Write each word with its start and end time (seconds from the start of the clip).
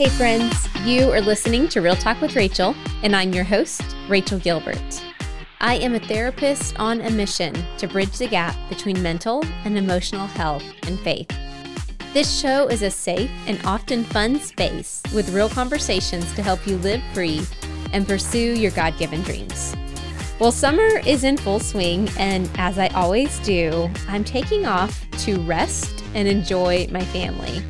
Hey, 0.00 0.08
friends, 0.08 0.66
you 0.82 1.12
are 1.12 1.20
listening 1.20 1.68
to 1.68 1.82
Real 1.82 1.94
Talk 1.94 2.22
with 2.22 2.34
Rachel, 2.34 2.74
and 3.02 3.14
I'm 3.14 3.34
your 3.34 3.44
host, 3.44 3.82
Rachel 4.08 4.38
Gilbert. 4.38 5.04
I 5.60 5.74
am 5.74 5.94
a 5.94 6.00
therapist 6.00 6.80
on 6.80 7.02
a 7.02 7.10
mission 7.10 7.54
to 7.76 7.86
bridge 7.86 8.16
the 8.16 8.26
gap 8.26 8.56
between 8.70 9.02
mental 9.02 9.44
and 9.66 9.76
emotional 9.76 10.26
health 10.26 10.64
and 10.86 10.98
faith. 11.00 11.30
This 12.14 12.40
show 12.40 12.66
is 12.68 12.80
a 12.80 12.90
safe 12.90 13.30
and 13.46 13.60
often 13.66 14.04
fun 14.04 14.40
space 14.40 15.02
with 15.14 15.34
real 15.34 15.50
conversations 15.50 16.32
to 16.32 16.42
help 16.42 16.66
you 16.66 16.78
live 16.78 17.02
free 17.12 17.46
and 17.92 18.08
pursue 18.08 18.54
your 18.58 18.70
God 18.70 18.96
given 18.96 19.20
dreams. 19.20 19.76
Well, 20.38 20.50
summer 20.50 21.00
is 21.06 21.24
in 21.24 21.36
full 21.36 21.60
swing, 21.60 22.08
and 22.16 22.50
as 22.56 22.78
I 22.78 22.88
always 22.94 23.38
do, 23.40 23.90
I'm 24.08 24.24
taking 24.24 24.64
off 24.64 25.04
to 25.24 25.38
rest 25.40 26.02
and 26.14 26.26
enjoy 26.26 26.88
my 26.90 27.04
family. 27.04 27.62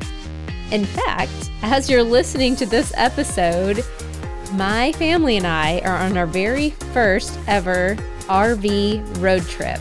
In 0.71 0.85
fact, 0.85 1.51
as 1.63 1.89
you're 1.89 2.01
listening 2.01 2.55
to 2.55 2.65
this 2.65 2.93
episode, 2.95 3.83
my 4.53 4.93
family 4.93 5.35
and 5.35 5.45
I 5.45 5.79
are 5.81 5.97
on 5.97 6.17
our 6.17 6.25
very 6.25 6.69
first 6.93 7.37
ever 7.45 7.97
RV 8.21 9.21
road 9.21 9.45
trip. 9.47 9.79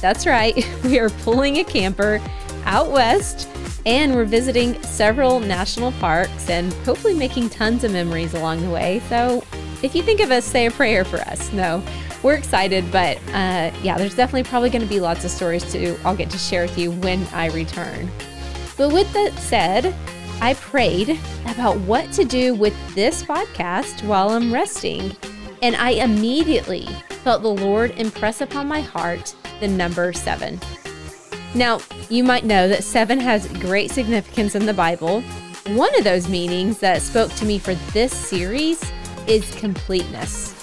That's 0.00 0.26
right, 0.26 0.54
we 0.84 1.00
are 1.00 1.10
pulling 1.10 1.58
a 1.58 1.64
camper 1.64 2.20
out 2.64 2.92
west 2.92 3.48
and 3.86 4.14
we're 4.14 4.24
visiting 4.24 4.80
several 4.82 5.40
national 5.40 5.90
parks 5.92 6.48
and 6.48 6.72
hopefully 6.84 7.14
making 7.14 7.50
tons 7.50 7.82
of 7.82 7.90
memories 7.90 8.34
along 8.34 8.62
the 8.62 8.70
way. 8.70 9.00
So 9.08 9.42
if 9.82 9.96
you 9.96 10.02
think 10.02 10.20
of 10.20 10.30
us, 10.30 10.44
say 10.44 10.66
a 10.66 10.70
prayer 10.70 11.04
for 11.04 11.18
us. 11.22 11.52
No, 11.52 11.82
we're 12.22 12.34
excited, 12.34 12.84
but 12.92 13.16
uh, 13.28 13.72
yeah, 13.82 13.98
there's 13.98 14.14
definitely 14.14 14.48
probably 14.48 14.70
going 14.70 14.82
to 14.82 14.88
be 14.88 15.00
lots 15.00 15.24
of 15.24 15.32
stories 15.32 15.64
to 15.72 15.98
I'll 16.04 16.16
get 16.16 16.30
to 16.30 16.38
share 16.38 16.62
with 16.62 16.78
you 16.78 16.92
when 16.92 17.26
I 17.32 17.46
return. 17.46 18.08
But 18.80 18.94
with 18.94 19.12
that 19.12 19.34
said, 19.34 19.94
I 20.40 20.54
prayed 20.54 21.20
about 21.46 21.76
what 21.80 22.10
to 22.12 22.24
do 22.24 22.54
with 22.54 22.74
this 22.94 23.22
podcast 23.22 24.02
while 24.04 24.30
I'm 24.30 24.50
resting, 24.54 25.14
and 25.60 25.76
I 25.76 25.90
immediately 25.90 26.86
felt 27.22 27.42
the 27.42 27.48
Lord 27.48 27.90
impress 27.98 28.40
upon 28.40 28.68
my 28.68 28.80
heart 28.80 29.34
the 29.60 29.68
number 29.68 30.14
seven. 30.14 30.58
Now, 31.54 31.80
you 32.08 32.24
might 32.24 32.46
know 32.46 32.70
that 32.70 32.82
seven 32.82 33.20
has 33.20 33.48
great 33.58 33.90
significance 33.90 34.54
in 34.54 34.64
the 34.64 34.72
Bible. 34.72 35.20
One 35.66 35.94
of 35.98 36.04
those 36.04 36.26
meanings 36.26 36.78
that 36.78 37.02
spoke 37.02 37.34
to 37.34 37.44
me 37.44 37.58
for 37.58 37.74
this 37.92 38.14
series 38.14 38.82
is 39.26 39.54
completeness. 39.56 40.56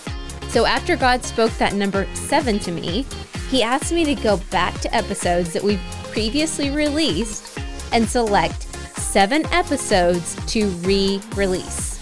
So, 0.47 0.65
after 0.65 0.95
God 0.95 1.23
spoke 1.23 1.51
that 1.59 1.75
number 1.75 2.07
seven 2.15 2.57
to 2.61 2.71
me, 2.71 3.05
He 3.51 3.61
asked 3.61 3.91
me 3.91 4.05
to 4.05 4.15
go 4.15 4.37
back 4.49 4.73
to 4.79 4.95
episodes 4.95 5.53
that 5.53 5.61
we've 5.61 5.79
previously 6.11 6.71
released 6.71 7.56
and 7.91 8.07
select 8.07 8.63
seven 8.97 9.45
episodes 9.47 10.35
to 10.47 10.67
re 10.79 11.21
release. 11.35 11.97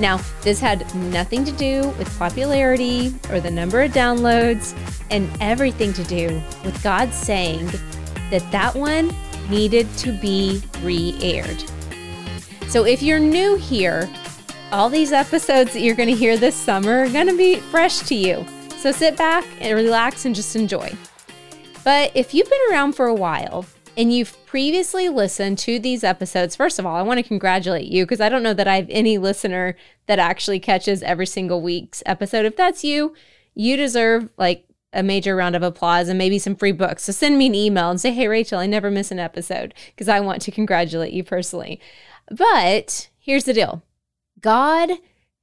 Now, 0.00 0.20
this 0.42 0.58
had 0.58 0.92
nothing 0.94 1.44
to 1.44 1.52
do 1.52 1.88
with 1.98 2.18
popularity 2.18 3.14
or 3.30 3.40
the 3.40 3.50
number 3.50 3.82
of 3.82 3.92
downloads, 3.92 4.74
and 5.10 5.30
everything 5.40 5.92
to 5.92 6.04
do 6.04 6.42
with 6.64 6.82
God 6.82 7.12
saying 7.12 7.66
that 8.30 8.44
that 8.50 8.74
one 8.74 9.14
needed 9.48 9.88
to 9.98 10.18
be 10.20 10.62
re 10.82 11.16
aired. 11.22 11.62
So, 12.68 12.84
if 12.84 13.02
you're 13.02 13.20
new 13.20 13.56
here, 13.56 14.10
all 14.72 14.88
these 14.88 15.12
episodes 15.12 15.72
that 15.74 15.80
you're 15.80 15.94
going 15.94 16.08
to 16.08 16.14
hear 16.14 16.36
this 16.36 16.56
summer 16.56 17.02
are 17.02 17.08
going 17.08 17.28
to 17.28 17.36
be 17.36 17.56
fresh 17.56 18.00
to 18.00 18.14
you. 18.14 18.44
So, 18.78 18.90
sit 18.90 19.16
back 19.16 19.44
and 19.60 19.76
relax 19.76 20.24
and 20.24 20.34
just 20.34 20.56
enjoy. 20.56 20.92
But 21.84 22.10
if 22.14 22.34
you've 22.34 22.50
been 22.50 22.72
around 22.72 22.94
for 22.94 23.06
a 23.06 23.14
while, 23.14 23.66
and 23.96 24.12
you've 24.12 24.44
previously 24.46 25.08
listened 25.08 25.58
to 25.58 25.78
these 25.78 26.04
episodes, 26.04 26.56
first 26.56 26.78
of 26.78 26.86
all, 26.86 26.96
I 26.96 27.02
want 27.02 27.18
to 27.18 27.22
congratulate 27.22 27.86
you 27.86 28.04
because 28.04 28.20
I 28.20 28.28
don't 28.28 28.42
know 28.42 28.54
that 28.54 28.68
I 28.68 28.76
have 28.76 28.88
any 28.88 29.18
listener 29.18 29.76
that 30.06 30.18
actually 30.18 30.60
catches 30.60 31.02
every 31.02 31.26
single 31.26 31.62
week's 31.62 32.02
episode. 32.06 32.46
If 32.46 32.56
that's 32.56 32.84
you, 32.84 33.14
you 33.54 33.76
deserve 33.76 34.28
like 34.36 34.66
a 34.92 35.02
major 35.02 35.36
round 35.36 35.56
of 35.56 35.62
applause 35.62 36.08
and 36.08 36.18
maybe 36.18 36.38
some 36.38 36.56
free 36.56 36.72
books. 36.72 37.04
So 37.04 37.12
send 37.12 37.36
me 37.36 37.46
an 37.46 37.54
email 37.54 37.90
and 37.90 38.00
say, 38.00 38.12
hey, 38.12 38.28
Rachel, 38.28 38.58
I 38.58 38.66
never 38.66 38.90
miss 38.90 39.10
an 39.10 39.18
episode 39.18 39.74
because 39.88 40.08
I 40.08 40.20
want 40.20 40.42
to 40.42 40.50
congratulate 40.50 41.12
you 41.12 41.24
personally. 41.24 41.80
But 42.30 43.08
here's 43.18 43.44
the 43.44 43.52
deal 43.52 43.82
God 44.40 44.90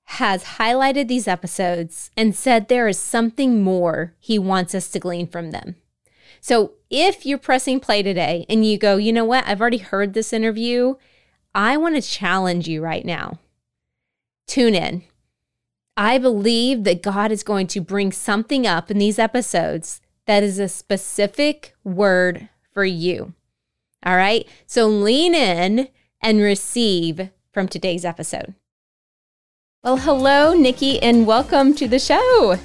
has 0.05 0.43
highlighted 0.43 1.07
these 1.07 1.27
episodes 1.27 2.11
and 2.17 2.35
said 2.35 2.67
there 2.67 2.87
is 2.87 2.99
something 2.99 3.63
more 3.63 4.13
he 4.19 4.37
wants 4.37 4.75
us 4.75 4.89
to 4.89 4.99
glean 4.99 5.27
from 5.27 5.51
them. 5.51 5.75
So 6.41 6.73
if 6.89 7.25
you're 7.25 7.37
pressing 7.37 7.79
play 7.79 8.01
today 8.01 8.45
and 8.49 8.65
you 8.65 8.77
go, 8.77 8.97
you 8.97 9.13
know 9.13 9.23
what, 9.23 9.47
I've 9.47 9.61
already 9.61 9.77
heard 9.77 10.13
this 10.13 10.33
interview, 10.33 10.95
I 11.53 11.77
want 11.77 11.95
to 11.95 12.01
challenge 12.01 12.67
you 12.67 12.81
right 12.81 13.05
now. 13.05 13.39
Tune 14.47 14.73
in. 14.73 15.03
I 15.95 16.17
believe 16.17 16.83
that 16.83 17.03
God 17.03 17.31
is 17.31 17.43
going 17.43 17.67
to 17.67 17.79
bring 17.79 18.11
something 18.11 18.65
up 18.65 18.89
in 18.89 18.97
these 18.97 19.19
episodes 19.19 20.01
that 20.25 20.41
is 20.41 20.57
a 20.57 20.67
specific 20.67 21.75
word 21.83 22.49
for 22.73 22.85
you. 22.85 23.33
All 24.03 24.15
right. 24.15 24.47
So 24.65 24.87
lean 24.87 25.35
in 25.35 25.89
and 26.21 26.41
receive 26.41 27.29
from 27.51 27.67
today's 27.67 28.03
episode. 28.03 28.55
Well, 29.83 29.97
hello, 29.97 30.53
Nicki, 30.53 31.01
and 31.01 31.27
welcome 31.27 31.75
to 31.75 31.87
the 31.87 31.99
show. 31.99 32.57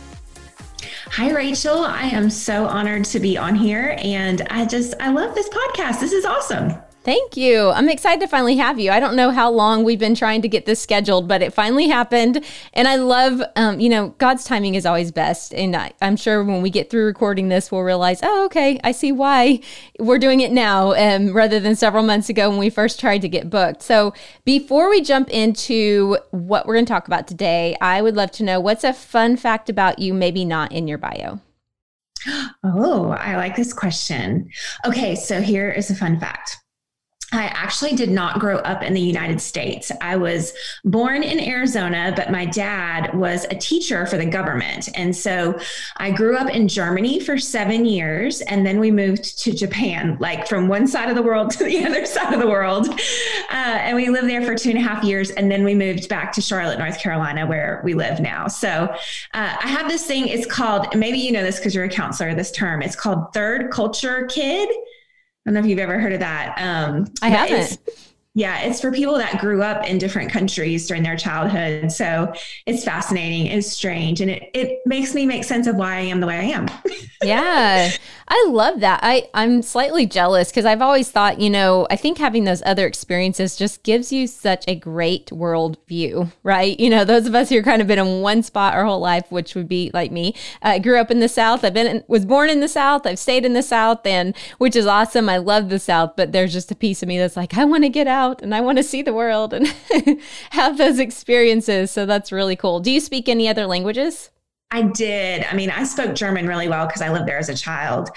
Hi, 1.13 1.31
Rachel. 1.31 1.79
I 1.79 2.05
am 2.05 2.31
so 2.31 2.67
honored 2.67 3.05
to 3.07 3.21
be 3.21 3.37
on 3.37 3.55
here. 3.55 3.97
And 4.03 4.43
I 4.51 4.65
just, 4.65 4.95
I 5.01 5.11
love 5.11 5.35
this 5.35 5.49
podcast. 5.49 6.01
This 6.01 6.13
is 6.13 6.25
awesome. 6.25 6.75
Thank 7.07 7.37
you. 7.37 7.71
I'm 7.71 7.89
excited 7.89 8.21
to 8.23 8.27
finally 8.27 8.57
have 8.57 8.81
you. 8.81 8.91
I 8.91 8.99
don't 8.99 9.15
know 9.15 9.31
how 9.31 9.49
long 9.49 9.85
we've 9.85 9.97
been 9.97 10.17
trying 10.17 10.43
to 10.43 10.49
get 10.49 10.67
this 10.67 10.83
scheduled, 10.83 11.29
but 11.29 11.41
it 11.41 11.53
finally 11.53 11.87
happened. 11.87 12.45
And 12.73 12.89
I 12.89 12.97
love, 12.97 13.41
um, 13.55 13.79
you 13.79 13.89
know, 13.89 14.09
God's 14.19 14.43
timing 14.43 14.75
is 14.75 14.85
always 14.85 15.13
best. 15.13 15.55
And 15.55 15.77
I, 15.77 15.93
am 16.01 16.17
sure 16.17 16.43
when 16.43 16.63
we 16.63 16.69
get 16.69 16.91
through 16.91 17.05
recording 17.05 17.49
this, 17.49 17.71
we'll 17.71 17.83
realize, 17.83 18.19
oh, 18.25 18.47
okay, 18.47 18.81
I 18.83 18.91
see 18.91 19.13
why 19.13 19.61
we're 20.01 20.19
doing 20.19 20.41
it 20.41 20.51
now 20.51 20.95
um, 20.95 21.33
rather 21.33 21.61
than 21.61 21.77
several 21.77 22.03
months 22.03 22.29
ago 22.29 22.51
when 22.51 22.59
we 22.59 22.71
first 22.71 22.99
tried 22.99 23.23
to 23.23 23.29
get 23.29 23.49
booked. 23.49 23.83
So 23.83 24.13
before 24.45 24.91
we 24.91 25.01
jump 25.01 25.31
into 25.31 26.19
what 26.33 26.67
we're 26.67 26.75
going 26.75 26.87
to 26.87 26.93
talk 26.93 27.07
about 27.07 27.29
today, 27.29 27.77
I 27.81 28.03
would 28.03 28.17
love 28.17 28.33
to 28.33 28.43
know 28.43 28.59
what's 28.59 28.83
a 28.83 28.93
fun 28.93 29.37
fact 29.37 29.71
about 29.71 30.01
you, 30.01 30.13
maybe 30.13 30.45
not 30.45 30.73
in 30.73 30.89
your 30.89 30.99
bio. 30.99 31.41
Oh, 32.65 33.11
I 33.11 33.37
like 33.37 33.55
this 33.55 33.73
question. 33.73 34.51
Okay, 34.85 35.15
so 35.15 35.41
here 35.41 35.71
is 35.71 35.89
a 35.89 35.95
fun 35.95 36.19
fact. 36.19 36.59
I 37.33 37.47
actually 37.47 37.97
did 37.97 38.11
not 38.11 38.39
grow 38.39 38.59
up 38.59 38.85
in 38.85 38.95
the 38.95 39.01
United 39.01 39.41
States. 39.41 39.91
I 40.01 40.15
was 40.15 40.53
born 40.85 41.25
in 41.25 41.41
Arizona, 41.41 42.13
but 42.15 42.31
my 42.31 42.45
dad 42.45 43.13
was 43.15 43.45
a 43.51 43.57
teacher 43.57 44.07
for 44.07 44.17
the 44.17 44.27
government. 44.27 44.89
And 44.95 45.15
so 45.15 45.59
I 45.97 46.13
grew 46.13 46.37
up 46.37 46.49
in 46.49 46.69
Germany 46.69 47.19
for 47.19 47.37
seven 47.37 47.85
years. 47.85 48.43
And 48.43 48.65
then 48.65 48.79
we 48.79 48.93
moved 48.93 49.41
to 49.41 49.53
Japan, 49.53 50.17
like 50.21 50.47
from 50.47 50.69
one 50.69 50.87
side 50.87 51.09
of 51.09 51.17
the 51.17 51.23
world 51.23 51.51
to 51.59 51.65
the 51.65 51.85
other 51.85 52.07
side 52.07 52.33
of 52.33 52.39
the 52.39 52.47
world. 52.47 52.89
Uh, 52.89 53.51
and 53.51 53.97
we 53.97 54.09
lived 54.09 54.29
there 54.29 54.43
for 54.43 54.55
two 54.55 54.71
and 54.71 54.79
a 54.79 54.83
half 54.83 55.03
years. 55.03 55.31
And 55.31 55.51
then 55.51 55.65
we 55.65 55.75
moved 55.75 56.09
back 56.09 56.33
to 56.35 56.41
Charlotte, 56.41 56.79
North 56.79 57.01
Carolina, 57.01 57.45
where 57.45 57.81
we 57.85 57.95
live 57.95 58.21
now. 58.21 58.47
So 58.47 58.69
uh, 58.69 58.97
I 59.35 59.67
have 59.67 59.89
this 59.89 60.07
thing, 60.07 60.29
it's 60.29 60.47
called, 60.47 60.95
maybe 60.95 61.19
you 61.19 61.33
know 61.33 61.43
this 61.43 61.57
because 61.57 61.75
you're 61.75 61.85
a 61.85 61.89
counselor, 61.89 62.35
this 62.37 62.53
term, 62.53 62.83
it's 62.83 62.97
called 62.97 63.33
third 63.33 63.73
culture 63.73 64.27
kid. 64.27 64.69
I 65.47 65.51
don't 65.51 65.55
know 65.55 65.61
if 65.61 65.67
you've 65.67 65.79
ever 65.79 66.01
heard 66.01 66.13
of 66.13 66.21
that. 66.21 66.57
Um, 66.59 67.07
I 67.23 67.29
haven't. 67.29 67.79
Yeah, 68.37 68.61
it's 68.61 68.83
for 68.83 68.93
people 68.93 69.17
that 69.17 69.41
grew 69.41 69.63
up 69.63 69.87
in 69.87 69.97
different 69.97 70.31
countries 70.31 70.87
during 70.87 71.03
their 71.03 71.17
childhood. 71.17 71.91
So 71.91 72.35
it's 72.67 72.85
fascinating, 72.85 73.47
it's 73.47 73.67
strange, 73.67 74.21
and 74.21 74.31
it, 74.31 74.51
it 74.53 74.81
makes 74.85 75.15
me 75.15 75.25
make 75.25 75.43
sense 75.43 75.67
of 75.67 75.77
why 75.77 75.97
I 75.97 76.01
am 76.01 76.21
the 76.21 76.27
way 76.27 76.37
I 76.41 76.43
am. 76.43 76.69
yeah. 77.25 77.91
I 78.29 78.47
love 78.51 78.81
that. 78.81 79.01
I, 79.03 79.31
I'm 79.33 79.63
slightly 79.63 80.05
jealous 80.05 80.51
because 80.51 80.67
I've 80.67 80.83
always 80.83 81.11
thought, 81.11 81.41
you 81.41 81.49
know, 81.49 81.87
I 81.91 81.97
think 81.97 82.19
having 82.19 82.45
those 82.45 82.63
other 82.67 82.87
experiences 82.87 83.57
just 83.57 83.85
gives 83.85 84.13
you 84.13 84.27
such 84.27 84.65
a 84.69 84.75
great 84.75 85.33
world 85.33 85.79
view, 85.89 86.33
right? 86.43 86.79
You 86.79 86.91
know, 86.91 87.05
those 87.05 87.27
of 87.27 87.35
us 87.35 87.49
who 87.49 87.59
are 87.59 87.63
kind 87.63 87.81
of 87.81 87.89
been 87.89 88.01
in 88.01 88.21
one 88.21 88.43
spot 88.43 88.75
our 88.75 88.85
whole 88.85 89.01
life, 89.01 89.31
which 89.31 89.55
would 89.55 89.69
be 89.69 89.93
like 89.95 90.11
me. 90.11 90.35
I 90.61 90.81
grew 90.81 91.01
up 91.01 91.11
in 91.11 91.21
the 91.21 91.29
South. 91.29 91.65
I've 91.65 91.73
been, 91.73 91.87
in, 91.87 92.05
was 92.09 92.27
born 92.27 92.51
in 92.51 92.61
the 92.61 92.69
South. 92.69 93.07
I've 93.07 93.19
stayed 93.19 93.47
in 93.47 93.55
the 93.55 93.63
South, 93.63 94.05
and 94.05 94.37
which 94.59 94.77
is 94.77 94.87
awesome. 94.87 95.29
I 95.29 95.39
love 95.39 95.71
the 95.71 95.79
South, 95.79 96.17
but 96.17 96.33
there's 96.33 96.53
just 96.53 96.73
a 96.73 96.77
piece 96.77 97.03
of 97.03 97.09
me 97.09 97.17
that's 97.19 97.37
like, 97.37 97.57
I 97.57 97.65
want 97.65 97.85
to 97.85 97.89
get 97.89 98.09
out 98.09 98.26
and 98.35 98.55
I 98.55 98.61
want 98.61 98.79
to 98.79 98.85
see 98.85 99.03
the 99.03 99.15
world 99.15 99.53
and 99.53 99.67
have 100.51 100.79
those 100.79 100.99
experiences. 100.99 101.91
So 101.91 102.07
that's 102.07 102.33
really 102.33 102.57
cool. 102.57 102.81
Do 102.81 102.91
you 102.91 103.01
speak 103.01 103.29
any 103.29 103.49
other 103.49 103.67
languages? 103.67 104.31
I 104.73 104.83
did. 104.83 105.45
I 105.45 105.55
mean, 105.55 105.71
I 105.71 105.85
spoke 105.85 106.17
German 106.17 106.49
really 106.49 106.69
well 106.69 106.87
because 106.87 107.01
I 107.01 107.11
lived 107.11 107.27
there 107.29 107.39
as 107.39 107.49
a 107.49 107.55
child. 107.55 108.11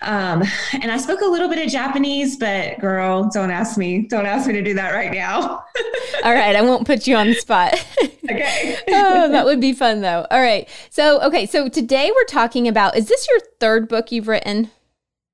Um, 0.00 0.42
and 0.72 0.90
I 0.90 0.96
spoke 0.96 1.20
a 1.20 1.26
little 1.26 1.48
bit 1.48 1.64
of 1.64 1.70
Japanese, 1.70 2.38
but 2.38 2.78
girl, 2.80 3.28
don't 3.28 3.50
ask 3.50 3.76
me. 3.76 4.06
Don't 4.08 4.24
ask 4.24 4.46
me 4.46 4.54
to 4.54 4.62
do 4.62 4.72
that 4.74 4.94
right 4.94 5.12
now. 5.12 5.62
All 6.24 6.32
right. 6.32 6.56
I 6.56 6.62
won't 6.62 6.86
put 6.86 7.06
you 7.06 7.16
on 7.16 7.26
the 7.26 7.34
spot. 7.34 7.74
okay. 8.30 8.78
oh, 8.88 9.28
that 9.30 9.44
would 9.44 9.60
be 9.60 9.74
fun 9.74 10.00
though. 10.00 10.26
All 10.30 10.40
right. 10.40 10.66
So, 10.88 11.20
okay. 11.20 11.44
So 11.44 11.68
today 11.68 12.10
we're 12.14 12.24
talking 12.24 12.66
about 12.66 12.96
is 12.96 13.08
this 13.08 13.28
your 13.28 13.40
third 13.60 13.86
book 13.86 14.10
you've 14.10 14.28
written? 14.28 14.70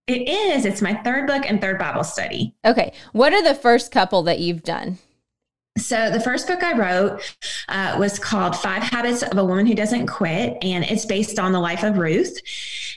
It 0.07 0.29
is. 0.29 0.65
It's 0.65 0.83
my 0.83 0.95
third 0.95 1.27
book 1.27 1.45
and 1.49 1.61
third 1.61 1.79
Bible 1.79 2.05
study. 2.05 2.55
Okay. 2.65 2.93
What 3.13 3.33
are 3.33 3.43
the 3.43 3.55
first 3.55 3.91
couple 3.91 4.23
that 4.25 4.39
you've 4.39 4.63
done? 4.63 4.99
So, 5.79 6.11
the 6.11 6.21
first 6.21 6.47
book 6.47 6.63
I 6.63 6.73
wrote 6.77 7.35
uh, 7.69 7.97
was 7.99 8.19
called 8.19 8.57
Five 8.57 8.83
Habits 8.83 9.23
of 9.23 9.37
a 9.37 9.45
Woman 9.45 9.67
Who 9.67 9.75
Doesn't 9.75 10.07
Quit, 10.07 10.57
and 10.63 10.85
it's 10.85 11.05
based 11.05 11.39
on 11.39 11.53
the 11.53 11.61
life 11.61 11.83
of 11.83 11.99
Ruth. 11.99 12.41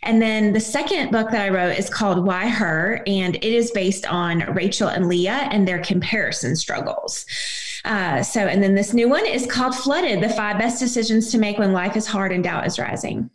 And 0.03 0.21
then 0.21 0.53
the 0.53 0.61
second 0.61 1.11
book 1.11 1.29
that 1.31 1.41
I 1.41 1.49
wrote 1.49 1.77
is 1.77 1.89
called 1.89 2.25
Why 2.25 2.47
Her, 2.47 3.03
and 3.05 3.35
it 3.35 3.43
is 3.43 3.71
based 3.71 4.05
on 4.05 4.53
Rachel 4.53 4.87
and 4.87 5.09
Leah 5.09 5.49
and 5.51 5.67
their 5.67 5.79
comparison 5.79 6.55
struggles. 6.55 7.25
Uh, 7.83 8.23
so, 8.23 8.41
and 8.47 8.63
then 8.63 8.75
this 8.75 8.93
new 8.93 9.09
one 9.09 9.25
is 9.25 9.45
called 9.45 9.75
Flooded 9.75 10.21
The 10.21 10.29
Five 10.29 10.57
Best 10.57 10.79
Decisions 10.79 11.31
to 11.31 11.37
Make 11.37 11.57
When 11.57 11.73
Life 11.73 11.97
is 11.97 12.07
Hard 12.07 12.31
and 12.31 12.43
Doubt 12.43 12.65
is 12.65 12.79
Rising. 12.79 13.29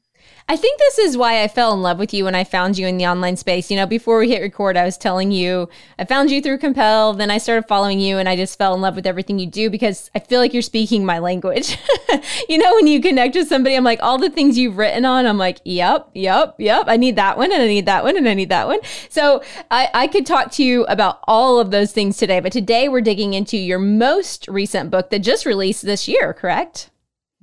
I 0.47 0.57
think 0.57 0.79
this 0.79 0.99
is 0.99 1.17
why 1.17 1.43
I 1.43 1.49
fell 1.49 1.73
in 1.73 1.81
love 1.81 1.99
with 1.99 2.13
you 2.13 2.25
when 2.25 2.35
I 2.35 2.45
found 2.45 2.77
you 2.77 2.87
in 2.87 2.99
the 2.99 3.07
online 3.07 3.39
space. 3.39 3.71
You 3.71 3.79
know, 3.79 3.87
before 3.87 4.19
we 4.19 4.29
hit 4.29 4.43
record, 4.43 4.77
I 4.77 4.85
was 4.85 4.99
telling 4.99 5.33
you 5.33 5.71
I 5.99 6.05
found 6.05 6.31
you 6.31 6.43
through 6.43 6.59
Compel, 6.59 7.15
then 7.15 7.31
I 7.31 7.39
started 7.39 7.67
following 7.67 7.99
you 7.99 8.19
and 8.19 8.29
I 8.29 8.37
just 8.37 8.59
fell 8.59 8.75
in 8.75 8.83
love 8.83 8.95
with 8.95 9.07
everything 9.07 9.39
you 9.39 9.47
do 9.47 9.71
because 9.71 10.11
I 10.15 10.19
feel 10.19 10.41
like 10.41 10.53
you're 10.53 10.61
speaking 10.61 11.07
my 11.07 11.19
language. 11.19 11.79
you 12.49 12.59
know, 12.59 12.75
when 12.75 12.87
you 12.87 13.01
connect 13.01 13.35
with 13.37 13.49
somebody, 13.49 13.75
I'm 13.75 13.85
like, 13.85 14.03
all 14.03 14.19
the 14.19 14.29
things 14.29 14.59
you've 14.59 14.77
written 14.77 15.07
on, 15.07 15.25
I'm 15.25 15.39
like, 15.39 15.61
yep, 15.65 16.11
yep, 16.13 16.57
yep. 16.59 16.85
I 16.89 16.99
need 16.99 17.17
that 17.17 17.39
one 17.39 17.51
and 17.51 17.63
I 17.63 17.67
need 17.67 17.87
that 17.87 18.05
one 18.05 18.19
and 18.19 18.29
I 18.29 18.35
need 18.35 18.51
that 18.51 18.67
one. 18.67 18.81
So 19.09 19.43
I, 19.71 19.89
I 19.95 20.07
could 20.09 20.27
talk 20.27 20.53
to 20.53 20.63
you 20.63 20.85
about 20.85 21.21
all 21.25 21.59
of 21.59 21.71
those 21.71 21.93
things 21.93 22.19
today, 22.19 22.41
but 22.41 22.53
today 22.53 22.91
we're 22.91 23.01
digging 23.01 23.33
into 23.33 23.57
your 23.57 23.79
most 23.79 24.47
recent 24.49 24.91
book 24.91 25.09
that 25.09 25.21
just 25.21 25.47
released 25.47 25.87
this 25.87 26.07
year, 26.07 26.35
correct? 26.35 26.91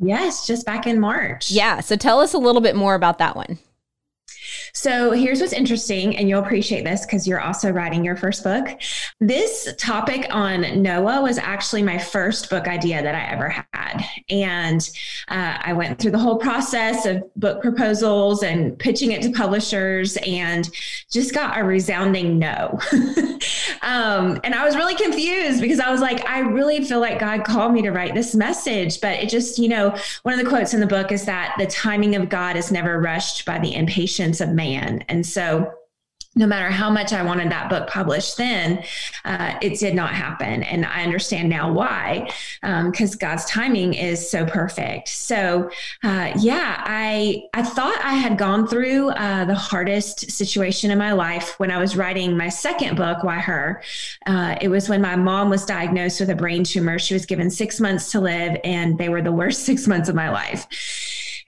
Yes, 0.02 0.48
just 0.48 0.66
back 0.66 0.88
in 0.88 1.00
March. 1.00 1.52
Yeah. 1.52 1.80
So 1.80 1.96
tell 1.96 2.20
us 2.20 2.34
a 2.34 2.40
little 2.40 2.62
bit 2.62 2.76
more 2.76 2.96
about 2.96 3.20
that 3.20 3.36
one. 3.36 3.60
So 4.74 5.12
here's 5.12 5.42
what's 5.42 5.54
interesting, 5.54 6.18
and 6.18 6.28
you'll 6.28 6.44
appreciate 6.44 6.84
this 6.84 7.06
because 7.06 7.28
you're 7.28 7.42
also 7.42 7.72
writing 7.72 8.04
your 8.04 8.16
first 8.16 8.44
book. 8.44 8.80
This 9.20 9.74
topic 9.78 10.28
on 10.32 10.82
Noah 10.82 11.22
was 11.22 11.38
actually 11.38 11.84
my 11.84 11.98
first 11.98 12.50
book 12.50 12.68
idea 12.68 13.02
that 13.02 13.16
I 13.16 13.26
ever 13.26 13.50
had. 13.50 14.04
And 14.30 14.90
uh, 15.28 15.58
I 15.62 15.74
went 15.74 16.00
through 16.00 16.12
the 16.12 16.20
whole 16.20 16.38
process 16.38 17.06
of 17.06 17.24
book 17.36 17.62
proposals 17.62 18.44
and 18.44 18.78
pitching 18.78 19.12
it 19.12 19.22
to 19.24 19.32
publishers 19.32 20.18
and 20.26 20.70
just 21.10 21.34
got 21.34 21.58
a 21.58 21.64
resounding 21.64 22.40
no. 22.40 22.80
um, 23.82 24.40
and 24.44 24.54
I 24.54 24.66
was 24.66 24.76
really 24.76 24.96
confused 24.96 25.62
because 25.62 25.80
I 25.80 25.92
was 25.92 26.02
like, 26.02 26.26
I 26.28 26.40
really 26.40 26.84
feel 26.84 27.00
like 27.00 27.20
God 27.20 27.44
called 27.44 27.74
me 27.74 27.82
to 27.84 27.92
write 27.92 28.14
this 28.14 28.36
message. 28.36 29.02
But 29.02 29.20
it 29.20 29.30
just, 29.30 29.58
you 29.58 29.70
know, 29.70 29.96
one 30.24 30.38
of 30.38 30.44
the 30.44 30.50
quotes 30.50 30.74
in 30.74 30.80
the 30.80 30.88
book 30.88 31.12
is 31.12 31.26
that 31.26 31.56
the 31.58 31.68
timing 31.68 32.16
of 32.16 32.30
God 32.30 32.56
is 32.56 32.72
never 32.72 33.00
rushed 33.00 33.46
by 33.46 33.60
the 33.60 33.74
impatience 33.76 34.41
of 34.42 34.50
man. 34.50 35.04
And 35.08 35.26
so 35.26 35.74
no 36.34 36.48
matter 36.48 36.70
how 36.70 36.90
much 36.90 37.12
I 37.12 37.24
wanted 37.24 37.52
that 37.52 37.70
book 37.70 37.90
published 37.90 38.38
then, 38.38 38.84
uh, 39.26 39.56
it 39.62 39.80
did 39.80 39.94
not 39.94 40.14
happen. 40.14 40.64
And 40.64 40.86
I 40.86 41.04
understand 41.04 41.50
now 41.50 41.70
why, 41.72 42.32
because 42.62 43.14
um, 43.14 43.18
God's 43.20 43.44
timing 43.46 43.96
is 43.96 44.32
so 44.32 44.46
perfect. 44.46 45.10
So, 45.10 45.70
uh, 46.04 46.32
yeah, 46.40 46.82
I, 46.86 47.44
I 47.54 47.64
thought 47.64 48.00
I 48.02 48.14
had 48.14 48.38
gone 48.38 48.66
through 48.66 49.10
uh, 49.10 49.44
the 49.44 49.56
hardest 49.56 50.32
situation 50.32 50.90
in 50.90 50.98
my 50.98 51.12
life 51.12 51.60
when 51.60 51.70
I 51.70 51.80
was 51.80 51.98
writing 51.98 52.38
my 52.38 52.48
second 52.48 52.96
book, 52.96 53.24
Why 53.26 53.40
Her. 53.40 53.84
Uh, 54.26 54.56
it 54.62 54.70
was 54.70 54.88
when 54.88 55.02
my 55.02 55.18
mom 55.18 55.50
was 55.50 55.66
diagnosed 55.66 56.22
with 56.22 56.30
a 56.30 56.36
brain 56.36 56.64
tumor. 56.64 56.98
She 56.98 57.14
was 57.14 57.26
given 57.26 57.50
six 57.50 57.82
months 57.82 58.10
to 58.14 58.22
live, 58.22 58.58
and 58.64 58.98
they 58.98 59.10
were 59.10 59.22
the 59.22 59.34
worst 59.34 59.66
six 59.66 59.86
months 59.86 60.08
of 60.08 60.16
my 60.16 60.30
life. 60.30 60.66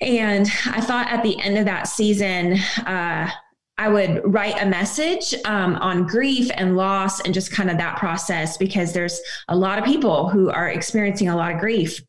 And 0.03 0.47
I 0.67 0.81
thought 0.81 1.07
at 1.09 1.23
the 1.23 1.39
end 1.41 1.57
of 1.57 1.65
that 1.65 1.87
season, 1.87 2.57
uh, 2.85 3.29
I 3.77 3.89
would 3.89 4.21
write 4.25 4.61
a 4.61 4.65
message 4.65 5.33
um, 5.45 5.75
on 5.77 6.05
grief 6.05 6.51
and 6.55 6.77
loss 6.77 7.21
and 7.21 7.33
just 7.33 7.51
kind 7.51 7.71
of 7.71 7.77
that 7.77 7.97
process 7.97 8.55
because 8.57 8.93
there's 8.93 9.19
a 9.47 9.55
lot 9.55 9.79
of 9.79 9.85
people 9.85 10.29
who 10.29 10.51
are 10.51 10.69
experiencing 10.69 11.29
a 11.29 11.35
lot 11.35 11.53
of 11.53 11.59
grief 11.59 11.99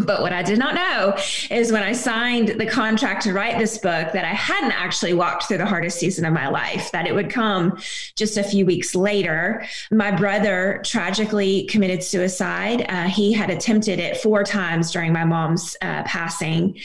but 0.00 0.22
what 0.22 0.32
I 0.32 0.42
did 0.42 0.58
not 0.58 0.74
know 0.74 1.16
is 1.50 1.70
when 1.70 1.82
I 1.82 1.92
signed 1.92 2.48
the 2.48 2.66
contract 2.66 3.22
to 3.24 3.32
write 3.32 3.58
this 3.58 3.78
book 3.78 4.12
that 4.12 4.24
I 4.24 4.32
hadn't 4.32 4.72
actually 4.72 5.12
walked 5.12 5.44
through 5.44 5.58
the 5.58 5.66
hardest 5.66 5.98
season 5.98 6.24
of 6.24 6.32
my 6.32 6.48
life, 6.48 6.90
that 6.92 7.06
it 7.06 7.14
would 7.14 7.30
come 7.30 7.78
just 8.16 8.38
a 8.38 8.42
few 8.42 8.64
weeks 8.64 8.94
later. 8.94 9.64
My 9.90 10.10
brother 10.10 10.80
tragically 10.84 11.64
committed 11.64 12.02
suicide. 12.02 12.86
Uh, 12.88 13.04
he 13.04 13.32
had 13.32 13.50
attempted 13.50 13.98
it 13.98 14.16
four 14.16 14.44
times 14.44 14.90
during 14.90 15.12
my 15.12 15.24
mom's 15.24 15.76
uh, 15.82 16.02
passing. 16.04 16.78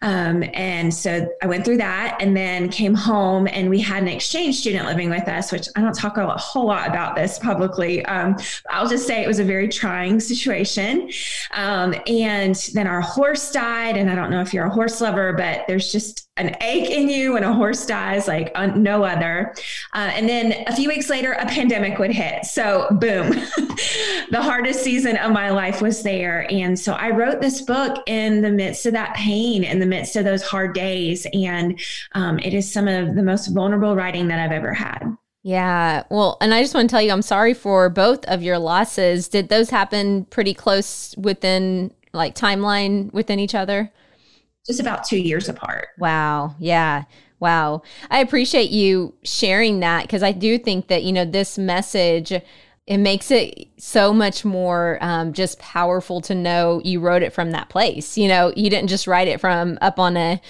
Um, 0.00 0.44
and 0.54 0.92
so 0.92 1.28
I 1.42 1.46
went 1.46 1.64
through 1.64 1.78
that 1.78 2.16
and 2.20 2.36
then 2.36 2.68
came 2.70 2.94
home 2.94 3.46
and 3.46 3.68
we 3.68 3.80
had 3.80 4.02
an 4.02 4.08
exchange 4.08 4.58
student 4.60 4.86
living 4.86 5.10
with 5.10 5.28
us, 5.28 5.52
which 5.52 5.68
I 5.76 5.80
don't 5.80 5.94
talk 5.94 6.16
a 6.16 6.26
whole 6.36 6.66
lot 6.66 6.88
about 6.88 7.14
this 7.14 7.38
publicly. 7.38 8.04
Um, 8.06 8.36
I'll 8.70 8.88
just 8.88 9.06
say 9.06 9.22
it 9.22 9.26
was 9.26 9.38
a 9.38 9.44
very 9.44 9.68
trying 9.68 10.20
situation. 10.20 11.10
Um, 11.52 11.94
and 12.06 12.53
and 12.54 12.76
then 12.76 12.86
our 12.86 13.00
horse 13.00 13.50
died. 13.50 13.96
And 13.96 14.10
I 14.10 14.14
don't 14.14 14.30
know 14.30 14.40
if 14.40 14.54
you're 14.54 14.66
a 14.66 14.70
horse 14.70 15.00
lover, 15.00 15.32
but 15.32 15.64
there's 15.66 15.90
just 15.90 16.28
an 16.36 16.56
ache 16.60 16.90
in 16.90 17.08
you 17.08 17.34
when 17.34 17.44
a 17.44 17.52
horse 17.52 17.86
dies, 17.86 18.26
like 18.26 18.52
no 18.76 19.04
other. 19.04 19.54
Uh, 19.94 20.10
and 20.14 20.28
then 20.28 20.64
a 20.66 20.74
few 20.74 20.88
weeks 20.88 21.08
later, 21.08 21.32
a 21.32 21.46
pandemic 21.46 21.98
would 21.98 22.10
hit. 22.10 22.44
So, 22.44 22.88
boom, 22.92 23.30
the 24.30 24.42
hardest 24.42 24.82
season 24.82 25.16
of 25.16 25.32
my 25.32 25.50
life 25.50 25.80
was 25.80 26.02
there. 26.02 26.50
And 26.50 26.78
so 26.78 26.94
I 26.94 27.10
wrote 27.10 27.40
this 27.40 27.60
book 27.60 28.02
in 28.06 28.42
the 28.42 28.50
midst 28.50 28.86
of 28.86 28.92
that 28.94 29.14
pain, 29.14 29.64
in 29.64 29.78
the 29.78 29.86
midst 29.86 30.16
of 30.16 30.24
those 30.24 30.42
hard 30.42 30.74
days. 30.74 31.26
And 31.32 31.80
um, 32.12 32.38
it 32.40 32.54
is 32.54 32.70
some 32.70 32.88
of 32.88 33.14
the 33.14 33.22
most 33.22 33.48
vulnerable 33.48 33.94
writing 33.94 34.28
that 34.28 34.40
I've 34.40 34.52
ever 34.52 34.72
had. 34.72 35.16
Yeah. 35.44 36.04
Well, 36.10 36.38
and 36.40 36.54
I 36.54 36.62
just 36.62 36.74
want 36.74 36.88
to 36.88 36.92
tell 36.92 37.02
you, 37.02 37.12
I'm 37.12 37.20
sorry 37.20 37.52
for 37.52 37.90
both 37.90 38.24
of 38.24 38.42
your 38.42 38.58
losses. 38.58 39.28
Did 39.28 39.50
those 39.50 39.68
happen 39.68 40.24
pretty 40.24 40.54
close 40.54 41.14
within 41.18 41.92
like 42.14 42.34
timeline 42.34 43.12
within 43.12 43.38
each 43.38 43.54
other? 43.54 43.92
Just 44.66 44.80
about 44.80 45.04
two 45.04 45.18
years 45.18 45.48
apart. 45.48 45.88
Wow. 45.98 46.54
Yeah. 46.58 47.04
Wow. 47.40 47.82
I 48.10 48.20
appreciate 48.20 48.70
you 48.70 49.14
sharing 49.22 49.80
that 49.80 50.02
because 50.02 50.22
I 50.22 50.32
do 50.32 50.58
think 50.58 50.88
that, 50.88 51.02
you 51.02 51.12
know, 51.12 51.26
this 51.26 51.58
message, 51.58 52.32
it 52.86 52.98
makes 52.98 53.30
it 53.30 53.68
so 53.76 54.14
much 54.14 54.44
more 54.44 54.98
um, 55.02 55.32
just 55.32 55.58
powerful 55.58 56.20
to 56.22 56.34
know 56.34 56.80
you 56.84 57.00
wrote 57.00 57.22
it 57.22 57.32
from 57.32 57.50
that 57.50 57.68
place. 57.68 58.16
You 58.16 58.28
know, 58.28 58.52
you 58.56 58.70
didn't 58.70 58.88
just 58.88 59.06
write 59.06 59.28
it 59.28 59.40
from 59.40 59.78
up 59.82 59.98
on 59.98 60.16
a, 60.16 60.40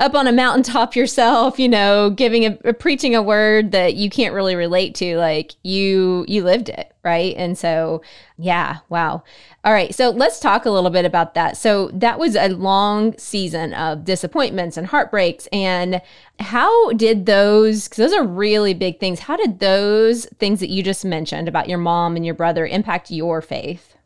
up 0.00 0.14
on 0.14 0.26
a 0.26 0.32
mountaintop 0.32 0.96
yourself, 0.96 1.58
you 1.58 1.68
know, 1.68 2.10
giving 2.10 2.44
a, 2.44 2.58
a, 2.64 2.72
preaching 2.72 3.14
a 3.14 3.22
word 3.22 3.72
that 3.72 3.94
you 3.94 4.08
can't 4.08 4.34
really 4.34 4.56
relate 4.56 4.94
to. 4.96 5.18
Like 5.18 5.52
you, 5.62 6.24
you 6.26 6.42
lived 6.42 6.70
it, 6.70 6.92
right? 7.04 7.34
And 7.36 7.56
so, 7.56 8.00
yeah, 8.38 8.78
wow. 8.88 9.22
All 9.62 9.74
right, 9.74 9.94
so 9.94 10.08
let's 10.08 10.40
talk 10.40 10.64
a 10.64 10.70
little 10.70 10.88
bit 10.88 11.04
about 11.04 11.34
that. 11.34 11.58
So 11.58 11.88
that 11.92 12.18
was 12.18 12.34
a 12.34 12.48
long 12.48 13.16
season 13.18 13.74
of 13.74 14.06
disappointments 14.06 14.78
and 14.78 14.86
heartbreaks, 14.86 15.46
and 15.52 16.00
how 16.38 16.92
did 16.92 17.26
those? 17.26 17.86
Because 17.86 17.98
those 17.98 18.12
are 18.14 18.24
really 18.24 18.72
big 18.72 18.98
things. 18.98 19.20
How 19.20 19.36
did 19.36 19.58
those 19.58 20.24
things 20.38 20.60
that 20.60 20.70
you 20.70 20.82
just 20.82 21.04
mentioned 21.04 21.46
about 21.46 21.68
your 21.68 21.76
mom 21.76 22.16
and 22.16 22.24
your 22.24 22.34
brother 22.34 22.66
impact 22.66 23.10
your 23.10 23.42
faith? 23.42 23.96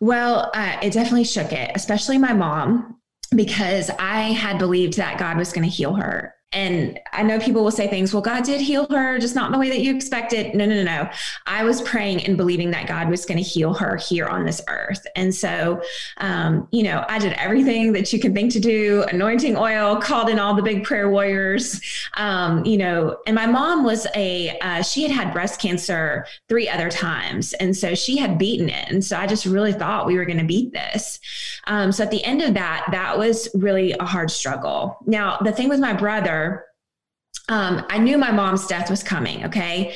Well, 0.00 0.50
uh, 0.54 0.78
it 0.82 0.94
definitely 0.94 1.24
shook 1.24 1.52
it, 1.52 1.72
especially 1.74 2.16
my 2.16 2.32
mom 2.32 2.97
because 3.34 3.90
I 3.98 4.32
had 4.32 4.58
believed 4.58 4.96
that 4.96 5.18
God 5.18 5.36
was 5.36 5.52
going 5.52 5.68
to 5.68 5.74
heal 5.74 5.94
her 5.94 6.34
and 6.52 6.98
I 7.12 7.22
know 7.22 7.38
people 7.38 7.62
will 7.62 7.70
say 7.70 7.88
things, 7.88 8.14
well, 8.14 8.22
God 8.22 8.42
did 8.42 8.60
heal 8.60 8.86
her, 8.86 9.18
just 9.18 9.34
not 9.34 9.46
in 9.46 9.52
the 9.52 9.58
way 9.58 9.68
that 9.68 9.80
you 9.80 9.94
expected. 9.94 10.54
No, 10.54 10.64
no, 10.64 10.76
no, 10.76 10.82
no. 10.82 11.10
I 11.46 11.62
was 11.62 11.82
praying 11.82 12.24
and 12.24 12.38
believing 12.38 12.70
that 12.70 12.86
God 12.86 13.10
was 13.10 13.26
going 13.26 13.36
to 13.36 13.42
heal 13.44 13.74
her 13.74 13.96
here 13.96 14.26
on 14.26 14.46
this 14.46 14.62
earth. 14.66 15.06
And 15.14 15.34
so, 15.34 15.82
um, 16.16 16.66
you 16.70 16.84
know, 16.84 17.04
I 17.06 17.18
did 17.18 17.34
everything 17.34 17.92
that 17.92 18.10
you 18.14 18.18
can 18.18 18.32
think 18.32 18.50
to 18.54 18.60
do 18.60 19.04
anointing 19.12 19.58
oil, 19.58 19.96
called 19.96 20.30
in 20.30 20.38
all 20.38 20.54
the 20.54 20.62
big 20.62 20.84
prayer 20.84 21.10
warriors, 21.10 21.82
um, 22.14 22.64
you 22.64 22.78
know, 22.78 23.18
and 23.26 23.34
my 23.34 23.46
mom 23.46 23.84
was 23.84 24.06
a, 24.14 24.58
uh, 24.60 24.82
she 24.82 25.02
had 25.02 25.10
had 25.10 25.34
breast 25.34 25.60
cancer 25.60 26.24
three 26.48 26.68
other 26.68 26.88
times. 26.88 27.52
And 27.54 27.76
so 27.76 27.94
she 27.94 28.16
had 28.16 28.38
beaten 28.38 28.70
it. 28.70 28.88
And 28.88 29.04
so 29.04 29.18
I 29.18 29.26
just 29.26 29.44
really 29.44 29.74
thought 29.74 30.06
we 30.06 30.16
were 30.16 30.24
going 30.24 30.38
to 30.38 30.44
beat 30.44 30.72
this. 30.72 31.20
Um, 31.66 31.92
so 31.92 32.04
at 32.04 32.10
the 32.10 32.24
end 32.24 32.40
of 32.40 32.54
that, 32.54 32.86
that 32.90 33.18
was 33.18 33.50
really 33.54 33.92
a 33.92 34.04
hard 34.06 34.30
struggle. 34.30 34.96
Now, 35.04 35.36
the 35.44 35.52
thing 35.52 35.68
with 35.68 35.80
my 35.80 35.92
brother, 35.92 36.37
um, 37.48 37.84
I 37.88 37.98
knew 37.98 38.18
my 38.18 38.30
mom's 38.30 38.66
death 38.66 38.90
was 38.90 39.02
coming. 39.02 39.44
Okay. 39.46 39.94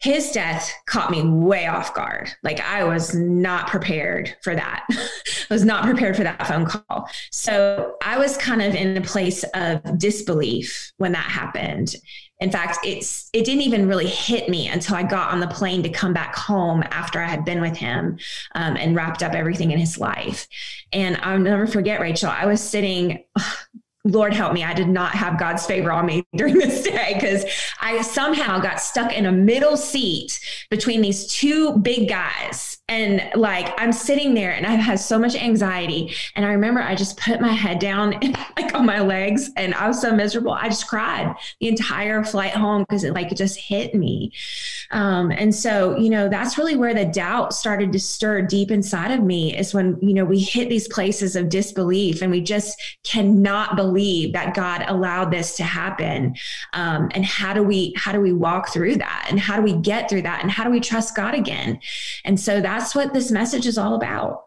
His 0.00 0.32
death 0.32 0.70
caught 0.86 1.10
me 1.10 1.22
way 1.24 1.66
off 1.66 1.94
guard. 1.94 2.28
Like 2.42 2.60
I 2.60 2.84
was 2.84 3.14
not 3.14 3.68
prepared 3.68 4.36
for 4.42 4.54
that. 4.54 4.84
I 4.90 5.54
was 5.54 5.64
not 5.64 5.84
prepared 5.84 6.14
for 6.14 6.24
that 6.24 6.46
phone 6.46 6.66
call. 6.66 7.08
So 7.30 7.96
I 8.04 8.18
was 8.18 8.36
kind 8.36 8.60
of 8.60 8.74
in 8.74 8.98
a 8.98 9.00
place 9.00 9.44
of 9.54 9.98
disbelief 9.98 10.92
when 10.98 11.12
that 11.12 11.24
happened. 11.24 11.96
In 12.40 12.50
fact, 12.50 12.78
it's 12.84 13.30
it 13.32 13.46
didn't 13.46 13.62
even 13.62 13.88
really 13.88 14.06
hit 14.06 14.50
me 14.50 14.68
until 14.68 14.96
I 14.96 15.04
got 15.04 15.32
on 15.32 15.40
the 15.40 15.46
plane 15.46 15.82
to 15.84 15.88
come 15.88 16.12
back 16.12 16.34
home 16.34 16.82
after 16.90 17.18
I 17.18 17.26
had 17.26 17.44
been 17.46 17.62
with 17.62 17.76
him 17.76 18.18
um, 18.54 18.76
and 18.76 18.94
wrapped 18.94 19.22
up 19.22 19.32
everything 19.32 19.70
in 19.70 19.78
his 19.78 19.98
life. 19.98 20.46
And 20.92 21.16
I'll 21.22 21.38
never 21.38 21.66
forget, 21.66 22.00
Rachel. 22.00 22.28
I 22.28 22.44
was 22.44 22.60
sitting 22.60 23.24
Lord 24.06 24.34
help 24.34 24.52
me, 24.52 24.62
I 24.62 24.74
did 24.74 24.88
not 24.88 25.14
have 25.14 25.38
God's 25.38 25.64
favor 25.64 25.90
on 25.90 26.04
me 26.04 26.26
during 26.36 26.58
this 26.58 26.82
day 26.82 27.12
because 27.14 27.46
I 27.80 28.02
somehow 28.02 28.58
got 28.60 28.78
stuck 28.78 29.16
in 29.16 29.24
a 29.24 29.32
middle 29.32 29.78
seat 29.78 30.38
between 30.68 31.00
these 31.00 31.26
two 31.26 31.78
big 31.78 32.08
guys. 32.08 32.78
And 32.86 33.30
like 33.34 33.72
I'm 33.80 33.92
sitting 33.92 34.34
there 34.34 34.52
and 34.52 34.66
I've 34.66 34.78
had 34.78 35.00
so 35.00 35.18
much 35.18 35.34
anxiety. 35.34 36.14
And 36.36 36.44
I 36.44 36.50
remember 36.50 36.82
I 36.82 36.94
just 36.94 37.18
put 37.18 37.40
my 37.40 37.52
head 37.52 37.78
down 37.78 38.12
and, 38.12 38.36
like 38.58 38.74
on 38.74 38.84
my 38.84 39.00
legs 39.00 39.50
and 39.56 39.74
I 39.74 39.88
was 39.88 40.02
so 40.02 40.14
miserable. 40.14 40.52
I 40.52 40.68
just 40.68 40.86
cried 40.86 41.34
the 41.60 41.68
entire 41.68 42.22
flight 42.24 42.52
home 42.52 42.82
because 42.82 43.04
it 43.04 43.14
like 43.14 43.32
it 43.32 43.38
just 43.38 43.58
hit 43.58 43.94
me. 43.94 44.32
Um, 44.90 45.30
and 45.30 45.54
so, 45.54 45.96
you 45.96 46.10
know, 46.10 46.28
that's 46.28 46.58
really 46.58 46.76
where 46.76 46.92
the 46.92 47.06
doubt 47.06 47.54
started 47.54 47.90
to 47.92 47.98
stir 47.98 48.42
deep 48.42 48.70
inside 48.70 49.12
of 49.12 49.22
me 49.22 49.56
is 49.56 49.72
when, 49.72 49.98
you 50.02 50.12
know, 50.12 50.26
we 50.26 50.40
hit 50.40 50.68
these 50.68 50.88
places 50.88 51.36
of 51.36 51.48
disbelief 51.48 52.20
and 52.20 52.30
we 52.30 52.42
just 52.42 52.98
cannot 53.02 53.76
believe 53.76 53.93
believe 53.94 54.32
that 54.32 54.54
God 54.54 54.84
allowed 54.88 55.30
this 55.30 55.56
to 55.56 55.64
happen? 55.64 56.36
Um, 56.72 57.08
and 57.12 57.24
how 57.24 57.54
do 57.54 57.62
we 57.62 57.92
how 57.96 58.12
do 58.12 58.20
we 58.20 58.32
walk 58.32 58.72
through 58.72 58.96
that? 58.96 59.26
And 59.30 59.38
how 59.38 59.56
do 59.56 59.62
we 59.62 59.74
get 59.74 60.08
through 60.08 60.22
that? 60.22 60.42
And 60.42 60.50
how 60.50 60.64
do 60.64 60.70
we 60.70 60.80
trust 60.80 61.16
God 61.16 61.34
again? 61.34 61.80
And 62.24 62.38
so 62.38 62.60
that's 62.60 62.94
what 62.94 63.12
this 63.12 63.30
message 63.30 63.66
is 63.66 63.78
all 63.78 63.94
about. 63.94 64.46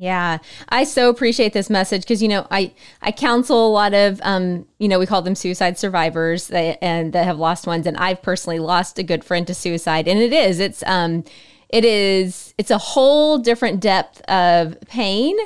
Yeah, 0.00 0.38
I 0.68 0.84
so 0.84 1.10
appreciate 1.10 1.52
this 1.52 1.68
message 1.68 2.02
because 2.02 2.22
you 2.22 2.28
know 2.28 2.46
I 2.50 2.72
I 3.02 3.12
counsel 3.12 3.66
a 3.66 3.72
lot 3.72 3.94
of 3.94 4.20
um 4.22 4.66
you 4.78 4.88
know 4.88 4.98
we 4.98 5.06
call 5.06 5.22
them 5.22 5.34
suicide 5.34 5.76
survivors 5.76 6.48
that, 6.48 6.78
and 6.82 7.12
that 7.12 7.24
have 7.24 7.38
lost 7.38 7.66
ones 7.66 7.86
and 7.86 7.96
I've 7.96 8.22
personally 8.22 8.60
lost 8.60 8.98
a 8.98 9.02
good 9.02 9.24
friend 9.24 9.46
to 9.48 9.54
suicide 9.54 10.06
and 10.06 10.20
it 10.20 10.32
is 10.32 10.60
it's 10.60 10.84
um 10.86 11.24
it 11.68 11.84
is 11.84 12.54
it's 12.58 12.70
a 12.70 12.78
whole 12.78 13.38
different 13.38 13.80
depth 13.80 14.20
of 14.28 14.80
pain 14.86 15.36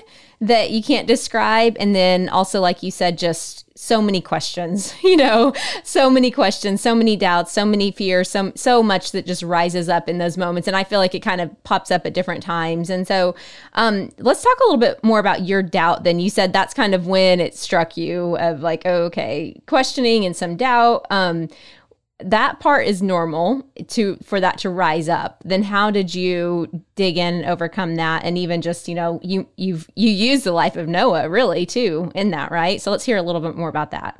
that 0.42 0.72
you 0.72 0.82
can't 0.82 1.06
describe. 1.06 1.76
And 1.78 1.94
then 1.94 2.28
also, 2.28 2.61
like 2.61 2.82
you 2.82 2.90
said, 2.90 3.16
just 3.16 3.64
so 3.78 4.02
many 4.02 4.20
questions, 4.20 4.92
you 5.02 5.16
know, 5.16 5.54
so 5.84 6.11
many 6.11 6.32
questions, 6.32 6.80
so 6.80 6.96
many 6.96 7.16
doubts, 7.16 7.52
so 7.52 7.64
many 7.64 7.92
fears, 7.92 8.28
so, 8.28 8.52
so 8.56 8.82
much 8.82 9.12
that 9.12 9.25
just 9.25 9.44
rises 9.44 9.88
up 9.88 10.08
in 10.08 10.18
those 10.18 10.37
moments. 10.37 10.66
And 10.66 10.76
I 10.76 10.82
feel 10.82 10.99
like 10.99 11.14
it 11.14 11.20
kind 11.20 11.40
of 11.40 11.62
pops 11.62 11.92
up 11.92 12.04
at 12.06 12.12
different 12.12 12.42
times. 12.42 12.90
And 12.90 13.06
so 13.06 13.37
um, 13.75 14.11
let's 14.18 14.42
talk 14.42 14.58
a 14.58 14.64
little 14.64 14.80
bit 14.80 15.02
more 15.04 15.20
about 15.20 15.42
your 15.42 15.62
doubt. 15.62 16.02
Then 16.02 16.18
you 16.18 16.28
said 16.28 16.52
that's 16.52 16.75
kind 16.75 16.92
of 16.92 17.06
when 17.06 17.38
it 17.38 17.56
struck 17.56 17.96
you 17.96 18.37
of 18.38 18.62
like, 18.62 18.82
oh, 18.84 19.04
okay, 19.04 19.61
questioning 19.66 20.25
and 20.25 20.37
some 20.37 20.56
doubt. 20.56 21.06
Um, 21.08 21.49
that 22.24 22.60
part 22.60 22.86
is 22.86 23.02
normal 23.02 23.66
to 23.88 24.16
for 24.22 24.40
that 24.40 24.58
to 24.58 24.70
rise 24.70 25.08
up 25.08 25.42
then 25.44 25.62
how 25.62 25.90
did 25.90 26.14
you 26.14 26.68
dig 26.94 27.16
in 27.16 27.34
and 27.34 27.46
overcome 27.46 27.96
that 27.96 28.24
and 28.24 28.36
even 28.38 28.62
just 28.62 28.88
you 28.88 28.94
know 28.94 29.20
you 29.22 29.46
you've 29.56 29.88
you 29.94 30.10
use 30.10 30.44
the 30.44 30.52
life 30.52 30.76
of 30.76 30.88
noah 30.88 31.28
really 31.28 31.66
too 31.66 32.10
in 32.14 32.30
that 32.30 32.50
right 32.50 32.80
so 32.80 32.90
let's 32.90 33.04
hear 33.04 33.16
a 33.16 33.22
little 33.22 33.40
bit 33.40 33.56
more 33.56 33.68
about 33.68 33.90
that 33.90 34.18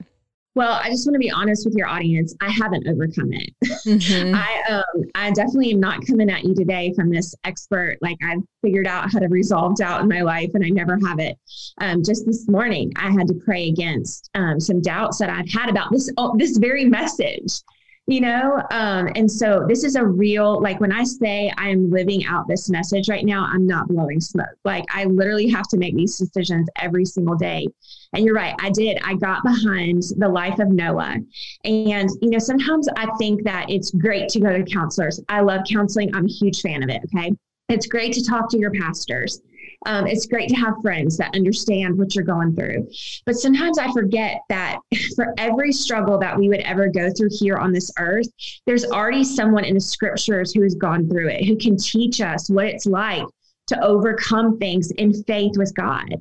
well, 0.54 0.78
I 0.82 0.90
just 0.90 1.06
want 1.06 1.14
to 1.14 1.18
be 1.18 1.30
honest 1.30 1.64
with 1.64 1.75
your 1.75 1.88
audience. 1.88 2.35
I 2.42 2.50
haven't 2.50 2.87
overcome 2.87 3.32
it. 3.32 3.54
Mm-hmm. 3.87 4.35
I 4.37 4.62
um 4.68 5.04
I 5.14 5.30
definitely 5.30 5.73
am 5.73 5.80
not 5.80 6.06
coming 6.06 6.28
at 6.30 6.44
you 6.44 6.54
today 6.54 6.92
from 6.94 7.11
this 7.11 7.35
expert. 7.44 7.97
Like 8.02 8.18
I've 8.23 8.42
figured 8.61 8.87
out 8.87 9.11
how 9.11 9.18
to 9.18 9.28
resolve 9.28 9.76
doubt 9.76 10.02
in 10.02 10.09
my 10.09 10.21
life, 10.21 10.50
and 10.52 10.64
I 10.64 10.68
never 10.68 10.99
have 11.06 11.18
it. 11.21 11.38
Um, 11.78 12.04
just 12.04 12.26
this 12.26 12.49
morning, 12.49 12.92
I 12.97 13.11
had 13.11 13.28
to 13.28 13.35
pray 13.47 13.68
against 13.68 14.28
um, 14.35 14.61
some 14.61 14.82
doubts 14.82 15.18
that 15.18 15.30
I've 15.30 15.49
had 15.50 15.71
about 15.71 15.90
this 15.90 16.11
oh, 16.18 16.37
this 16.37 16.59
very 16.59 16.85
message 16.85 17.62
you 18.06 18.21
know 18.21 18.61
um, 18.73 19.09
and 19.14 19.30
so 19.30 19.64
this 19.68 19.85
is 19.85 19.94
a 19.94 20.04
real 20.04 20.61
like 20.61 20.80
when 20.80 20.90
i 20.92 21.04
say 21.04 21.52
i'm 21.56 21.90
living 21.90 22.25
out 22.26 22.49
this 22.49 22.68
message 22.68 23.09
right 23.09 23.25
now 23.25 23.47
i'm 23.52 23.66
not 23.66 23.87
blowing 23.88 24.21
smoke. 24.21 24.47
Like 24.64 24.85
i 24.92 25.04
literally 25.04 25.49
have 25.50 25.68
to 25.68 25.76
make 25.76 25.94
these 25.94 26.18
decisions 26.18 26.68
every 26.80 27.04
single 27.04 27.37
day. 27.37 27.66
And 28.12 28.25
you're 28.25 28.35
right 28.35 28.54
i 28.61 28.71
did. 28.71 28.99
I 29.04 29.14
got 29.14 29.44
behind 29.44 30.02
the 30.18 30.28
life 30.28 30.59
of 30.59 30.68
noah. 30.68 31.16
And 31.64 32.11
you 32.21 32.30
know 32.30 32.38
sometimes 32.38 32.88
i 32.97 33.06
think 33.18 33.44
that 33.44 33.66
it's 33.68 33.90
great 33.92 34.28
to 34.30 34.40
go 34.40 34.56
to 34.56 34.64
counselors. 34.64 35.21
I 35.28 35.40
love 35.40 35.61
counseling. 35.71 36.14
I'm 36.14 36.26
a 36.26 36.32
huge 36.32 36.61
fan 36.61 36.82
of 36.82 36.88
it 36.88 37.02
okay? 37.14 37.32
It's 37.68 37.87
great 37.87 38.12
to 38.14 38.25
talk 38.25 38.50
to 38.50 38.59
your 38.59 38.73
pastors 38.73 39.40
um, 39.87 40.07
it's 40.07 40.26
great 40.26 40.49
to 40.49 40.57
have 40.57 40.75
friends 40.83 41.16
that 41.16 41.35
understand 41.35 41.99
what 41.99 42.14
you're 42.14 42.25
going 42.25 42.54
through. 42.54 42.88
But 43.26 43.37
sometimes 43.37 43.78
I 43.78 43.92
forget 43.92 44.40
that 44.49 44.78
for 45.16 45.35
every 45.38 45.73
struggle 45.73 46.19
that 46.19 46.38
we 46.38 46.49
would 46.49 46.61
ever 46.61 46.88
go 46.88 47.11
through 47.11 47.31
here 47.33 47.57
on 47.57 47.73
this 47.73 47.90
earth, 47.99 48.28
there's 48.66 48.85
already 48.85 49.25
someone 49.25 49.64
in 49.64 49.75
the 49.75 49.81
scriptures 49.81 50.52
who 50.52 50.62
has 50.62 50.75
gone 50.75 51.09
through 51.09 51.28
it, 51.28 51.45
who 51.45 51.57
can 51.57 51.76
teach 51.76 52.21
us 52.21 52.49
what 52.49 52.66
it's 52.66 52.87
like 52.87 53.25
to 53.69 53.81
overcome 53.85 54.59
things 54.59 54.90
in 54.92 55.23
faith 55.25 55.52
with 55.57 55.75
God. 55.75 56.14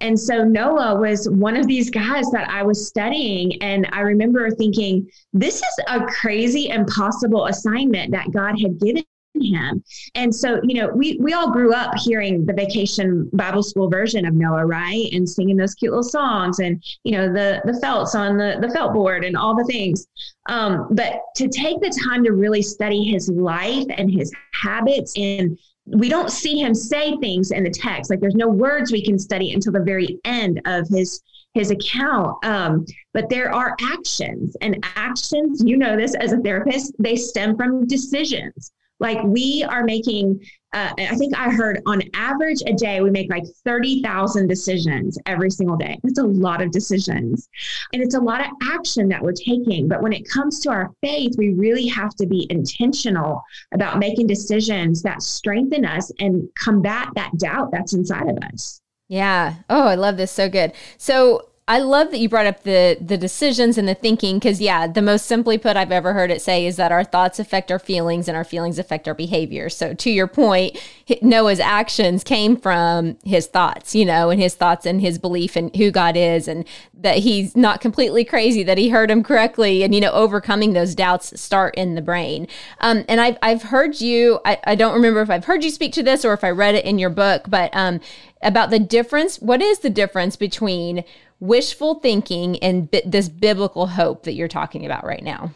And 0.00 0.18
so 0.18 0.44
Noah 0.44 0.98
was 0.98 1.28
one 1.28 1.56
of 1.56 1.66
these 1.66 1.88
guys 1.88 2.30
that 2.30 2.48
I 2.50 2.62
was 2.62 2.88
studying. 2.88 3.62
And 3.62 3.88
I 3.92 4.00
remember 4.00 4.50
thinking, 4.50 5.08
this 5.32 5.56
is 5.56 5.84
a 5.86 6.04
crazy, 6.06 6.68
impossible 6.68 7.46
assignment 7.46 8.10
that 8.12 8.32
God 8.32 8.60
had 8.60 8.80
given 8.80 9.04
him. 9.42 9.82
And 10.14 10.34
so, 10.34 10.60
you 10.62 10.80
know, 10.80 10.88
we 10.88 11.16
we 11.20 11.32
all 11.32 11.50
grew 11.50 11.72
up 11.72 11.96
hearing 11.98 12.44
the 12.44 12.52
vacation 12.52 13.28
Bible 13.32 13.62
school 13.62 13.88
version 13.88 14.26
of 14.26 14.34
Noah, 14.34 14.66
right? 14.66 15.08
And 15.12 15.28
singing 15.28 15.56
those 15.56 15.74
cute 15.74 15.92
little 15.92 16.02
songs 16.02 16.58
and, 16.58 16.82
you 17.04 17.12
know, 17.12 17.32
the 17.32 17.60
the 17.64 17.78
felts 17.80 18.14
on 18.14 18.36
the, 18.36 18.58
the 18.60 18.70
felt 18.70 18.92
board 18.92 19.24
and 19.24 19.36
all 19.36 19.56
the 19.56 19.64
things. 19.64 20.06
Um, 20.48 20.88
but 20.90 21.20
to 21.36 21.48
take 21.48 21.80
the 21.80 21.96
time 22.04 22.24
to 22.24 22.32
really 22.32 22.62
study 22.62 23.04
his 23.04 23.28
life 23.28 23.86
and 23.96 24.10
his 24.10 24.32
habits 24.52 25.12
and 25.16 25.58
we 25.86 26.08
don't 26.08 26.30
see 26.30 26.58
him 26.58 26.74
say 26.74 27.16
things 27.16 27.50
in 27.50 27.64
the 27.64 27.70
text 27.70 28.10
like 28.10 28.20
there's 28.20 28.34
no 28.34 28.48
words 28.48 28.92
we 28.92 29.04
can 29.04 29.18
study 29.18 29.52
until 29.52 29.72
the 29.72 29.82
very 29.82 30.18
end 30.24 30.60
of 30.66 30.86
his 30.88 31.22
his 31.54 31.70
account 31.70 32.36
um, 32.44 32.84
but 33.12 33.28
there 33.28 33.52
are 33.52 33.76
actions 33.80 34.56
and 34.60 34.84
actions 34.96 35.62
you 35.64 35.76
know 35.76 35.96
this 35.96 36.14
as 36.14 36.32
a 36.32 36.38
therapist 36.38 36.94
they 36.98 37.16
stem 37.16 37.56
from 37.56 37.86
decisions 37.86 38.72
like 39.00 39.22
we 39.24 39.64
are 39.68 39.82
making, 39.84 40.40
uh, 40.72 40.92
I 40.98 41.16
think 41.16 41.36
I 41.36 41.50
heard 41.50 41.80
on 41.86 42.02
average 42.14 42.62
a 42.66 42.72
day, 42.72 43.00
we 43.00 43.10
make 43.10 43.30
like 43.30 43.44
30,000 43.64 44.46
decisions 44.46 45.18
every 45.26 45.50
single 45.50 45.76
day. 45.76 45.98
That's 46.02 46.18
a 46.18 46.24
lot 46.24 46.62
of 46.62 46.70
decisions 46.70 47.48
and 47.92 48.02
it's 48.02 48.14
a 48.14 48.20
lot 48.20 48.40
of 48.40 48.48
action 48.62 49.08
that 49.08 49.22
we're 49.22 49.32
taking. 49.32 49.88
But 49.88 50.02
when 50.02 50.12
it 50.12 50.28
comes 50.28 50.60
to 50.60 50.70
our 50.70 50.90
faith, 51.02 51.32
we 51.38 51.54
really 51.54 51.86
have 51.88 52.14
to 52.16 52.26
be 52.26 52.46
intentional 52.50 53.42
about 53.72 53.98
making 53.98 54.26
decisions 54.26 55.02
that 55.02 55.22
strengthen 55.22 55.84
us 55.84 56.12
and 56.20 56.48
combat 56.58 57.08
that 57.16 57.36
doubt 57.38 57.72
that's 57.72 57.94
inside 57.94 58.28
of 58.28 58.38
us. 58.52 58.80
Yeah. 59.08 59.56
Oh, 59.68 59.86
I 59.88 59.96
love 59.96 60.16
this. 60.16 60.30
So 60.30 60.48
good. 60.48 60.72
So, 60.96 61.49
I 61.70 61.78
love 61.78 62.10
that 62.10 62.18
you 62.18 62.28
brought 62.28 62.46
up 62.46 62.64
the 62.64 62.98
the 63.00 63.16
decisions 63.16 63.78
and 63.78 63.86
the 63.86 63.94
thinking 63.94 64.40
because 64.40 64.60
yeah, 64.60 64.88
the 64.88 65.00
most 65.00 65.26
simply 65.26 65.56
put 65.56 65.76
I've 65.76 65.92
ever 65.92 66.12
heard 66.12 66.32
it 66.32 66.42
say 66.42 66.66
is 66.66 66.74
that 66.78 66.90
our 66.90 67.04
thoughts 67.04 67.38
affect 67.38 67.70
our 67.70 67.78
feelings 67.78 68.26
and 68.26 68.36
our 68.36 68.42
feelings 68.42 68.76
affect 68.80 69.06
our 69.06 69.14
behavior. 69.14 69.68
So 69.68 69.94
to 69.94 70.10
your 70.10 70.26
point, 70.26 70.76
Noah's 71.22 71.60
actions 71.60 72.24
came 72.24 72.56
from 72.56 73.18
his 73.24 73.46
thoughts, 73.46 73.94
you 73.94 74.04
know, 74.04 74.30
and 74.30 74.42
his 74.42 74.56
thoughts 74.56 74.84
and 74.84 75.00
his 75.00 75.16
belief 75.16 75.56
in 75.56 75.70
who 75.76 75.92
God 75.92 76.16
is 76.16 76.48
and 76.48 76.64
that 76.92 77.18
he's 77.18 77.56
not 77.56 77.80
completely 77.80 78.24
crazy, 78.24 78.64
that 78.64 78.76
he 78.76 78.88
heard 78.88 79.08
him 79.08 79.22
correctly, 79.22 79.84
and 79.84 79.94
you 79.94 80.00
know, 80.00 80.10
overcoming 80.10 80.72
those 80.72 80.96
doubts 80.96 81.40
start 81.40 81.76
in 81.76 81.94
the 81.94 82.02
brain. 82.02 82.48
Um, 82.80 83.04
and 83.08 83.20
I've 83.20 83.38
I've 83.42 83.62
heard 83.62 84.00
you. 84.00 84.40
I, 84.44 84.58
I 84.64 84.74
don't 84.74 84.94
remember 84.94 85.22
if 85.22 85.30
I've 85.30 85.44
heard 85.44 85.62
you 85.62 85.70
speak 85.70 85.92
to 85.92 86.02
this 86.02 86.24
or 86.24 86.32
if 86.32 86.42
I 86.42 86.50
read 86.50 86.74
it 86.74 86.84
in 86.84 86.98
your 86.98 87.10
book, 87.10 87.44
but 87.48 87.70
um, 87.74 88.00
about 88.42 88.70
the 88.70 88.80
difference. 88.80 89.36
What 89.36 89.62
is 89.62 89.78
the 89.78 89.90
difference 89.90 90.34
between 90.34 91.04
wishful 91.40 91.96
thinking 91.96 92.58
and 92.58 92.90
bi- 92.90 93.02
this 93.04 93.28
biblical 93.28 93.86
hope 93.88 94.24
that 94.24 94.34
you're 94.34 94.48
talking 94.48 94.86
about 94.86 95.04
right 95.04 95.22
now? 95.22 95.52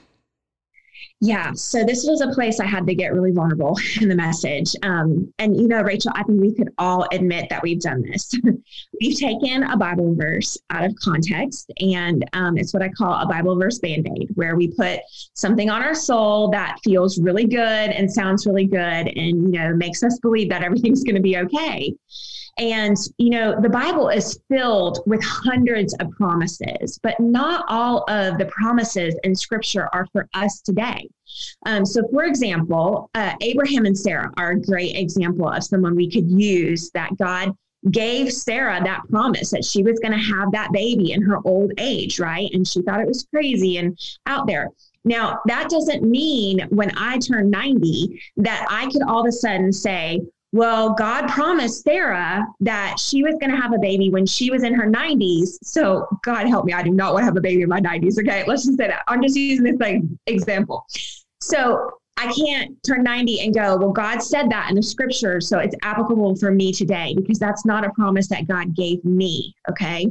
Yeah, 1.20 1.52
so 1.54 1.84
this 1.84 2.04
was 2.06 2.20
a 2.20 2.28
place 2.34 2.60
I 2.60 2.66
had 2.66 2.86
to 2.86 2.94
get 2.94 3.14
really 3.14 3.30
vulnerable 3.30 3.78
in 4.00 4.08
the 4.08 4.14
message. 4.14 4.72
Um, 4.82 5.32
and, 5.38 5.56
you 5.56 5.68
know, 5.68 5.80
Rachel, 5.80 6.12
I 6.14 6.22
think 6.22 6.40
we 6.40 6.54
could 6.54 6.68
all 6.76 7.06
admit 7.12 7.48
that 7.48 7.62
we've 7.62 7.80
done 7.80 8.02
this. 8.02 8.30
we've 9.00 9.18
taken 9.18 9.62
a 9.62 9.76
Bible 9.76 10.14
verse 10.14 10.58
out 10.70 10.84
of 10.84 10.94
context, 11.02 11.72
and 11.80 12.28
um, 12.34 12.58
it's 12.58 12.74
what 12.74 12.82
I 12.82 12.88
call 12.90 13.14
a 13.14 13.26
Bible 13.26 13.58
verse 13.58 13.78
band 13.78 14.06
aid, 14.06 14.28
where 14.34 14.56
we 14.56 14.68
put 14.68 15.00
something 15.32 15.70
on 15.70 15.82
our 15.82 15.94
soul 15.94 16.50
that 16.50 16.78
feels 16.84 17.18
really 17.18 17.46
good 17.46 17.58
and 17.58 18.10
sounds 18.10 18.46
really 18.46 18.66
good 18.66 18.76
and, 18.76 19.54
you 19.54 19.58
know, 19.58 19.74
makes 19.74 20.02
us 20.02 20.18
believe 20.18 20.50
that 20.50 20.62
everything's 20.62 21.04
going 21.04 21.16
to 21.16 21.22
be 21.22 21.38
okay. 21.38 21.94
And, 22.58 22.96
you 23.18 23.30
know, 23.30 23.61
the 23.61 23.68
Bible 23.68 24.08
is 24.08 24.38
filled 24.49 25.00
with 25.06 25.23
hundreds 25.25 25.94
of 25.94 26.11
promises, 26.12 26.99
but 27.02 27.18
not 27.18 27.64
all 27.68 28.04
of 28.08 28.38
the 28.38 28.46
promises 28.46 29.18
in 29.25 29.34
scripture 29.34 29.88
are 29.92 30.06
for 30.12 30.28
us 30.34 30.61
today. 30.61 31.08
Um, 31.66 31.84
so, 31.84 32.06
for 32.12 32.25
example, 32.25 33.11
uh, 33.14 33.34
Abraham 33.40 33.87
and 33.87 33.99
Sarah 33.99 34.32
are 34.37 34.52
a 34.52 34.61
great 34.61 34.96
example 34.96 35.49
of 35.49 35.64
someone 35.64 35.96
we 35.96 36.11
could 36.11 36.30
use 36.30 36.90
that 36.94 37.16
God 37.18 37.52
gave 37.90 38.32
Sarah 38.32 38.80
that 38.82 39.02
promise 39.11 39.50
that 39.50 39.64
she 39.64 39.82
was 39.82 39.99
going 40.00 40.12
to 40.12 40.34
have 40.34 40.52
that 40.52 40.73
baby 40.73 41.12
in 41.12 41.23
her 41.23 41.38
old 41.44 41.73
age, 41.78 42.18
right? 42.18 42.50
And 42.52 42.66
she 42.66 42.82
thought 42.82 43.00
it 43.00 43.06
was 43.06 43.26
crazy 43.30 43.78
and 43.78 43.99
out 44.26 44.46
there. 44.46 44.70
Now, 45.04 45.40
that 45.46 45.68
doesn't 45.68 46.02
mean 46.02 46.66
when 46.70 46.90
I 46.96 47.18
turn 47.18 47.50
90 47.50 48.23
that 48.38 48.66
I 48.70 48.90
could 48.90 49.02
all 49.02 49.20
of 49.20 49.26
a 49.26 49.32
sudden 49.32 49.70
say, 49.70 50.23
well, 50.54 50.94
God 50.94 51.26
promised 51.28 51.82
Sarah 51.82 52.46
that 52.61 52.96
she 52.96 53.25
was 53.25 53.34
going 53.40 53.50
to 53.50 53.56
have 53.56 53.73
a 53.73 53.78
baby 53.78 54.08
when 54.08 54.25
she 54.25 54.52
was 54.52 54.62
in 54.62 54.73
her 54.73 54.87
90s. 54.87 55.58
So, 55.64 56.06
God 56.23 56.46
help 56.46 56.64
me, 56.64 56.73
I 56.73 56.80
do 56.80 56.92
not 56.92 57.12
want 57.12 57.23
to 57.23 57.25
have 57.25 57.37
a 57.37 57.40
baby 57.40 57.62
in 57.62 57.68
my 57.68 57.80
90s. 57.80 58.20
Okay, 58.20 58.44
let's 58.46 58.64
just 58.64 58.78
say 58.78 58.87
that. 58.87 59.02
I'm 59.08 59.20
just 59.20 59.34
using 59.34 59.64
this 59.64 59.80
like 59.80 60.02
example. 60.28 60.87
So, 61.40 61.90
I 62.16 62.33
can't 62.33 62.80
turn 62.85 63.02
90 63.02 63.40
and 63.40 63.54
go, 63.54 63.76
well, 63.76 63.90
God 63.90 64.23
said 64.23 64.49
that 64.50 64.68
in 64.71 64.76
the 64.76 64.83
scripture, 64.83 65.40
so 65.40 65.59
it's 65.59 65.75
applicable 65.83 66.37
for 66.37 66.52
me 66.52 66.73
today 66.73 67.14
because 67.16 67.38
that's 67.38 67.64
not 67.64 67.85
a 67.85 67.90
promise 67.90 68.28
that 68.28 68.47
God 68.47 68.75
gave 68.75 69.04
me. 69.04 69.54
Okay. 69.68 70.06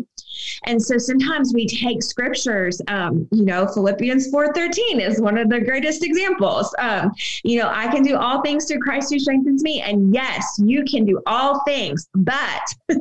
And 0.66 0.82
so 0.82 0.98
sometimes 0.98 1.54
we 1.54 1.66
take 1.66 2.04
scriptures, 2.04 2.82
um, 2.88 3.28
you 3.32 3.46
know, 3.46 3.68
Philippians 3.68 4.32
4:13 4.32 5.00
is 5.00 5.22
one 5.22 5.38
of 5.38 5.50
the 5.50 5.62
greatest 5.62 6.04
examples. 6.04 6.74
Um, 6.80 7.14
you 7.44 7.60
know, 7.60 7.70
I 7.74 7.88
can 7.88 8.04
do 8.04 8.18
all 8.18 8.42
things 8.42 8.66
through 8.66 8.80
Christ 8.80 9.14
who 9.14 9.20
strengthens 9.20 9.64
me. 9.64 9.82
And 9.82 10.14
yes, 10.14 10.60
you 10.64 10.84
can 10.84 11.06
do 11.06 11.22
all 11.26 11.64
things, 11.66 12.10
but 12.14 12.76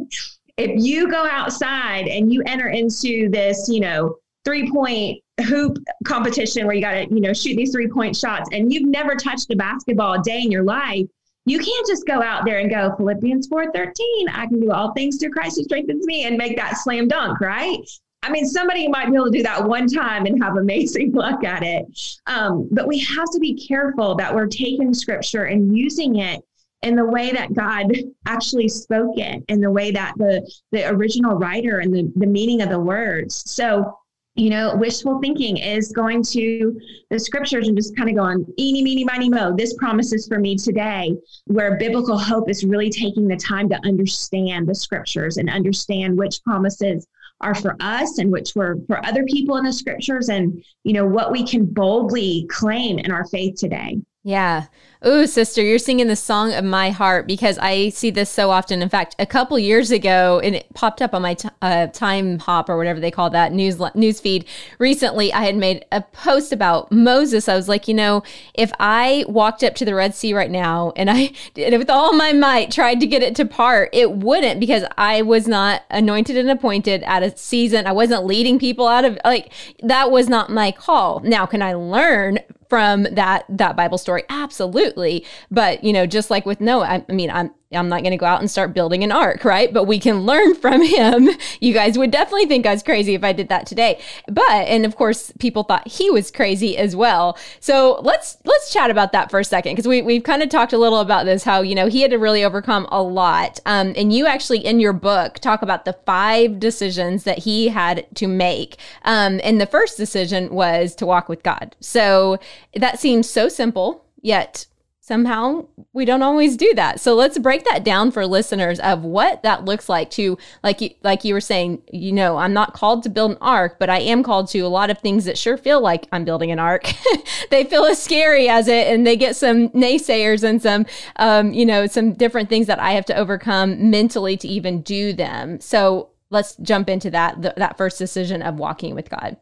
if 0.56 0.82
you 0.82 1.10
go 1.10 1.26
outside 1.26 2.06
and 2.06 2.32
you 2.32 2.42
enter 2.46 2.68
into 2.68 3.28
this, 3.30 3.68
you 3.68 3.80
know, 3.80 4.16
three 4.44 4.70
point 4.70 5.18
hoop 5.44 5.78
competition 6.04 6.66
where 6.66 6.74
you 6.74 6.82
got 6.82 6.92
to, 6.92 7.14
you 7.14 7.20
know, 7.20 7.32
shoot 7.32 7.56
these 7.56 7.72
three 7.72 7.88
point 7.88 8.16
shots 8.16 8.48
and 8.52 8.72
you've 8.72 8.88
never 8.88 9.14
touched 9.14 9.50
a 9.50 9.56
basketball 9.56 10.14
a 10.14 10.22
day 10.22 10.40
in 10.40 10.50
your 10.50 10.64
life, 10.64 11.06
you 11.44 11.58
can't 11.58 11.86
just 11.86 12.06
go 12.06 12.22
out 12.22 12.44
there 12.44 12.58
and 12.58 12.70
go 12.70 12.94
Philippians 12.96 13.48
4:13, 13.48 14.28
I 14.32 14.46
can 14.46 14.60
do 14.60 14.70
all 14.70 14.92
things 14.92 15.18
through 15.18 15.30
Christ 15.30 15.56
who 15.56 15.64
strengthens 15.64 16.06
me 16.06 16.24
and 16.24 16.36
make 16.36 16.56
that 16.56 16.76
slam 16.78 17.08
dunk, 17.08 17.40
right? 17.40 17.78
I 18.24 18.30
mean, 18.30 18.46
somebody 18.46 18.86
might 18.86 19.10
be 19.10 19.16
able 19.16 19.26
to 19.26 19.36
do 19.36 19.42
that 19.42 19.66
one 19.66 19.88
time 19.88 20.26
and 20.26 20.42
have 20.42 20.56
amazing 20.56 21.12
luck 21.14 21.42
at 21.44 21.64
it. 21.64 21.86
Um, 22.26 22.68
but 22.70 22.86
we 22.86 23.00
have 23.00 23.30
to 23.32 23.40
be 23.40 23.54
careful 23.54 24.14
that 24.16 24.32
we're 24.32 24.46
taking 24.46 24.94
scripture 24.94 25.44
and 25.44 25.76
using 25.76 26.16
it 26.16 26.40
in 26.82 26.94
the 26.94 27.04
way 27.04 27.32
that 27.32 27.52
God 27.52 27.92
actually 28.26 28.68
spoke 28.68 29.18
it, 29.18 29.42
in 29.48 29.60
the 29.60 29.70
way 29.70 29.90
that 29.90 30.14
the 30.16 30.48
the 30.70 30.88
original 30.88 31.36
writer 31.36 31.80
and 31.80 31.92
the, 31.92 32.12
the 32.16 32.26
meaning 32.26 32.62
of 32.62 32.68
the 32.68 32.78
words. 32.78 33.50
So 33.50 33.98
you 34.34 34.48
know, 34.48 34.74
wishful 34.76 35.20
thinking 35.20 35.58
is 35.58 35.92
going 35.92 36.22
to 36.22 36.78
the 37.10 37.18
scriptures 37.18 37.68
and 37.68 37.76
just 37.76 37.96
kind 37.96 38.08
of 38.08 38.16
going, 38.16 38.46
eeny, 38.58 38.82
meeny, 38.82 39.04
miny, 39.04 39.28
mo. 39.28 39.54
This 39.54 39.74
promises 39.74 40.26
for 40.26 40.38
me 40.38 40.56
today, 40.56 41.14
where 41.46 41.76
biblical 41.76 42.18
hope 42.18 42.48
is 42.48 42.64
really 42.64 42.88
taking 42.88 43.28
the 43.28 43.36
time 43.36 43.68
to 43.68 43.80
understand 43.84 44.66
the 44.66 44.74
scriptures 44.74 45.36
and 45.36 45.50
understand 45.50 46.16
which 46.16 46.42
promises 46.44 47.06
are 47.42 47.54
for 47.54 47.76
us 47.80 48.18
and 48.18 48.32
which 48.32 48.54
were 48.54 48.78
for 48.86 49.04
other 49.04 49.24
people 49.24 49.56
in 49.56 49.64
the 49.64 49.72
scriptures 49.72 50.28
and, 50.30 50.64
you 50.84 50.94
know, 50.94 51.04
what 51.04 51.30
we 51.30 51.46
can 51.46 51.66
boldly 51.66 52.46
claim 52.48 52.98
in 52.98 53.10
our 53.10 53.26
faith 53.26 53.56
today. 53.56 53.98
Yeah. 54.24 54.66
Oh, 55.04 55.26
sister, 55.26 55.60
you're 55.62 55.80
singing 55.80 56.06
the 56.06 56.14
song 56.14 56.52
of 56.52 56.64
my 56.64 56.90
heart 56.90 57.26
because 57.26 57.58
I 57.58 57.88
see 57.88 58.10
this 58.10 58.30
so 58.30 58.52
often. 58.52 58.80
In 58.80 58.88
fact, 58.88 59.16
a 59.18 59.26
couple 59.26 59.58
years 59.58 59.90
ago, 59.90 60.40
and 60.44 60.54
it 60.54 60.72
popped 60.74 61.02
up 61.02 61.12
on 61.12 61.22
my 61.22 61.34
t- 61.34 61.48
uh, 61.60 61.88
Timehop 61.88 62.68
or 62.68 62.76
whatever 62.76 63.00
they 63.00 63.10
call 63.10 63.28
that 63.30 63.52
news 63.52 63.80
news 63.96 64.20
feed. 64.20 64.44
Recently, 64.78 65.32
I 65.32 65.42
had 65.42 65.56
made 65.56 65.84
a 65.90 66.02
post 66.02 66.52
about 66.52 66.92
Moses. 66.92 67.48
I 67.48 67.56
was 67.56 67.68
like, 67.68 67.88
you 67.88 67.94
know, 67.94 68.22
if 68.54 68.70
I 68.78 69.24
walked 69.26 69.64
up 69.64 69.74
to 69.76 69.84
the 69.84 69.92
Red 69.92 70.14
Sea 70.14 70.34
right 70.34 70.52
now 70.52 70.92
and 70.94 71.10
I 71.10 71.32
did 71.54 71.76
with 71.76 71.90
all 71.90 72.12
my 72.12 72.32
might 72.32 72.70
tried 72.70 73.00
to 73.00 73.06
get 73.08 73.24
it 73.24 73.34
to 73.36 73.44
part, 73.44 73.90
it 73.92 74.12
wouldn't 74.12 74.60
because 74.60 74.84
I 74.96 75.22
was 75.22 75.48
not 75.48 75.82
anointed 75.90 76.36
and 76.36 76.48
appointed 76.48 77.02
at 77.02 77.24
a 77.24 77.36
season. 77.36 77.88
I 77.88 77.92
wasn't 77.92 78.24
leading 78.24 78.60
people 78.60 78.86
out 78.86 79.04
of 79.04 79.18
like 79.24 79.52
that 79.82 80.12
was 80.12 80.28
not 80.28 80.48
my 80.48 80.70
call. 80.70 81.18
Now, 81.24 81.44
can 81.44 81.60
I 81.60 81.74
learn 81.74 82.38
from 82.72 83.02
that 83.02 83.44
that 83.50 83.76
Bible 83.76 83.98
story? 83.98 84.22
Absolutely. 84.30 85.26
But, 85.50 85.84
you 85.84 85.92
know, 85.92 86.06
just 86.06 86.30
like 86.30 86.46
with 86.46 86.58
Noah, 86.58 86.86
I, 86.86 87.04
I 87.06 87.12
mean, 87.12 87.30
I'm 87.30 87.50
I'm 87.74 87.88
not 87.88 88.02
going 88.02 88.12
to 88.12 88.16
go 88.16 88.26
out 88.26 88.40
and 88.40 88.50
start 88.50 88.74
building 88.74 89.02
an 89.04 89.12
ark, 89.12 89.44
right? 89.44 89.72
But 89.72 89.84
we 89.84 89.98
can 89.98 90.20
learn 90.20 90.54
from 90.62 90.82
him. 90.82 91.28
You 91.60 91.72
guys 91.72 91.98
would 91.98 92.10
definitely 92.10 92.46
think 92.46 92.66
I 92.66 92.72
was 92.72 92.82
crazy 92.82 93.14
if 93.14 93.24
I 93.24 93.32
did 93.32 93.48
that 93.48 93.66
today. 93.66 94.00
But 94.28 94.50
and 94.50 94.84
of 94.84 94.96
course, 94.96 95.32
people 95.38 95.62
thought 95.62 95.86
he 95.88 96.10
was 96.10 96.30
crazy 96.30 96.76
as 96.76 96.94
well. 96.96 97.38
So 97.60 98.00
let's 98.02 98.38
let's 98.44 98.72
chat 98.72 98.90
about 98.90 99.12
that 99.12 99.30
for 99.30 99.40
a 99.40 99.44
second 99.44 99.72
because 99.72 99.88
we 99.88 100.02
we've 100.02 100.24
kind 100.24 100.42
of 100.42 100.48
talked 100.48 100.72
a 100.72 100.78
little 100.78 101.00
about 101.00 101.24
this 101.24 101.44
how 101.44 101.62
you 101.62 101.74
know 101.74 101.88
he 101.88 102.02
had 102.02 102.10
to 102.10 102.18
really 102.18 102.44
overcome 102.44 102.86
a 102.90 103.02
lot. 103.02 103.60
Um, 103.66 103.92
and 103.96 104.12
you 104.12 104.26
actually 104.26 104.64
in 104.64 104.80
your 104.80 104.92
book 104.92 105.38
talk 105.38 105.62
about 105.62 105.84
the 105.84 105.94
five 106.06 106.58
decisions 106.58 107.24
that 107.24 107.38
he 107.38 107.68
had 107.68 108.06
to 108.16 108.26
make. 108.26 108.76
Um, 109.04 109.40
and 109.42 109.60
the 109.60 109.66
first 109.66 109.96
decision 109.96 110.50
was 110.50 110.94
to 110.96 111.06
walk 111.06 111.28
with 111.28 111.42
God. 111.42 111.76
So 111.80 112.38
that 112.74 112.98
seems 112.98 113.28
so 113.28 113.48
simple 113.48 114.04
yet 114.22 114.66
somehow 115.02 115.66
we 115.92 116.04
don't 116.04 116.22
always 116.22 116.56
do 116.56 116.72
that. 116.74 117.00
So 117.00 117.14
let's 117.14 117.36
break 117.36 117.64
that 117.64 117.82
down 117.82 118.12
for 118.12 118.24
listeners 118.24 118.78
of 118.78 119.02
what 119.02 119.42
that 119.42 119.64
looks 119.64 119.88
like 119.88 120.10
to 120.12 120.38
like 120.62 120.80
you 120.80 120.90
like 121.02 121.24
you 121.24 121.34
were 121.34 121.40
saying, 121.40 121.82
you 121.92 122.12
know, 122.12 122.36
I'm 122.36 122.52
not 122.52 122.72
called 122.72 123.02
to 123.02 123.10
build 123.10 123.32
an 123.32 123.38
ark, 123.40 123.78
but 123.80 123.90
I 123.90 123.98
am 123.98 124.22
called 124.22 124.48
to 124.50 124.60
a 124.60 124.68
lot 124.68 124.90
of 124.90 124.98
things 125.00 125.24
that 125.24 125.36
sure 125.36 125.56
feel 125.56 125.80
like 125.80 126.06
I'm 126.12 126.24
building 126.24 126.52
an 126.52 126.60
ark. 126.60 126.86
they 127.50 127.64
feel 127.64 127.84
as 127.84 128.00
scary 128.00 128.48
as 128.48 128.68
it 128.68 128.86
and 128.86 129.04
they 129.04 129.16
get 129.16 129.34
some 129.34 129.70
naysayers 129.70 130.44
and 130.44 130.62
some 130.62 130.86
um, 131.16 131.52
you 131.52 131.66
know, 131.66 131.88
some 131.88 132.12
different 132.12 132.48
things 132.48 132.68
that 132.68 132.78
I 132.78 132.92
have 132.92 133.04
to 133.06 133.16
overcome 133.16 133.90
mentally 133.90 134.36
to 134.36 134.46
even 134.46 134.82
do 134.82 135.12
them. 135.12 135.60
So 135.60 136.10
let's 136.30 136.54
jump 136.58 136.88
into 136.88 137.10
that 137.10 137.42
th- 137.42 137.54
that 137.56 137.76
first 137.76 137.98
decision 137.98 138.40
of 138.40 138.54
walking 138.54 138.94
with 138.94 139.10
God. 139.10 139.36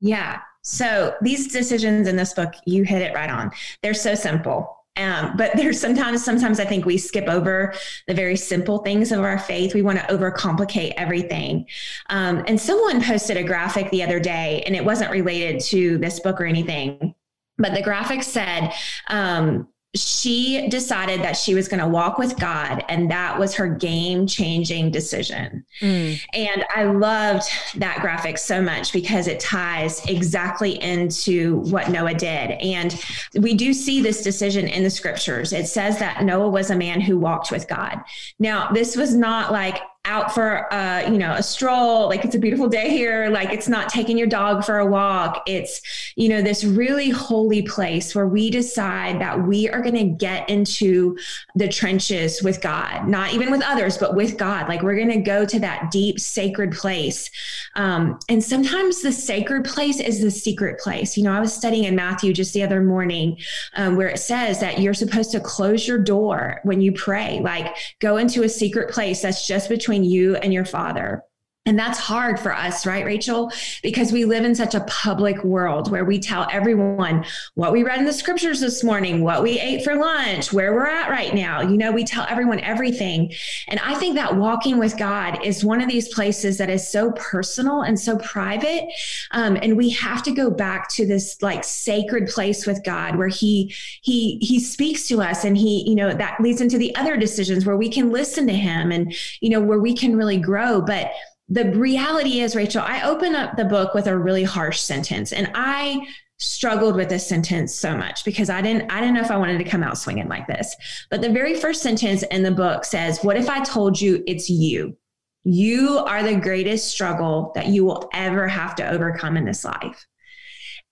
Yeah. 0.00 0.40
So 0.62 1.14
these 1.22 1.52
decisions 1.52 2.08
in 2.08 2.16
this 2.16 2.34
book, 2.34 2.52
you 2.66 2.82
hit 2.82 3.00
it 3.00 3.14
right 3.14 3.30
on. 3.30 3.52
They're 3.80 3.94
so 3.94 4.16
simple 4.16 4.74
um, 4.98 5.36
but 5.36 5.52
there's 5.56 5.80
sometimes, 5.80 6.24
sometimes 6.24 6.60
I 6.60 6.64
think 6.64 6.84
we 6.84 6.98
skip 6.98 7.28
over 7.28 7.72
the 8.06 8.14
very 8.14 8.36
simple 8.36 8.78
things 8.78 9.12
of 9.12 9.20
our 9.20 9.38
faith. 9.38 9.74
We 9.74 9.82
want 9.82 9.98
to 9.98 10.04
overcomplicate 10.06 10.94
everything. 10.96 11.66
Um, 12.10 12.44
and 12.46 12.60
someone 12.60 13.02
posted 13.02 13.36
a 13.36 13.44
graphic 13.44 13.90
the 13.90 14.02
other 14.02 14.20
day, 14.20 14.62
and 14.66 14.74
it 14.74 14.84
wasn't 14.84 15.10
related 15.10 15.60
to 15.66 15.98
this 15.98 16.20
book 16.20 16.40
or 16.40 16.44
anything, 16.44 17.14
but 17.58 17.74
the 17.74 17.82
graphic 17.82 18.22
said, 18.22 18.72
um, 19.08 19.68
she 19.98 20.68
decided 20.68 21.22
that 21.22 21.36
she 21.36 21.54
was 21.54 21.68
going 21.68 21.80
to 21.80 21.88
walk 21.88 22.18
with 22.18 22.38
God, 22.38 22.84
and 22.88 23.10
that 23.10 23.38
was 23.38 23.54
her 23.54 23.68
game 23.68 24.26
changing 24.26 24.90
decision. 24.90 25.64
Mm. 25.80 26.20
And 26.32 26.64
I 26.74 26.84
loved 26.84 27.48
that 27.76 28.00
graphic 28.00 28.38
so 28.38 28.62
much 28.62 28.92
because 28.92 29.26
it 29.26 29.40
ties 29.40 30.04
exactly 30.06 30.80
into 30.82 31.58
what 31.70 31.90
Noah 31.90 32.14
did. 32.14 32.52
And 32.52 33.00
we 33.34 33.54
do 33.54 33.72
see 33.72 34.00
this 34.00 34.22
decision 34.22 34.68
in 34.68 34.82
the 34.82 34.90
scriptures. 34.90 35.52
It 35.52 35.66
says 35.66 35.98
that 35.98 36.24
Noah 36.24 36.48
was 36.48 36.70
a 36.70 36.76
man 36.76 37.00
who 37.00 37.18
walked 37.18 37.50
with 37.50 37.68
God. 37.68 38.00
Now, 38.38 38.70
this 38.70 38.96
was 38.96 39.14
not 39.14 39.52
like, 39.52 39.78
out 40.08 40.34
for 40.34 40.72
uh, 40.72 41.02
you 41.10 41.18
know 41.18 41.32
a 41.32 41.42
stroll 41.42 42.08
like 42.08 42.24
it's 42.24 42.34
a 42.34 42.38
beautiful 42.38 42.68
day 42.68 42.88
here 42.88 43.28
like 43.28 43.50
it's 43.50 43.68
not 43.68 43.88
taking 43.88 44.16
your 44.16 44.26
dog 44.26 44.64
for 44.64 44.78
a 44.78 44.86
walk. 44.86 45.42
It's 45.46 45.82
you 46.16 46.28
know 46.28 46.40
this 46.42 46.64
really 46.64 47.10
holy 47.10 47.62
place 47.62 48.14
where 48.14 48.26
we 48.26 48.50
decide 48.50 49.20
that 49.20 49.46
we 49.46 49.68
are 49.68 49.82
going 49.82 49.96
to 49.96 50.04
get 50.04 50.48
into 50.48 51.16
the 51.54 51.68
trenches 51.68 52.42
with 52.42 52.60
god 52.60 53.06
not 53.06 53.34
even 53.34 53.50
with 53.50 53.62
others 53.62 53.98
but 53.98 54.16
with 54.16 54.36
god. 54.38 54.68
Like 54.68 54.82
we're 54.82 54.96
going 54.96 55.10
to 55.10 55.20
go 55.20 55.44
to 55.44 55.60
that 55.60 55.90
deep 55.90 56.18
sacred 56.18 56.72
place. 56.72 57.30
Um, 57.74 58.18
and 58.28 58.42
sometimes 58.42 59.02
the 59.02 59.12
sacred 59.12 59.64
place 59.64 60.00
is 60.00 60.20
the 60.20 60.30
secret 60.30 60.80
place. 60.80 61.16
You 61.16 61.24
know 61.24 61.32
i 61.32 61.40
was 61.40 61.52
studying 61.52 61.84
in 61.84 61.94
matthew 61.94 62.32
just 62.32 62.54
the 62.54 62.62
other 62.62 62.80
morning 62.80 63.36
um, 63.74 63.96
where 63.96 64.08
it 64.08 64.18
says 64.18 64.60
that 64.60 64.80
you're 64.80 64.94
supposed 64.94 65.30
to 65.32 65.40
close 65.40 65.86
your 65.86 65.98
door 65.98 66.60
when 66.64 66.80
you 66.80 66.92
pray. 66.92 67.40
Like 67.40 67.76
go 67.98 68.16
into 68.16 68.42
a 68.42 68.48
secret 68.48 68.90
place 68.90 69.22
that's 69.22 69.46
just 69.46 69.68
between 69.68 69.97
between 69.98 70.10
you 70.10 70.36
and 70.36 70.52
your 70.52 70.64
father. 70.64 71.22
And 71.68 71.78
that's 71.78 71.98
hard 71.98 72.40
for 72.40 72.54
us, 72.54 72.86
right, 72.86 73.04
Rachel? 73.04 73.52
Because 73.82 74.10
we 74.10 74.24
live 74.24 74.42
in 74.42 74.54
such 74.54 74.74
a 74.74 74.80
public 74.84 75.44
world 75.44 75.90
where 75.90 76.06
we 76.06 76.18
tell 76.18 76.48
everyone 76.50 77.26
what 77.56 77.72
we 77.72 77.84
read 77.84 77.98
in 77.98 78.06
the 78.06 78.12
scriptures 78.14 78.60
this 78.60 78.82
morning, 78.82 79.22
what 79.22 79.42
we 79.42 79.60
ate 79.60 79.84
for 79.84 79.94
lunch, 79.94 80.50
where 80.50 80.72
we're 80.72 80.86
at 80.86 81.10
right 81.10 81.34
now. 81.34 81.60
You 81.60 81.76
know, 81.76 81.92
we 81.92 82.04
tell 82.04 82.24
everyone 82.26 82.60
everything. 82.60 83.34
And 83.66 83.78
I 83.80 83.96
think 83.96 84.14
that 84.14 84.34
walking 84.34 84.78
with 84.78 84.96
God 84.96 85.44
is 85.44 85.62
one 85.62 85.82
of 85.82 85.90
these 85.90 86.08
places 86.08 86.56
that 86.56 86.70
is 86.70 86.90
so 86.90 87.12
personal 87.12 87.82
and 87.82 88.00
so 88.00 88.16
private. 88.16 88.90
Um, 89.32 89.58
and 89.60 89.76
we 89.76 89.90
have 89.90 90.22
to 90.22 90.30
go 90.32 90.50
back 90.50 90.88
to 90.92 91.06
this 91.06 91.42
like 91.42 91.64
sacred 91.64 92.28
place 92.28 92.66
with 92.66 92.82
God 92.82 93.16
where 93.16 93.28
He 93.28 93.74
He 94.00 94.38
He 94.38 94.58
speaks 94.58 95.06
to 95.08 95.20
us 95.20 95.44
and 95.44 95.54
He, 95.54 95.86
you 95.86 95.96
know, 95.96 96.14
that 96.14 96.40
leads 96.40 96.62
into 96.62 96.78
the 96.78 96.96
other 96.96 97.18
decisions 97.18 97.66
where 97.66 97.76
we 97.76 97.90
can 97.90 98.10
listen 98.10 98.46
to 98.46 98.54
Him 98.54 98.90
and, 98.90 99.14
you 99.42 99.50
know, 99.50 99.60
where 99.60 99.80
we 99.80 99.92
can 99.92 100.16
really 100.16 100.38
grow. 100.38 100.80
But 100.80 101.10
the 101.48 101.70
reality 101.72 102.40
is, 102.40 102.54
Rachel, 102.54 102.82
I 102.84 103.02
open 103.02 103.34
up 103.34 103.56
the 103.56 103.64
book 103.64 103.94
with 103.94 104.06
a 104.06 104.18
really 104.18 104.44
harsh 104.44 104.80
sentence, 104.80 105.32
and 105.32 105.50
I 105.54 106.06
struggled 106.38 106.94
with 106.94 107.08
this 107.08 107.26
sentence 107.26 107.74
so 107.74 107.96
much 107.96 108.24
because 108.24 108.48
I 108.48 108.60
didn't 108.60 108.90
I 108.92 109.00
didn't 109.00 109.14
know 109.14 109.22
if 109.22 109.30
I 109.30 109.36
wanted 109.36 109.58
to 109.58 109.64
come 109.64 109.82
out 109.82 109.98
swinging 109.98 110.28
like 110.28 110.46
this. 110.46 110.74
But 111.10 111.20
the 111.20 111.30
very 111.30 111.54
first 111.54 111.82
sentence 111.82 112.22
in 112.24 112.42
the 112.42 112.50
book 112.50 112.84
says, 112.84 113.24
"What 113.24 113.36
if 113.36 113.48
I 113.48 113.64
told 113.64 114.00
you 114.00 114.22
it's 114.26 114.48
you? 114.48 114.96
You 115.44 115.98
are 115.98 116.22
the 116.22 116.36
greatest 116.36 116.88
struggle 116.88 117.52
that 117.54 117.68
you 117.68 117.84
will 117.84 118.08
ever 118.12 118.46
have 118.46 118.74
to 118.76 118.88
overcome 118.88 119.36
in 119.36 119.44
this 119.44 119.64
life." 119.64 120.06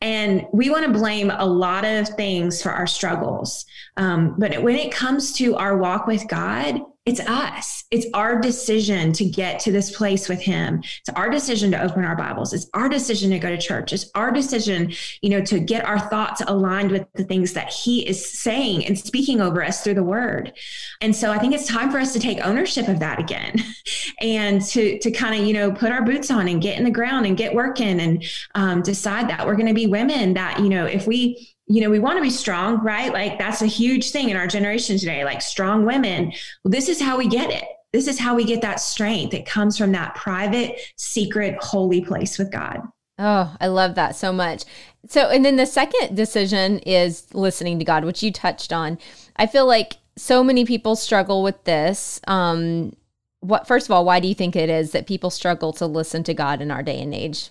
And 0.01 0.47
we 0.53 0.69
want 0.69 0.85
to 0.85 0.92
blame 0.92 1.31
a 1.31 1.47
lot 1.47 1.85
of 1.85 2.09
things 2.09 2.62
for 2.62 2.71
our 2.71 2.87
struggles. 2.87 3.64
Um, 3.97 4.35
but 4.38 4.62
when 4.62 4.77
it 4.77 4.92
comes 4.92 5.33
to 5.35 5.57
our 5.57 5.77
walk 5.77 6.07
with 6.07 6.29
God, 6.29 6.81
it's 7.07 7.21
us. 7.21 7.85
It's 7.92 8.07
our 8.14 8.40
decision 8.40 9.12
to 9.12 9.25
get 9.25 9.61
to 9.61 9.71
this 9.71 9.97
place 9.97 10.29
with 10.29 10.40
him. 10.40 10.83
It's 10.83 11.09
our 11.14 11.31
decision 11.31 11.71
to 11.71 11.81
open 11.81 12.05
our 12.05 12.16
Bibles. 12.16 12.53
It's 12.53 12.69
our 12.75 12.88
decision 12.88 13.31
to 13.31 13.38
go 13.38 13.49
to 13.49 13.59
church. 13.59 13.92
It's 13.92 14.11
our 14.16 14.33
decision, 14.33 14.92
you 15.23 15.31
know, 15.31 15.40
to 15.42 15.61
get 15.61 15.85
our 15.85 16.01
thoughts 16.01 16.42
aligned 16.49 16.90
with 16.90 17.07
the 17.14 17.23
things 17.23 17.53
that 17.53 17.73
he 17.73 18.07
is 18.09 18.29
saying 18.29 18.85
and 18.87 18.99
speaking 18.99 19.40
over 19.40 19.64
us 19.64 19.85
through 19.85 19.95
the 19.95 20.03
word. 20.03 20.53
And 21.01 21.14
so 21.14 21.31
I 21.31 21.38
think 21.38 21.55
it's 21.55 21.69
time 21.69 21.92
for 21.92 21.99
us 21.99 22.12
to 22.12 22.19
take 22.19 22.45
ownership 22.45 22.88
of 22.88 22.99
that 22.99 23.21
again 23.21 23.55
and 24.21 24.61
to, 24.62 24.99
to 24.99 25.11
kind 25.12 25.40
of, 25.40 25.47
you 25.47 25.55
know, 25.55 25.71
put 25.71 25.92
our 25.92 26.05
boots 26.05 26.33
on 26.33 26.49
and 26.49 26.61
get 26.61 26.77
in 26.77 26.83
the 26.83 26.90
ground 26.90 27.25
and 27.25 27.37
get 27.37 27.55
working 27.55 28.01
and 28.01 28.25
um, 28.57 28.83
decide 28.83 29.31
that 29.31 29.47
we're 29.47 29.55
going 29.55 29.69
to 29.69 29.75
be 29.75 29.87
women 29.87 30.35
that, 30.35 30.59
you 30.59 30.69
know, 30.69 30.87
if 30.87 31.07
we 31.07 31.56
you 31.66 31.81
know, 31.81 31.90
we 31.90 31.98
want 31.98 32.16
to 32.16 32.22
be 32.22 32.31
strong, 32.31 32.83
right? 32.83 33.12
Like 33.12 33.38
that's 33.38 33.62
a 33.62 33.66
huge 33.66 34.11
thing 34.11 34.31
in 34.31 34.37
our 34.37 34.46
generation 34.46 34.98
today, 34.98 35.24
like 35.24 35.42
strong 35.42 35.85
women. 35.85 36.33
Well, 36.62 36.70
this 36.70 36.88
is 36.88 37.00
how 37.00 37.18
we 37.18 37.29
get 37.29 37.50
it. 37.50 37.64
This 37.92 38.07
is 38.07 38.18
how 38.18 38.35
we 38.35 38.44
get 38.44 38.62
that 38.62 38.81
strength. 38.81 39.35
It 39.35 39.46
comes 39.46 39.79
from 39.79 39.92
that 39.92 40.14
private, 40.14 40.79
secret, 40.96 41.57
holy 41.62 42.00
place 42.02 42.38
with 42.38 42.52
God. 42.52 42.83
Oh, 43.18 43.57
I 43.61 43.68
love 43.68 43.94
that 43.94 44.14
so 44.14 44.33
much. 44.33 44.64
So, 45.09 45.31
and 45.31 45.44
then 45.44 45.57
the 45.57 45.66
second 45.66 46.14
decision 46.14 46.81
is 46.81 47.33
listening 47.35 47.79
to 47.79 47.85
God, 47.85 48.05
which 48.05 48.22
you 48.22 48.31
touched 48.31 48.72
on. 48.72 48.98
I 49.37 49.46
feel 49.46 49.66
like 49.66 49.94
so 50.16 50.44
many 50.44 50.64
people 50.64 50.96
struggle 50.96 51.42
with 51.42 51.64
this. 51.64 52.20
Um, 52.26 52.94
what, 53.40 53.66
first 53.66 53.87
of 53.87 53.92
all, 53.92 54.05
why 54.05 54.20
do 54.20 54.29
you 54.29 54.35
think 54.35 54.57
it 54.57 54.68
is 54.68 54.92
that 54.92 55.07
people 55.07 55.31
struggle 55.31 55.72
to 55.74 55.87
listen 55.87 56.22
to 56.24 56.35
God 56.35 56.61
in 56.61 56.70
our 56.70 56.83
day 56.83 57.00
and 57.00 57.14
age? 57.14 57.50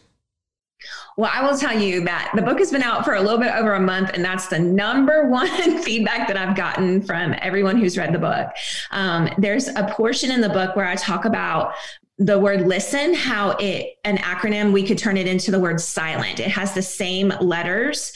Well, 1.18 1.32
I 1.34 1.44
will 1.44 1.58
tell 1.58 1.78
you 1.80 2.02
that 2.06 2.32
the 2.36 2.42
book 2.42 2.60
has 2.60 2.72
been 2.72 2.84
out 2.84 3.06
for 3.06 3.16
a 3.16 3.22
little 3.22 3.40
bit 3.40 3.54
over 3.54 3.74
a 3.74 3.80
month, 3.80 4.12
and 4.14 4.24
that's 4.24 4.48
the 4.48 4.60
number 4.60 5.28
one 5.30 5.82
feedback 5.82 6.28
that 6.28 6.38
I've 6.38 6.56
gotten 6.56 7.02
from 7.02 7.36
everyone 7.42 7.78
who's 7.78 7.98
read 7.98 8.14
the 8.14 8.20
book. 8.20 8.50
Um, 8.92 9.30
there's 9.38 9.68
a 9.68 9.92
portion 9.92 10.32
in 10.32 10.42
the 10.42 10.50
book 10.50 10.76
where 10.76 10.88
I 10.88 10.96
talk 10.96 11.26
about 11.26 11.74
the 12.18 12.40
word 12.40 12.62
listen, 12.62 13.14
how 13.14 13.52
it, 13.60 13.98
an 14.06 14.18
acronym, 14.20 14.72
we 14.72 14.84
could 14.84 14.98
turn 14.98 15.18
it 15.18 15.28
into 15.28 15.52
the 15.52 15.60
word 15.60 15.82
silent. 15.82 16.40
It 16.40 16.48
has 16.48 16.74
the 16.74 16.82
same 16.82 17.34
letters 17.42 18.14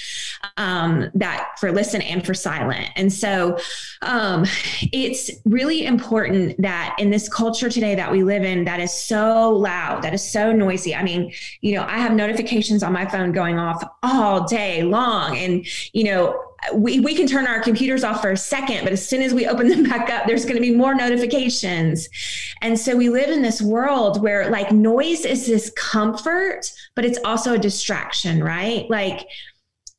um, 0.55 1.11
that 1.15 1.59
for 1.59 1.71
listen 1.73 2.01
and 2.01 2.25
for 2.25 2.33
silent. 2.33 2.91
And 2.95 3.11
so 3.11 3.57
um, 4.01 4.45
it's 4.93 5.29
really 5.43 5.85
important 5.85 6.61
that 6.61 6.95
in 6.97 7.09
this 7.09 7.27
culture 7.27 7.69
today 7.69 7.93
that 7.95 8.09
we 8.09 8.23
live 8.23 8.43
in, 8.43 8.63
that 8.63 8.79
is 8.79 8.93
so 8.93 9.51
loud, 9.51 10.01
that 10.03 10.13
is 10.13 10.23
so 10.23 10.53
noisy. 10.53 10.95
I 10.95 11.03
mean, 11.03 11.33
you 11.59 11.75
know, 11.75 11.83
I 11.83 11.97
have 11.97 12.13
notifications 12.13 12.83
on 12.83 12.93
my 12.93 13.05
phone 13.05 13.33
going 13.33 13.59
off 13.59 13.83
all 14.01 14.47
day 14.47 14.83
long. 14.83 15.37
And, 15.37 15.65
you 15.91 16.05
know, 16.05 16.41
we, 16.73 16.99
we 16.99 17.15
can 17.15 17.27
turn 17.27 17.47
our 17.47 17.61
computers 17.61 18.03
off 18.03 18.21
for 18.21 18.31
a 18.31 18.37
second, 18.37 18.83
but 18.83 18.93
as 18.93 19.07
soon 19.07 19.21
as 19.21 19.33
we 19.33 19.47
open 19.47 19.67
them 19.67 19.83
back 19.89 20.09
up, 20.09 20.27
there's 20.27 20.45
going 20.45 20.55
to 20.55 20.61
be 20.61 20.75
more 20.75 20.95
notifications. 20.95 22.09
And 22.61 22.77
so 22.79 22.95
we 22.95 23.09
live 23.09 23.29
in 23.29 23.41
this 23.41 23.61
world 23.61 24.21
where 24.21 24.49
like 24.49 24.71
noise 24.71 25.25
is 25.25 25.47
this 25.47 25.71
comfort, 25.75 26.71
but 26.95 27.05
it's 27.05 27.19
also 27.23 27.53
a 27.53 27.59
distraction, 27.59 28.43
right? 28.43 28.89
Like 28.89 29.27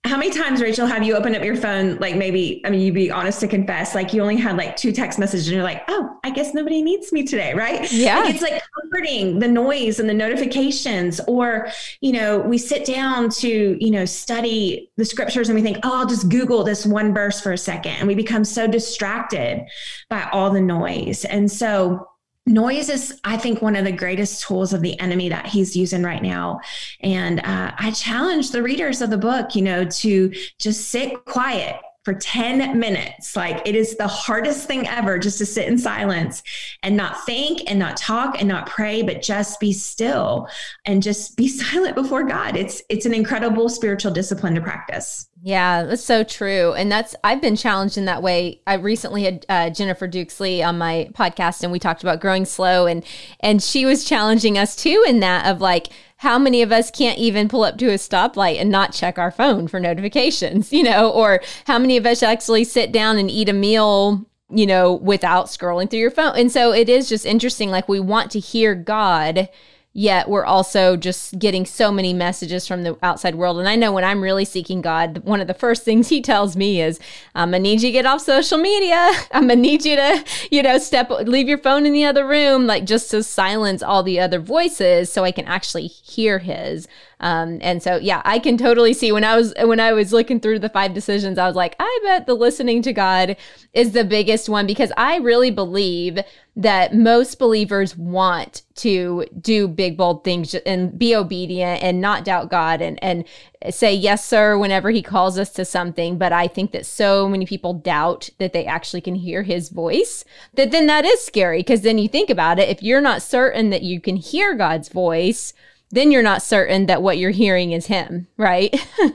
how 0.04 0.16
many 0.16 0.30
times, 0.30 0.62
Rachel, 0.62 0.86
have 0.86 1.02
you 1.02 1.14
opened 1.14 1.36
up 1.36 1.44
your 1.44 1.56
phone? 1.56 1.96
Like 1.96 2.16
maybe, 2.16 2.62
I 2.64 2.70
mean, 2.70 2.80
you'd 2.80 2.94
be 2.94 3.10
honest 3.10 3.38
to 3.40 3.48
confess, 3.48 3.94
like 3.94 4.14
you 4.14 4.22
only 4.22 4.36
had 4.36 4.56
like 4.56 4.74
two 4.74 4.92
text 4.92 5.18
messages 5.18 5.46
and 5.46 5.54
you're 5.54 5.62
like, 5.62 5.82
oh, 5.88 6.18
I 6.24 6.30
guess 6.30 6.54
nobody 6.54 6.80
needs 6.80 7.12
me 7.12 7.22
today, 7.22 7.52
right? 7.52 7.90
Yeah. 7.92 8.20
Like 8.20 8.34
it's 8.34 8.42
like 8.42 8.62
comforting 8.80 9.40
the 9.40 9.48
noise 9.48 10.00
and 10.00 10.08
the 10.08 10.14
notifications. 10.14 11.20
Or, 11.28 11.68
you 12.00 12.12
know, 12.12 12.38
we 12.38 12.56
sit 12.56 12.86
down 12.86 13.28
to, 13.30 13.76
you 13.78 13.90
know, 13.90 14.06
study 14.06 14.90
the 14.96 15.04
scriptures 15.04 15.50
and 15.50 15.56
we 15.56 15.62
think, 15.62 15.78
oh, 15.82 16.00
I'll 16.00 16.08
just 16.08 16.30
Google 16.30 16.64
this 16.64 16.86
one 16.86 17.12
verse 17.12 17.38
for 17.38 17.52
a 17.52 17.58
second. 17.58 17.92
And 17.92 18.08
we 18.08 18.14
become 18.14 18.44
so 18.44 18.66
distracted 18.66 19.66
by 20.08 20.28
all 20.32 20.50
the 20.50 20.62
noise. 20.62 21.26
And 21.26 21.52
so, 21.52 22.08
noise 22.46 22.88
is 22.88 23.20
i 23.24 23.36
think 23.36 23.60
one 23.60 23.76
of 23.76 23.84
the 23.84 23.92
greatest 23.92 24.42
tools 24.42 24.72
of 24.72 24.80
the 24.80 24.98
enemy 24.98 25.28
that 25.28 25.46
he's 25.46 25.76
using 25.76 26.02
right 26.02 26.22
now. 26.22 26.60
And 27.00 27.40
uh, 27.40 27.72
i 27.78 27.90
challenge 27.92 28.50
the 28.50 28.62
readers 28.62 29.02
of 29.02 29.10
the 29.10 29.18
book 29.18 29.54
you 29.54 29.62
know 29.62 29.84
to 29.84 30.32
just 30.58 30.88
sit 30.88 31.24
quiet 31.24 31.76
for 32.04 32.14
10 32.14 32.78
minutes. 32.78 33.36
Like 33.36 33.66
it 33.66 33.74
is 33.74 33.96
the 33.96 34.08
hardest 34.08 34.66
thing 34.66 34.86
ever 34.86 35.18
just 35.18 35.38
to 35.38 35.46
sit 35.46 35.68
in 35.68 35.78
silence 35.78 36.42
and 36.82 36.96
not 36.96 37.24
think 37.26 37.62
and 37.68 37.78
not 37.78 37.96
talk 37.96 38.36
and 38.38 38.48
not 38.48 38.66
pray, 38.66 39.02
but 39.02 39.22
just 39.22 39.60
be 39.60 39.72
still 39.72 40.48
and 40.86 41.02
just 41.02 41.36
be 41.36 41.48
silent 41.60 41.94
before 41.94 42.24
God. 42.24 42.56
It's 42.56 42.82
it's 42.88 43.06
an 43.06 43.14
incredible 43.14 43.68
spiritual 43.68 44.12
discipline 44.12 44.54
to 44.54 44.60
practice. 44.60 45.26
Yeah, 45.42 45.84
that's 45.84 46.04
so 46.04 46.22
true. 46.22 46.74
And 46.74 46.92
that's, 46.92 47.16
I've 47.24 47.40
been 47.40 47.56
challenged 47.56 47.96
in 47.96 48.04
that 48.04 48.22
way. 48.22 48.60
I 48.66 48.74
recently 48.74 49.24
had 49.24 49.46
uh, 49.48 49.70
Jennifer 49.70 50.06
Dukes 50.06 50.38
Lee 50.38 50.62
on 50.62 50.76
my 50.76 51.08
podcast 51.14 51.62
and 51.62 51.72
we 51.72 51.78
talked 51.78 52.02
about 52.02 52.20
growing 52.20 52.44
slow 52.44 52.86
and, 52.86 53.02
and 53.40 53.62
she 53.62 53.86
was 53.86 54.04
challenging 54.04 54.58
us 54.58 54.76
too 54.76 55.02
in 55.08 55.20
that 55.20 55.46
of 55.46 55.62
like, 55.62 55.88
how 56.20 56.38
many 56.38 56.60
of 56.60 56.70
us 56.70 56.90
can't 56.90 57.18
even 57.18 57.48
pull 57.48 57.64
up 57.64 57.78
to 57.78 57.86
a 57.86 57.94
stoplight 57.94 58.60
and 58.60 58.68
not 58.68 58.92
check 58.92 59.18
our 59.18 59.30
phone 59.30 59.66
for 59.66 59.80
notifications, 59.80 60.70
you 60.72 60.82
know, 60.82 61.10
or 61.10 61.40
how 61.66 61.78
many 61.78 61.96
of 61.96 62.04
us 62.04 62.22
actually 62.22 62.62
sit 62.62 62.92
down 62.92 63.16
and 63.16 63.30
eat 63.30 63.48
a 63.48 63.54
meal 63.54 64.24
you 64.52 64.66
know, 64.66 64.94
without 64.94 65.46
scrolling 65.46 65.88
through 65.88 66.00
your 66.00 66.10
phone. 66.10 66.36
And 66.36 66.50
so 66.50 66.72
it 66.72 66.88
is 66.88 67.08
just 67.08 67.24
interesting. 67.24 67.70
Like 67.70 67.88
we 67.88 68.00
want 68.00 68.32
to 68.32 68.40
hear 68.40 68.74
God 68.74 69.48
yet 69.92 70.28
we're 70.28 70.44
also 70.44 70.96
just 70.96 71.38
getting 71.38 71.66
so 71.66 71.90
many 71.90 72.12
messages 72.12 72.66
from 72.66 72.82
the 72.82 72.96
outside 73.02 73.34
world. 73.34 73.58
And 73.58 73.68
I 73.68 73.76
know 73.76 73.92
when 73.92 74.04
I'm 74.04 74.22
really 74.22 74.44
seeking 74.44 74.80
God, 74.80 75.18
one 75.24 75.40
of 75.40 75.46
the 75.46 75.54
first 75.54 75.82
things 75.82 76.08
He 76.08 76.22
tells 76.22 76.56
me 76.56 76.80
is, 76.80 77.00
"I'm 77.34 77.50
gonna 77.50 77.60
need 77.60 77.82
you 77.82 77.88
to 77.88 77.92
get 77.92 78.06
off 78.06 78.20
social 78.20 78.58
media. 78.58 79.10
I'm 79.32 79.48
gonna 79.48 79.56
need 79.56 79.84
you 79.84 79.96
to, 79.96 80.24
you 80.50 80.62
know, 80.62 80.78
step, 80.78 81.10
leave 81.10 81.48
your 81.48 81.58
phone 81.58 81.86
in 81.86 81.92
the 81.92 82.04
other 82.04 82.26
room, 82.26 82.66
like 82.66 82.84
just 82.84 83.10
to 83.10 83.22
silence 83.22 83.82
all 83.82 84.02
the 84.02 84.20
other 84.20 84.38
voices, 84.38 85.12
so 85.12 85.24
I 85.24 85.32
can 85.32 85.46
actually 85.46 85.86
hear 85.86 86.38
His." 86.38 86.86
Um, 87.20 87.58
and 87.60 87.82
so, 87.82 87.96
yeah, 87.96 88.22
I 88.24 88.38
can 88.38 88.56
totally 88.56 88.94
see 88.94 89.12
when 89.12 89.24
I 89.24 89.36
was 89.36 89.54
when 89.60 89.78
I 89.78 89.92
was 89.92 90.12
looking 90.12 90.40
through 90.40 90.58
the 90.58 90.70
five 90.70 90.94
decisions, 90.94 91.38
I 91.38 91.46
was 91.46 91.54
like, 91.54 91.76
I 91.78 91.98
bet 92.02 92.26
the 92.26 92.34
listening 92.34 92.80
to 92.82 92.92
God 92.94 93.36
is 93.74 93.92
the 93.92 94.04
biggest 94.04 94.48
one 94.48 94.66
because 94.66 94.90
I 94.96 95.18
really 95.18 95.50
believe 95.50 96.18
that 96.56 96.94
most 96.94 97.38
believers 97.38 97.96
want 97.96 98.62
to 98.74 99.26
do 99.40 99.68
big 99.68 99.96
bold 99.98 100.24
things 100.24 100.54
and 100.54 100.98
be 100.98 101.14
obedient 101.14 101.82
and 101.82 102.00
not 102.00 102.24
doubt 102.24 102.50
God 102.50 102.80
and 102.80 103.02
and 103.04 103.24
say 103.68 103.94
yes 103.94 104.24
sir 104.24 104.56
whenever 104.56 104.90
he 104.90 105.02
calls 105.02 105.38
us 105.38 105.50
to 105.50 105.66
something. 105.66 106.16
But 106.16 106.32
I 106.32 106.48
think 106.48 106.72
that 106.72 106.86
so 106.86 107.28
many 107.28 107.44
people 107.44 107.74
doubt 107.74 108.30
that 108.38 108.54
they 108.54 108.64
actually 108.64 109.02
can 109.02 109.14
hear 109.14 109.42
his 109.42 109.68
voice 109.68 110.24
that 110.54 110.70
then 110.70 110.86
that 110.86 111.04
is 111.04 111.22
scary 111.22 111.58
because 111.58 111.82
then 111.82 111.98
you 111.98 112.08
think 112.08 112.30
about 112.30 112.58
it. 112.58 112.70
If 112.70 112.82
you're 112.82 113.02
not 113.02 113.20
certain 113.20 113.68
that 113.70 113.82
you 113.82 114.00
can 114.00 114.16
hear 114.16 114.54
God's 114.54 114.88
voice 114.88 115.52
then 115.90 116.12
you're 116.12 116.22
not 116.22 116.42
certain 116.42 116.86
that 116.86 117.02
what 117.02 117.18
you're 117.18 117.30
hearing 117.30 117.72
is 117.72 117.86
him, 117.86 118.26
right? 118.36 118.74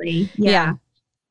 yeah. 0.00 0.26
yeah. 0.36 0.72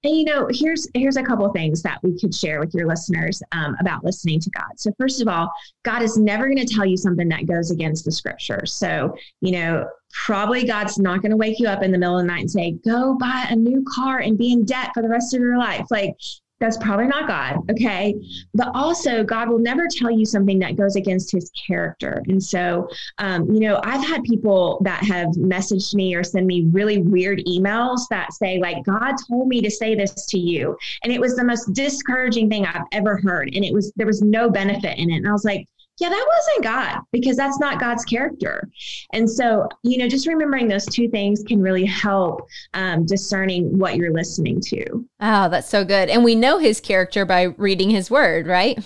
And 0.04 0.16
you 0.16 0.26
know, 0.26 0.48
here's 0.50 0.88
here's 0.96 1.18
a 1.18 1.24
couple 1.24 1.48
things 1.52 1.84
that 1.84 2.00
we 2.02 2.20
could 2.20 2.34
share 2.34 2.60
with 2.60 2.74
your 2.74 2.88
listeners 2.88 3.44
um, 3.52 3.76
about 3.80 4.04
listening 4.04 4.40
to 4.40 4.50
God. 4.50 4.72
So 4.78 4.92
first 4.98 5.22
of 5.22 5.28
all, 5.28 5.52
God 5.84 6.02
is 6.02 6.18
never 6.18 6.46
going 6.46 6.66
to 6.66 6.74
tell 6.74 6.86
you 6.86 6.98
something 6.98 7.30
that 7.30 7.46
goes 7.46 7.70
against 7.70 8.06
the 8.06 8.12
scripture. 8.12 8.66
So 8.66 9.16
you 9.42 9.52
know, 9.52 9.88
probably 10.26 10.66
God's 10.66 10.98
not 10.98 11.22
going 11.22 11.30
to 11.30 11.38
wake 11.38 11.60
you 11.60 11.68
up 11.68 11.84
in 11.84 11.92
the 11.92 12.00
middle 12.00 12.18
of 12.18 12.24
the 12.24 12.28
night 12.28 12.42
and 12.42 12.52
say, 12.52 12.72
"Go 12.84 13.16
buy 13.20 13.46
a 13.50 13.56
new 13.56 13.86
car 13.94 14.20
and 14.20 14.40
be 14.40 14.52
in 14.52 14.66
debt 14.66 14.90
for 14.96 15.04
the 15.04 15.10
rest 15.10 15.36
of 15.36 15.40
your 15.40 15.60
life." 15.60 15.86
Like 15.92 16.16
that's 16.62 16.78
probably 16.78 17.08
not 17.08 17.28
God. 17.28 17.70
Okay. 17.70 18.16
But 18.54 18.70
also, 18.74 19.24
God 19.24 19.50
will 19.50 19.60
never 19.60 19.88
tell 19.90 20.12
you 20.12 20.26
something 20.26 20.60
that 20.60 20.78
goes 20.78 20.96
against 20.96 21.32
his 21.32 21.52
character. 21.68 22.22
And 22.28 22.42
so, 22.42 22.88
um, 23.18 23.52
you 23.52 23.60
know, 23.62 23.82
I've 23.84 24.06
had 24.06 24.24
people 24.24 24.80
that 24.86 25.04
have 25.04 25.30
messaged 25.30 25.96
me 25.96 26.16
or 26.16 26.24
send 26.24 26.46
me 26.46 26.68
really 26.72 27.00
weird 27.00 27.40
emails 27.40 28.02
that 28.12 28.32
say, 28.34 28.60
like, 28.60 28.86
God 28.86 29.16
told 29.28 29.48
me 29.48 29.60
to 29.62 29.72
say 29.72 29.96
this 29.96 30.28
to 30.28 30.38
you. 30.38 30.78
And 31.04 31.12
it 31.12 31.20
was 31.20 31.36
the 31.36 31.44
most 31.44 31.74
discouraging 31.74 32.48
thing 32.48 32.66
I've 32.66 32.86
ever 32.92 33.18
heard. 33.18 33.50
And 33.54 33.66
it 33.66 33.74
was, 33.74 33.92
there 33.96 34.08
was 34.08 34.22
no 34.22 34.50
benefit 34.50 35.00
in 35.00 35.10
it. 35.10 35.18
And 35.18 35.28
I 35.28 35.32
was 35.32 35.44
like, 35.44 35.68
yeah, 36.02 36.10
that 36.10 36.28
wasn't 36.36 36.64
God 36.64 37.04
because 37.12 37.38
that's 37.38 37.60
not 37.60 37.80
God's 37.80 38.04
character. 38.06 38.68
And 39.14 39.30
so, 39.30 39.70
you 39.84 40.00
know, 40.00 40.10
just 40.10 40.26
remembering 40.26 40.68
those 40.68 40.88
two 40.88 41.08
things 41.08 41.44
can 41.44 41.62
really 41.62 41.86
help 41.86 42.48
um, 42.74 43.06
discerning 43.06 43.78
what 43.78 43.98
you're 43.98 44.12
listening 44.12 44.60
to. 44.62 44.84
Oh, 45.20 45.48
that's 45.48 45.70
so 45.70 45.86
good. 45.86 46.10
And 46.10 46.24
we 46.24 46.34
know 46.34 46.58
his 46.58 46.80
character 46.80 47.24
by 47.24 47.44
reading 47.44 47.92
his 47.92 48.10
word, 48.10 48.48
right? 48.48 48.80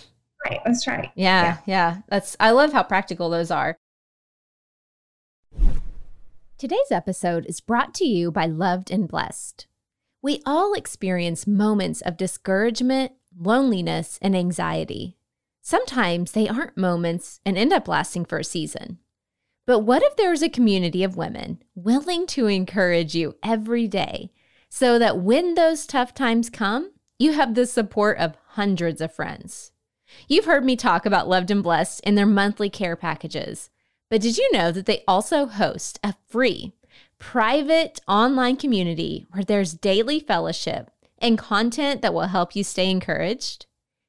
Right. 0.43 0.59
That's 0.65 0.85
right. 0.87 1.09
Yeah, 1.15 1.43
yeah. 1.43 1.57
Yeah. 1.65 2.01
That's, 2.09 2.35
I 2.37 2.51
love 2.51 2.73
how 2.73 2.83
practical 2.83 3.29
those 3.29 3.49
are. 3.49 3.77
Today's 6.57 6.91
episode 6.91 7.45
is 7.45 7.61
brought 7.61 7.93
to 7.93 8.05
you 8.05 8.29
by 8.29 8.45
Loved 8.45 8.91
and 8.91 9.07
Blessed. 9.07 9.67
We 10.21 10.41
all 10.45 10.73
experience 10.73 11.47
moments 11.47 12.01
of 12.01 12.17
discouragement, 12.17 13.13
loneliness, 13.39 14.19
and 14.21 14.35
anxiety. 14.35 15.15
Sometimes 15.67 16.33
they 16.33 16.47
aren't 16.47 16.77
moments 16.77 17.39
and 17.43 17.57
end 17.57 17.73
up 17.73 17.87
lasting 17.87 18.25
for 18.25 18.37
a 18.37 18.43
season. 18.43 18.99
But 19.65 19.79
what 19.79 20.03
if 20.03 20.15
there 20.15 20.31
is 20.31 20.43
a 20.43 20.47
community 20.47 21.03
of 21.03 21.17
women 21.17 21.57
willing 21.73 22.27
to 22.27 22.45
encourage 22.45 23.15
you 23.15 23.35
every 23.41 23.87
day 23.87 24.29
so 24.69 24.99
that 24.99 25.17
when 25.17 25.55
those 25.55 25.87
tough 25.87 26.13
times 26.13 26.51
come, 26.51 26.91
you 27.17 27.33
have 27.33 27.55
the 27.55 27.65
support 27.65 28.19
of 28.19 28.37
hundreds 28.49 29.01
of 29.01 29.11
friends? 29.11 29.71
You've 30.27 30.45
heard 30.45 30.63
me 30.63 30.75
talk 30.75 31.03
about 31.03 31.27
Loved 31.27 31.49
and 31.49 31.63
Blessed 31.63 31.99
in 32.01 32.13
their 32.13 32.27
monthly 32.27 32.69
care 32.69 32.95
packages, 32.95 33.71
but 34.11 34.21
did 34.21 34.37
you 34.37 34.47
know 34.51 34.71
that 34.71 34.85
they 34.85 35.03
also 35.07 35.47
host 35.47 35.97
a 36.03 36.13
free, 36.27 36.73
private 37.17 37.99
online 38.07 38.57
community 38.57 39.25
where 39.31 39.43
there's 39.43 39.73
daily 39.73 40.19
fellowship 40.19 40.91
and 41.17 41.39
content 41.39 42.03
that 42.03 42.13
will 42.13 42.27
help 42.27 42.55
you 42.55 42.63
stay 42.63 42.87
encouraged? 42.87 43.65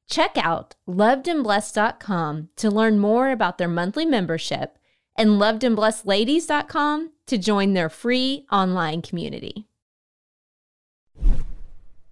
Check 0.09 0.37
out 0.37 0.75
lovedandblessed.com 0.87 2.49
to 2.55 2.71
learn 2.71 2.99
more 2.99 3.29
about 3.29 3.57
their 3.57 3.67
monthly 3.67 4.05
membership 4.05 4.77
and 5.17 5.31
lovedandblessedladies.com 5.31 7.11
to 7.25 7.37
join 7.37 7.73
their 7.73 7.89
free 7.89 8.45
online 8.51 9.01
community. 9.01 9.67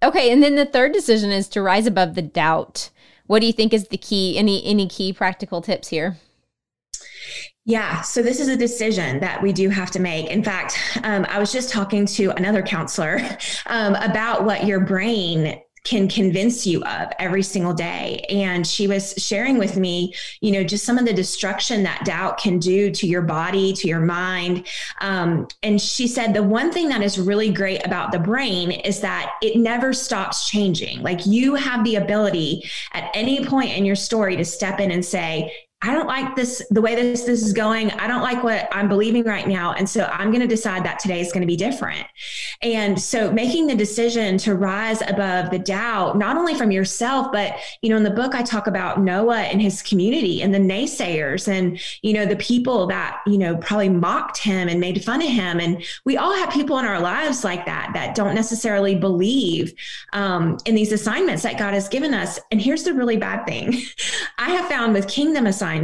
Okay, 0.02 0.30
and 0.30 0.42
then 0.42 0.56
the 0.56 0.66
third 0.66 0.92
decision 0.92 1.30
is 1.30 1.48
to 1.48 1.62
rise 1.62 1.86
above 1.86 2.14
the 2.14 2.22
doubt. 2.22 2.90
What 3.26 3.40
do 3.40 3.46
you 3.46 3.52
think 3.52 3.72
is 3.72 3.88
the 3.88 3.96
key? 3.96 4.36
Any 4.36 4.64
any 4.64 4.86
key 4.88 5.12
practical 5.12 5.62
tips 5.62 5.88
here? 5.88 6.18
Yeah, 7.64 8.02
so 8.02 8.22
this 8.22 8.38
is 8.38 8.46
a 8.46 8.56
decision 8.56 9.18
that 9.20 9.42
we 9.42 9.52
do 9.52 9.68
have 9.70 9.90
to 9.92 9.98
make. 9.98 10.26
In 10.26 10.44
fact, 10.44 10.78
um, 11.02 11.26
I 11.28 11.40
was 11.40 11.50
just 11.50 11.70
talking 11.70 12.06
to 12.06 12.30
another 12.32 12.62
counselor 12.62 13.18
um, 13.66 13.96
about 13.96 14.44
what 14.44 14.66
your 14.66 14.80
brain 14.80 15.60
can 15.86 16.08
convince 16.08 16.66
you 16.66 16.82
of 16.82 17.12
every 17.20 17.42
single 17.42 17.72
day. 17.72 18.26
And 18.28 18.66
she 18.66 18.88
was 18.88 19.14
sharing 19.16 19.56
with 19.56 19.76
me, 19.76 20.12
you 20.40 20.50
know, 20.50 20.64
just 20.64 20.84
some 20.84 20.98
of 20.98 21.06
the 21.06 21.12
destruction 21.12 21.84
that 21.84 22.04
doubt 22.04 22.38
can 22.38 22.58
do 22.58 22.90
to 22.90 23.06
your 23.06 23.22
body, 23.22 23.72
to 23.72 23.86
your 23.86 24.00
mind. 24.00 24.66
Um, 25.00 25.46
and 25.62 25.80
she 25.80 26.08
said 26.08 26.34
the 26.34 26.42
one 26.42 26.72
thing 26.72 26.88
that 26.88 27.02
is 27.02 27.20
really 27.20 27.52
great 27.52 27.86
about 27.86 28.10
the 28.10 28.18
brain 28.18 28.72
is 28.72 29.00
that 29.00 29.34
it 29.40 29.56
never 29.56 29.92
stops 29.92 30.50
changing. 30.50 31.02
Like 31.02 31.24
you 31.24 31.54
have 31.54 31.84
the 31.84 31.96
ability 31.96 32.68
at 32.92 33.08
any 33.14 33.44
point 33.44 33.70
in 33.70 33.84
your 33.84 33.96
story 33.96 34.36
to 34.36 34.44
step 34.44 34.80
in 34.80 34.90
and 34.90 35.04
say, 35.04 35.52
I 35.86 35.92
don't 35.92 36.08
like 36.08 36.34
this, 36.34 36.66
the 36.70 36.82
way 36.82 36.96
this, 36.96 37.22
this 37.22 37.42
is 37.42 37.52
going. 37.52 37.92
I 37.92 38.08
don't 38.08 38.22
like 38.22 38.42
what 38.42 38.68
I'm 38.72 38.88
believing 38.88 39.22
right 39.22 39.46
now. 39.46 39.72
And 39.72 39.88
so 39.88 40.02
I'm 40.12 40.32
going 40.32 40.40
to 40.40 40.48
decide 40.48 40.84
that 40.84 40.98
today 40.98 41.20
is 41.20 41.30
going 41.30 41.42
to 41.42 41.46
be 41.46 41.56
different. 41.56 42.04
And 42.60 43.00
so 43.00 43.30
making 43.30 43.68
the 43.68 43.74
decision 43.76 44.36
to 44.38 44.56
rise 44.56 45.00
above 45.02 45.50
the 45.50 45.60
doubt, 45.60 46.18
not 46.18 46.36
only 46.36 46.56
from 46.56 46.72
yourself, 46.72 47.30
but, 47.30 47.54
you 47.82 47.90
know, 47.90 47.96
in 47.96 48.02
the 48.02 48.10
book, 48.10 48.34
I 48.34 48.42
talk 48.42 48.66
about 48.66 49.00
Noah 49.00 49.42
and 49.42 49.62
his 49.62 49.80
community 49.80 50.42
and 50.42 50.52
the 50.52 50.58
naysayers 50.58 51.46
and, 51.46 51.80
you 52.02 52.12
know, 52.12 52.26
the 52.26 52.36
people 52.36 52.88
that, 52.88 53.20
you 53.24 53.38
know, 53.38 53.56
probably 53.58 53.88
mocked 53.88 54.38
him 54.38 54.68
and 54.68 54.80
made 54.80 55.04
fun 55.04 55.22
of 55.22 55.28
him. 55.28 55.60
And 55.60 55.84
we 56.04 56.16
all 56.16 56.34
have 56.34 56.50
people 56.50 56.78
in 56.78 56.84
our 56.84 57.00
lives 57.00 57.44
like 57.44 57.64
that, 57.66 57.92
that 57.94 58.16
don't 58.16 58.34
necessarily 58.34 58.96
believe 58.96 59.72
um, 60.12 60.58
in 60.64 60.74
these 60.74 60.90
assignments 60.90 61.44
that 61.44 61.58
God 61.58 61.74
has 61.74 61.88
given 61.88 62.12
us. 62.12 62.40
And 62.50 62.60
here's 62.60 62.82
the 62.82 62.92
really 62.92 63.16
bad 63.16 63.46
thing 63.46 63.82
I 64.38 64.50
have 64.50 64.68
found 64.68 64.92
with 64.94 65.06
kingdom 65.06 65.46
assignments, 65.46 65.75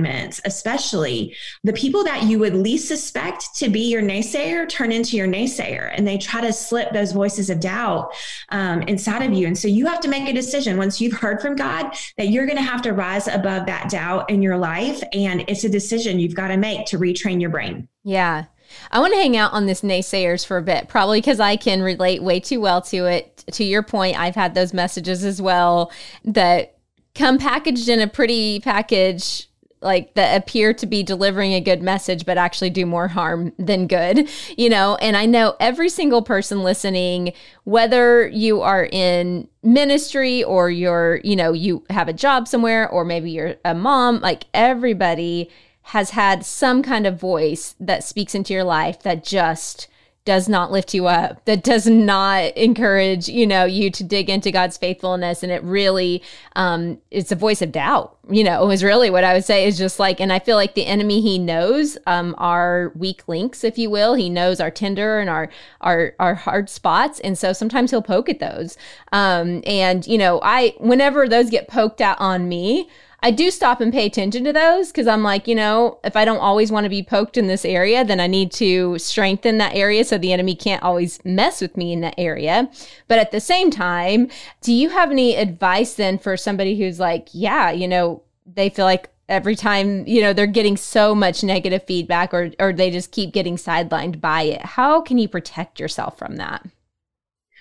especially 0.45 1.35
the 1.65 1.73
people 1.73 2.05
that 2.05 2.25
you 2.25 2.39
would 2.39 2.55
least 2.55 2.89
suspect 2.89 3.55
to 3.57 3.69
be 3.69 3.81
your 3.81 4.03
naysayer 4.03 4.69
turn 4.69 4.93
into 4.93 5.17
your 5.17 5.29
naysayer 5.29 5.93
and 5.95 6.07
they 6.07 6.19
try 6.19 6.41
to 6.41 6.53
slip 6.53 6.93
those 6.93 7.13
voices 7.13 7.51
of 7.51 7.61
doubt 7.61 8.13
um, 8.51 8.83
inside 8.83 9.23
of 9.23 9.33
you. 9.33 9.47
And 9.47 9.57
so 9.57 9.69
you 9.69 9.87
have 9.87 10.01
to 10.01 10.09
make 10.09 10.29
a 10.29 10.33
decision 10.33 10.77
once 10.77 11.01
you've 11.01 11.13
heard 11.13 11.41
from 11.41 11.57
God 11.57 11.95
that 12.17 12.29
you're 12.29 12.47
going 12.47 12.59
to 12.59 12.63
have 12.63 12.83
to 12.83 12.93
rise 12.93 13.29
above 13.29 13.67
that 13.67 13.91
doubt 13.91 14.31
in 14.31 14.43
your 14.43 14.57
life. 14.57 15.03
And 15.13 15.45
it's 15.49 15.65
a 15.65 15.69
decision 15.69 16.19
you've 16.19 16.35
got 16.35 16.49
to 16.49 16.57
make 16.57 16.87
to 16.87 16.99
retrain 16.99 17.41
your 17.41 17.51
brain. 17.51 17.89
Yeah. 18.05 18.47
I 18.91 19.01
want 19.01 19.13
to 19.13 19.19
hang 19.19 19.37
out 19.37 19.53
on 19.53 19.67
this 19.67 19.83
naysayers 19.83 20.47
for 20.47 20.57
a 20.57 20.63
bit, 20.63 20.89
probably 20.89 21.21
because 21.21 21.41
I 21.41 21.57
can 21.57 21.83
relate 21.83 22.23
way 22.23 22.41
too 22.41 22.61
well 22.61 22.81
to 22.83 23.07
it. 23.07 23.45
To 23.53 23.65
your 23.65 23.83
point, 23.83 24.19
I've 24.19 24.35
had 24.35 24.55
those 24.55 24.73
messages 24.73 25.25
as 25.25 25.43
well 25.43 25.93
that 26.25 26.79
come 27.15 27.39
packaged 27.39 27.89
in 27.89 28.01
a 28.01 28.07
pretty 28.07 28.61
package 28.61 29.49
like 29.83 30.15
that 30.15 30.37
appear 30.37 30.73
to 30.73 30.87
be 30.87 31.03
delivering 31.03 31.53
a 31.53 31.61
good 31.61 31.83
message 31.83 32.25
but 32.25 32.39
actually 32.39 32.71
do 32.71 32.87
more 32.87 33.09
harm 33.09 33.53
than 33.59 33.87
good 33.87 34.29
you 34.57 34.69
know? 34.69 34.97
And 34.97 35.17
i 35.17 35.27
know 35.27 35.57
every 35.61 35.89
single 35.89 36.23
person 36.23 36.63
listening 36.63 37.33
whether 37.65 38.27
you 38.29 38.61
are 38.63 38.89
in 38.91 39.49
ministry 39.63 40.43
or 40.43 40.71
you're 40.71 41.21
you 41.25 41.37
know 41.37 41.53
you 41.53 41.85
have 41.91 42.09
a 42.09 42.13
job 42.13 42.49
somewhere 42.49 42.89
or 42.89 43.05
maybe 43.05 43.31
you're 43.31 43.57
a 43.65 43.75
mom 43.75 44.21
like 44.21 44.45
everybody 44.55 45.51
has 45.83 46.11
had 46.11 46.45
some 46.45 46.83
kind 46.83 47.07
of 47.07 47.19
voice 47.19 47.75
that 47.81 48.05
speaks 48.05 48.35
into 48.35 48.53
your 48.53 48.65
life 48.65 49.03
that 49.03 49.25
just 49.25 49.89
does 50.25 50.49
not 50.49 50.71
lift 50.71 50.95
you 50.95 51.09
up, 51.09 51.45
that 51.47 51.65
does 51.65 51.87
not 51.87 52.57
encourage, 52.57 53.29
you 53.29 53.45
know, 53.45 53.65
you 53.65 53.91
to 53.91 54.05
dig 54.05 54.31
into 54.31 54.53
God's 54.53 54.77
faithfulness. 54.77 55.43
And 55.43 55.51
it 55.51 55.63
really, 55.65 56.23
um, 56.55 56.99
it's 57.11 57.33
a 57.33 57.37
voice 57.37 57.61
of 57.61 57.73
doubt, 57.73 58.17
you 58.31 58.45
know, 58.45 58.71
is 58.71 58.85
really 58.85 59.11
what 59.11 59.25
I 59.25 59.35
would 59.35 59.45
say 59.45 59.67
is 59.67 59.77
just 59.77 59.99
like, 59.99 60.21
and 60.21 60.33
I 60.33 60.39
feel 60.39 60.55
like 60.55 60.75
the 60.75 60.87
enemy, 60.87 61.21
he 61.21 61.39
knows, 61.39 61.99
um, 62.07 62.37
our 62.39 62.93
weak 62.95 63.27
links, 63.27 63.65
if 63.65 63.79
you 63.79 63.91
will. 63.91 64.15
He 64.15 64.31
knows 64.31 64.61
our 64.61 64.71
tender 64.71 65.19
and 65.19 65.29
our, 65.29 65.51
our, 65.81 66.15
our 66.21 66.37
hard 66.37 66.71
spots. 66.71 67.19
And 67.21 67.37
so 67.37 67.53
sometimes 67.53 67.91
he'll 67.91 68.01
poke 68.01 68.29
at 68.29 68.39
those. 68.39 68.77
Um, 69.11 69.63
and, 69.67 70.07
you 70.07 70.19
know, 70.19 70.41
I, 70.45 70.75
whenever 70.79 71.29
those 71.29 71.51
get 71.51 71.67
poked 71.67 72.01
out 72.01 72.21
on 72.21 72.49
me, 72.49 72.89
I 73.25 73.31
do 73.31 73.53
stop 73.53 73.81
and 73.81 73.93
pay 73.93 74.07
attention 74.07 74.43
to 74.45 74.53
those 74.53 74.89
because 74.89 75.07
I'm 75.07 75.23
like, 75.23 75.47
you 75.47 75.55
know, 75.55 75.99
if 76.03 76.17
I 76.17 76.25
don't 76.25 76.39
always 76.39 76.73
want 76.73 76.85
to 76.85 76.91
be 76.91 77.05
poked 77.05 77.37
in 77.37 77.47
this 77.47 77.65
area, 77.65 78.05
then 78.05 78.19
I 78.19 78.27
need 78.27 78.51
to 78.53 78.99
strengthen 78.99 79.59
that 79.59 79.77
area 79.77 80.05
so 80.05 80.19
the 80.19 80.33
enemy 80.33 80.57
can't 80.57 80.83
always 80.83 81.25
mess 81.25 81.61
with 81.61 81.77
me 81.77 81.93
in 81.93 82.01
that 82.01 82.17
area. 82.19 82.69
But 83.07 83.21
at 83.21 83.31
the 83.31 83.41
same 83.41 83.71
time, 83.71 84.29
do 84.61 84.73
you 84.73 84.91
have 84.91 85.13
any 85.13 85.37
advice 85.37 85.95
then 85.95 86.19
for 86.19 86.37
somebody 86.37 86.77
who's 86.77 86.99
like, 86.99 87.29
yeah, 87.33 87.71
you 87.71 87.87
know, 87.87 88.23
they 88.45 88.69
feel 88.69 88.87
like 88.87 89.09
every 89.29 89.55
time 89.55 90.07
you 90.07 90.21
know 90.21 90.33
they're 90.33 90.47
getting 90.47 90.77
so 90.77 91.15
much 91.15 91.45
negative 91.45 91.83
feedback 91.87 92.35
or 92.35 92.51
or 92.59 92.73
they 92.73 92.91
just 92.91 93.13
keep 93.13 93.33
getting 93.33 93.57
sidelined 93.57 94.21
by 94.21 94.43
it 94.43 94.61
how 94.61 95.01
can 95.01 95.17
you 95.17 95.29
protect 95.29 95.79
yourself 95.79 96.19
from 96.19 96.37
that 96.37 96.67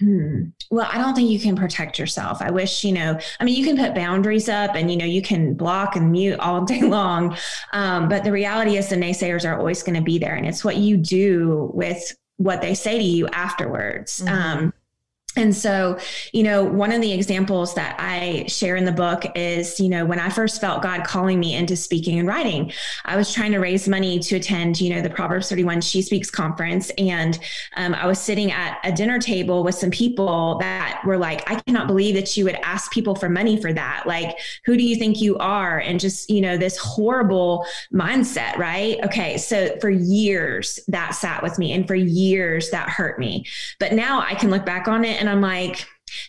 Hmm. 0.01 0.45
Well, 0.71 0.89
I 0.91 0.97
don't 0.97 1.13
think 1.13 1.29
you 1.29 1.39
can 1.39 1.55
protect 1.55 1.99
yourself. 1.99 2.41
I 2.41 2.49
wish, 2.49 2.83
you 2.83 2.91
know, 2.91 3.19
I 3.39 3.43
mean, 3.43 3.55
you 3.55 3.63
can 3.63 3.77
put 3.77 3.93
boundaries 3.93 4.49
up 4.49 4.75
and, 4.75 4.89
you 4.89 4.97
know, 4.97 5.05
you 5.05 5.21
can 5.21 5.53
block 5.53 5.95
and 5.95 6.11
mute 6.11 6.39
all 6.39 6.65
day 6.65 6.81
long. 6.81 7.37
Um, 7.71 8.09
but 8.09 8.23
the 8.23 8.31
reality 8.31 8.77
is 8.77 8.89
the 8.89 8.95
naysayers 8.95 9.47
are 9.47 9.57
always 9.57 9.83
going 9.83 9.95
to 9.95 10.01
be 10.01 10.17
there. 10.17 10.33
And 10.33 10.47
it's 10.47 10.65
what 10.65 10.77
you 10.77 10.97
do 10.97 11.69
with 11.75 12.15
what 12.37 12.61
they 12.61 12.73
say 12.73 12.97
to 12.97 13.03
you 13.03 13.27
afterwards. 13.27 14.21
Mm-hmm. 14.21 14.33
Um, 14.33 14.73
and 15.37 15.55
so, 15.55 15.97
you 16.33 16.43
know, 16.43 16.63
one 16.63 16.91
of 16.91 16.99
the 16.99 17.13
examples 17.13 17.73
that 17.75 17.95
I 17.97 18.45
share 18.47 18.75
in 18.75 18.83
the 18.83 18.91
book 18.91 19.23
is, 19.33 19.79
you 19.79 19.87
know, 19.87 20.05
when 20.05 20.19
I 20.19 20.29
first 20.29 20.59
felt 20.59 20.83
God 20.83 21.05
calling 21.05 21.39
me 21.39 21.55
into 21.55 21.77
speaking 21.77 22.19
and 22.19 22.27
writing, 22.27 22.73
I 23.05 23.15
was 23.15 23.33
trying 23.33 23.53
to 23.53 23.59
raise 23.59 23.87
money 23.87 24.19
to 24.19 24.35
attend, 24.35 24.81
you 24.81 24.93
know, 24.93 25.01
the 25.01 25.09
Proverbs 25.09 25.47
31 25.47 25.81
She 25.81 26.01
Speaks 26.01 26.29
conference. 26.29 26.91
And 26.97 27.39
um, 27.77 27.93
I 27.93 28.07
was 28.07 28.19
sitting 28.19 28.51
at 28.51 28.79
a 28.83 28.91
dinner 28.91 29.19
table 29.19 29.63
with 29.63 29.75
some 29.75 29.89
people 29.89 30.57
that 30.59 31.01
were 31.05 31.17
like, 31.17 31.49
I 31.49 31.55
cannot 31.61 31.87
believe 31.87 32.15
that 32.15 32.35
you 32.35 32.43
would 32.43 32.55
ask 32.55 32.91
people 32.91 33.15
for 33.15 33.29
money 33.29 33.59
for 33.61 33.71
that. 33.71 34.03
Like, 34.05 34.37
who 34.65 34.75
do 34.75 34.83
you 34.83 34.97
think 34.97 35.21
you 35.21 35.37
are? 35.37 35.79
And 35.79 35.97
just, 35.97 36.29
you 36.29 36.41
know, 36.41 36.57
this 36.57 36.77
horrible 36.77 37.65
mindset, 37.93 38.57
right? 38.57 38.97
Okay. 39.05 39.37
So 39.37 39.77
for 39.79 39.89
years 39.89 40.81
that 40.89 41.11
sat 41.11 41.41
with 41.41 41.57
me 41.57 41.71
and 41.71 41.87
for 41.87 41.95
years 41.95 42.69
that 42.71 42.89
hurt 42.89 43.17
me. 43.17 43.45
But 43.79 43.93
now 43.93 44.19
I 44.19 44.35
can 44.35 44.49
look 44.49 44.65
back 44.65 44.89
on 44.89 45.05
it 45.05 45.20
and 45.21 45.29
I'm 45.29 45.39
like, 45.39 45.85